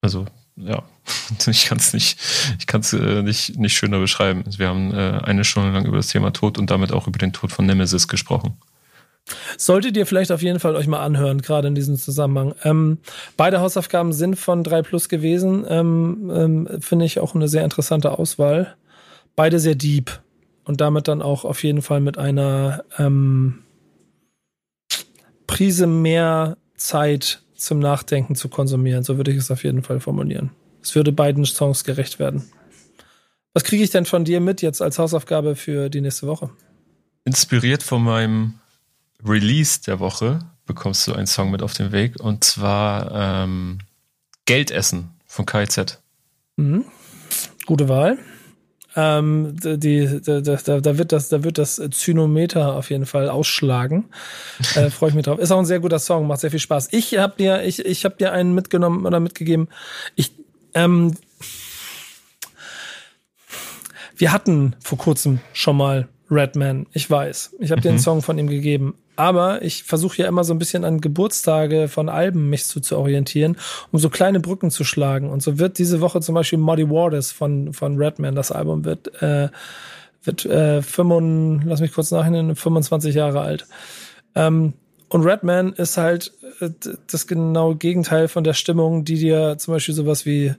Also, 0.00 0.26
ja, 0.56 0.82
ich 1.46 1.66
kann 1.66 1.78
es 1.78 1.92
nicht, 1.92 2.18
ich 2.58 2.66
kann 2.66 2.80
es 2.80 2.92
äh, 2.92 3.22
nicht, 3.22 3.58
nicht 3.58 3.76
schöner 3.76 3.98
beschreiben. 3.98 4.44
Wir 4.56 4.68
haben 4.68 4.94
äh, 4.94 5.20
eine 5.24 5.44
Stunde 5.44 5.72
lang 5.72 5.84
über 5.84 5.96
das 5.96 6.08
Thema 6.08 6.32
Tod 6.32 6.58
und 6.58 6.70
damit 6.70 6.92
auch 6.92 7.08
über 7.08 7.18
den 7.18 7.32
Tod 7.32 7.52
von 7.52 7.66
Nemesis 7.66 8.08
gesprochen. 8.08 8.56
Solltet 9.58 9.96
ihr 9.96 10.06
vielleicht 10.06 10.30
auf 10.30 10.42
jeden 10.42 10.60
Fall 10.60 10.76
euch 10.76 10.86
mal 10.86 11.02
anhören, 11.02 11.42
gerade 11.42 11.66
in 11.66 11.74
diesem 11.74 11.96
Zusammenhang. 11.96 12.54
Ähm, 12.62 12.98
beide 13.36 13.60
Hausaufgaben 13.60 14.12
sind 14.12 14.36
von 14.36 14.62
3 14.62 14.82
Plus 14.82 15.08
gewesen. 15.08 15.66
Ähm, 15.68 16.30
ähm, 16.32 16.80
Finde 16.80 17.06
ich 17.06 17.18
auch 17.18 17.34
eine 17.34 17.48
sehr 17.48 17.64
interessante 17.64 18.16
Auswahl. 18.16 18.76
Beide 19.34 19.58
sehr 19.58 19.74
deep. 19.74 20.20
Und 20.66 20.80
damit 20.80 21.06
dann 21.06 21.22
auch 21.22 21.44
auf 21.44 21.62
jeden 21.62 21.80
Fall 21.80 22.00
mit 22.00 22.18
einer 22.18 22.84
ähm, 22.98 23.62
Prise 25.46 25.86
mehr 25.86 26.58
Zeit 26.76 27.40
zum 27.54 27.78
Nachdenken 27.78 28.34
zu 28.34 28.48
konsumieren. 28.48 29.04
So 29.04 29.16
würde 29.16 29.30
ich 29.30 29.38
es 29.38 29.50
auf 29.50 29.62
jeden 29.62 29.84
Fall 29.84 30.00
formulieren. 30.00 30.50
Es 30.82 30.94
würde 30.94 31.12
beiden 31.12 31.44
Songs 31.46 31.84
gerecht 31.84 32.18
werden. 32.18 32.50
Was 33.54 33.64
kriege 33.64 33.82
ich 33.82 33.90
denn 33.90 34.04
von 34.04 34.24
dir 34.24 34.40
mit 34.40 34.60
jetzt 34.60 34.82
als 34.82 34.98
Hausaufgabe 34.98 35.56
für 35.56 35.88
die 35.88 36.00
nächste 36.00 36.26
Woche? 36.26 36.50
Inspiriert 37.24 37.82
von 37.82 38.02
meinem 38.02 38.54
Release 39.24 39.80
der 39.80 40.00
Woche 40.00 40.40
bekommst 40.66 41.06
du 41.06 41.14
einen 41.14 41.26
Song 41.28 41.52
mit 41.52 41.62
auf 41.62 41.74
den 41.74 41.92
Weg 41.92 42.20
und 42.20 42.44
zwar 42.44 43.44
ähm, 43.44 43.78
Geldessen 44.44 45.10
von 45.26 45.46
KIZ. 45.46 46.00
Mhm. 46.56 46.84
Gute 47.66 47.88
Wahl. 47.88 48.18
Ähm, 48.98 49.56
die, 49.60 50.20
da, 50.24 50.40
da, 50.40 50.80
da, 50.80 50.98
wird 50.98 51.12
das, 51.12 51.28
da 51.28 51.44
wird 51.44 51.58
das 51.58 51.80
Zynometer 51.90 52.74
auf 52.74 52.88
jeden 52.88 53.04
Fall 53.04 53.28
ausschlagen. 53.28 54.06
Äh, 54.74 54.88
Freue 54.90 55.10
ich 55.10 55.14
mich 55.14 55.26
drauf. 55.26 55.38
Ist 55.38 55.52
auch 55.52 55.58
ein 55.58 55.66
sehr 55.66 55.80
guter 55.80 55.98
Song, 55.98 56.26
macht 56.26 56.40
sehr 56.40 56.50
viel 56.50 56.60
Spaß. 56.60 56.88
Ich 56.92 57.18
habe 57.18 57.34
dir, 57.38 57.62
ich, 57.62 57.84
ich 57.84 58.06
habe 58.06 58.16
dir 58.16 58.32
einen 58.32 58.54
mitgenommen 58.54 59.04
oder 59.04 59.20
mitgegeben. 59.20 59.68
Ich, 60.14 60.32
ähm, 60.72 61.14
wir 64.16 64.32
hatten 64.32 64.74
vor 64.82 64.96
kurzem 64.96 65.40
schon 65.52 65.76
mal 65.76 66.08
Redman. 66.30 66.86
Ich 66.92 67.10
weiß. 67.10 67.56
Ich 67.60 67.70
habe 67.70 67.82
dir 67.82 67.90
einen 67.90 67.98
Song 67.98 68.22
von 68.22 68.38
ihm 68.38 68.48
gegeben. 68.48 68.94
Aber 69.16 69.62
ich 69.62 69.84
versuche 69.84 70.18
ja 70.18 70.28
immer 70.28 70.44
so 70.44 70.54
ein 70.54 70.58
bisschen 70.58 70.84
an 70.84 71.00
Geburtstage 71.00 71.88
von 71.88 72.08
Alben 72.08 72.50
mich 72.50 72.66
zu, 72.66 72.80
zu 72.80 72.98
orientieren, 72.98 73.56
um 73.90 73.98
so 73.98 74.10
kleine 74.10 74.40
Brücken 74.40 74.70
zu 74.70 74.84
schlagen. 74.84 75.30
Und 75.30 75.42
so 75.42 75.58
wird 75.58 75.78
diese 75.78 76.00
Woche 76.00 76.20
zum 76.20 76.34
Beispiel 76.34 76.58
Muddy 76.58 76.88
Waters 76.88 77.32
von, 77.32 77.72
von 77.72 77.96
Redman, 77.96 78.34
das 78.34 78.52
Album 78.52 78.84
wird, 78.84 79.22
äh, 79.22 79.48
wird 80.22 80.44
äh, 80.44 80.82
5, 80.82 81.64
lass 81.64 81.80
mich 81.80 81.92
kurz 81.92 82.10
nachhinein, 82.10 82.54
25 82.54 83.14
Jahre 83.14 83.40
alt. 83.40 83.66
Ähm, 84.34 84.74
und 85.08 85.24
Redman 85.24 85.72
ist 85.72 85.96
halt 85.96 86.32
äh, 86.60 86.70
das 87.10 87.26
genaue 87.26 87.76
Gegenteil 87.76 88.28
von 88.28 88.44
der 88.44 88.54
Stimmung, 88.54 89.04
die 89.04 89.18
dir 89.18 89.56
zum 89.58 89.74
Beispiel 89.74 89.94
sowas 89.94 90.26
wie 90.26 90.54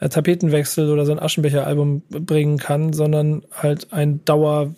äh, 0.00 0.08
Tapetenwechsel 0.08 0.90
oder 0.90 1.04
so 1.04 1.12
ein 1.12 1.18
Aschenbecher-Album 1.18 2.02
bringen 2.08 2.58
kann, 2.58 2.92
sondern 2.92 3.44
halt 3.52 3.92
ein 3.92 4.24
Dauer 4.24 4.74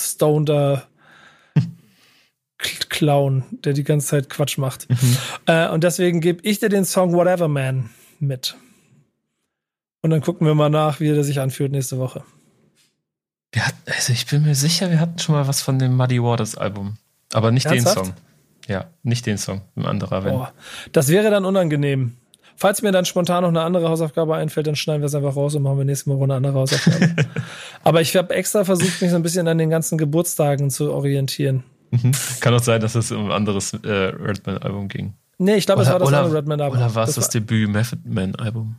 stoneder 0.00 0.84
Clown, 2.90 3.44
der 3.50 3.72
die 3.72 3.84
ganze 3.84 4.08
Zeit 4.08 4.30
Quatsch 4.30 4.58
macht. 4.58 4.86
Äh, 5.46 5.68
und 5.68 5.84
deswegen 5.84 6.20
gebe 6.20 6.42
ich 6.42 6.58
dir 6.58 6.68
den 6.68 6.84
Song 6.84 7.12
Whatever 7.12 7.48
Man 7.48 7.90
mit. 8.18 8.56
Und 10.00 10.10
dann 10.10 10.20
gucken 10.20 10.46
wir 10.46 10.54
mal 10.54 10.70
nach, 10.70 11.00
wie 11.00 11.08
der 11.08 11.24
sich 11.24 11.40
anfühlt 11.40 11.72
nächste 11.72 11.98
Woche. 11.98 12.24
Wir 13.52 13.66
hatten, 13.66 13.78
also 13.86 14.12
ich 14.12 14.26
bin 14.26 14.42
mir 14.42 14.54
sicher, 14.54 14.90
wir 14.90 15.00
hatten 15.00 15.18
schon 15.18 15.34
mal 15.34 15.46
was 15.46 15.62
von 15.62 15.78
dem 15.78 15.96
Muddy 15.96 16.22
Waters 16.22 16.56
Album. 16.56 16.96
Aber 17.32 17.50
nicht 17.50 17.66
Ernsthaft? 17.66 17.96
den 17.96 18.04
Song. 18.04 18.14
Ja, 18.68 18.86
nicht 19.02 19.26
den 19.26 19.38
Song, 19.38 19.62
ein 19.76 19.86
anderer, 19.86 20.24
wenn. 20.24 20.32
Boah, 20.32 20.52
das 20.92 21.08
wäre 21.08 21.30
dann 21.30 21.44
unangenehm. 21.44 22.16
Falls 22.56 22.82
mir 22.82 22.92
dann 22.92 23.04
spontan 23.04 23.42
noch 23.42 23.48
eine 23.48 23.62
andere 23.62 23.88
Hausaufgabe 23.88 24.36
einfällt, 24.36 24.66
dann 24.66 24.76
schneiden 24.76 25.02
wir 25.02 25.06
es 25.06 25.14
einfach 25.14 25.36
raus 25.36 25.54
und 25.54 25.62
machen 25.62 25.78
wir 25.78 25.84
nächste 25.84 26.10
Woche 26.10 26.24
eine 26.24 26.34
andere 26.34 26.54
Hausaufgabe. 26.54 27.14
Aber 27.82 28.00
ich 28.00 28.16
habe 28.16 28.34
extra 28.34 28.64
versucht, 28.64 29.02
mich 29.02 29.10
so 29.10 29.16
ein 29.16 29.22
bisschen 29.22 29.48
an 29.48 29.58
den 29.58 29.70
ganzen 29.70 29.98
Geburtstagen 29.98 30.70
zu 30.70 30.92
orientieren. 30.92 31.64
Mhm. 32.02 32.12
Kann 32.40 32.54
auch 32.54 32.62
sein, 32.62 32.80
dass 32.80 32.94
es 32.94 33.10
um 33.12 33.26
ein 33.26 33.32
anderes 33.32 33.72
äh, 33.74 33.88
Redman-Album 33.88 34.88
ging. 34.88 35.14
Nee, 35.38 35.56
ich 35.56 35.66
glaube, 35.66 35.82
es 35.82 35.88
war 35.88 35.98
das 35.98 36.12
andere 36.12 36.36
Redman 36.38 36.60
Album. 36.60 36.78
Oder 36.78 36.94
war 36.94 37.04
es 37.04 37.14
Das 37.14 37.26
das, 37.26 37.28
Debüt 37.30 37.68
Method 37.68 37.98
Man-Album? 38.04 38.76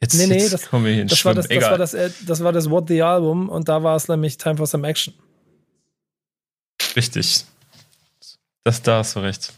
Jetzt, 0.00 0.14
Nee, 0.14 0.26
nee, 0.28 0.34
jetzt 0.38 0.52
das- 0.52 0.68
kommen 0.68 0.84
wir 0.84 0.92
hier 0.94 1.04
Das 1.06 1.24
war 1.24 1.34
das, 1.34 1.48
das, 1.48 1.64
war 1.70 1.78
das, 1.78 1.94
äh, 1.94 2.10
das 2.26 2.42
war 2.44 2.52
das 2.52 2.70
What 2.70 2.88
the 2.88 3.02
Album 3.02 3.48
und 3.48 3.68
da 3.68 3.82
war 3.82 3.96
es 3.96 4.06
nämlich 4.08 4.36
Time 4.38 4.56
for 4.56 4.66
Some 4.66 4.86
Action. 4.86 5.14
Richtig. 6.96 7.44
Das, 8.64 8.82
da 8.82 8.98
hast 8.98 9.16
du 9.16 9.20
recht. 9.20 9.52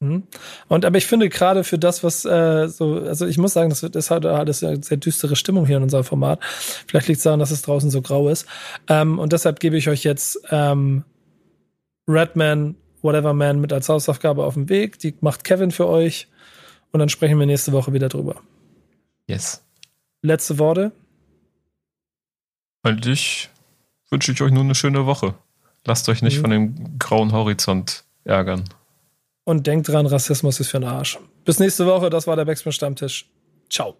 Mhm. 0.00 0.24
Und 0.68 0.84
aber 0.84 0.98
ich 0.98 1.06
finde 1.06 1.28
gerade 1.28 1.64
für 1.64 1.78
das, 1.78 2.02
was 2.02 2.24
äh, 2.24 2.68
so, 2.68 2.98
also 3.00 3.26
ich 3.26 3.38
muss 3.38 3.52
sagen, 3.52 3.70
das 3.70 3.80
das 3.80 4.10
hat 4.10 4.26
alles 4.26 4.62
eine 4.64 4.82
sehr 4.82 4.96
düstere 4.96 5.36
Stimmung 5.36 5.66
hier 5.66 5.76
in 5.76 5.82
unserem 5.82 6.04
Format. 6.04 6.40
Vielleicht 6.86 7.08
liegt 7.08 7.18
es 7.18 7.24
daran, 7.24 7.40
dass 7.40 7.50
es 7.50 7.62
draußen 7.62 7.90
so 7.90 8.02
grau 8.02 8.28
ist. 8.28 8.46
Ähm, 8.88 9.18
und 9.18 9.32
deshalb 9.32 9.60
gebe 9.60 9.76
ich 9.76 9.88
euch 9.88 10.02
jetzt 10.04 10.38
ähm, 10.50 11.04
Redman, 12.08 12.76
Whatever 13.02 13.34
Man 13.34 13.60
mit 13.60 13.72
als 13.72 13.88
Hausaufgabe 13.88 14.44
auf 14.44 14.54
den 14.54 14.68
Weg. 14.68 14.98
Die 14.98 15.14
macht 15.20 15.44
Kevin 15.44 15.70
für 15.70 15.86
euch. 15.86 16.28
Und 16.92 17.00
dann 17.00 17.08
sprechen 17.08 17.38
wir 17.38 17.46
nächste 17.46 17.72
Woche 17.72 17.92
wieder 17.92 18.08
drüber. 18.08 18.40
Yes. 19.26 19.64
Letzte 20.22 20.58
Worte. 20.58 20.92
Und 22.82 23.06
ich 23.06 23.50
wünsche 24.10 24.32
ich 24.32 24.40
euch 24.42 24.52
nur 24.52 24.62
eine 24.62 24.74
schöne 24.74 25.06
Woche. 25.06 25.34
Lasst 25.86 26.08
euch 26.08 26.22
nicht 26.22 26.38
Mhm. 26.38 26.40
von 26.40 26.50
dem 26.50 26.98
grauen 26.98 27.32
Horizont 27.32 28.04
ärgern. 28.24 28.64
Und 29.44 29.66
denkt 29.66 29.88
dran, 29.88 30.06
Rassismus 30.06 30.60
ist 30.60 30.70
für 30.70 30.80
den 30.80 30.88
Arsch. 30.88 31.18
Bis 31.44 31.58
nächste 31.58 31.84
Woche. 31.86 32.08
Das 32.10 32.26
war 32.26 32.36
der 32.36 32.44
Backspin 32.46 32.72
Stammtisch. 32.72 33.28
Ciao. 33.70 33.96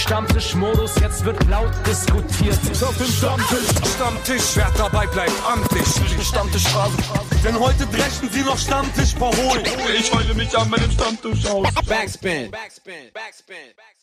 Stammtischmodus, 0.00 0.94
jetzt 1.00 1.24
wird 1.24 1.46
laut 1.48 1.72
diskutiert. 1.86 2.58
Auf 2.82 2.96
dem 2.96 3.06
Stammtisch, 3.06 3.68
Stammtisch, 3.94 4.56
wer 4.56 4.70
dabei 4.76 5.06
bleibt, 5.06 5.32
amtlich. 5.46 5.86
Stammtisch 6.26 6.64
Phase. 6.68 6.96
Denn 7.44 7.58
heute 7.58 7.86
brechen 7.86 8.30
sie 8.30 8.42
noch 8.42 8.58
Stammtisch 8.58 9.14
verholen. 9.14 9.64
Ich 9.98 10.12
heule 10.12 10.34
mich 10.34 10.56
an 10.56 10.70
meinem 10.70 10.90
Stammtisch 10.90 11.46
aus. 11.46 11.68
Backspin. 11.86 12.50
Backspin. 12.50 13.12
Backspin. 13.12 13.74
Backspin. 13.76 13.99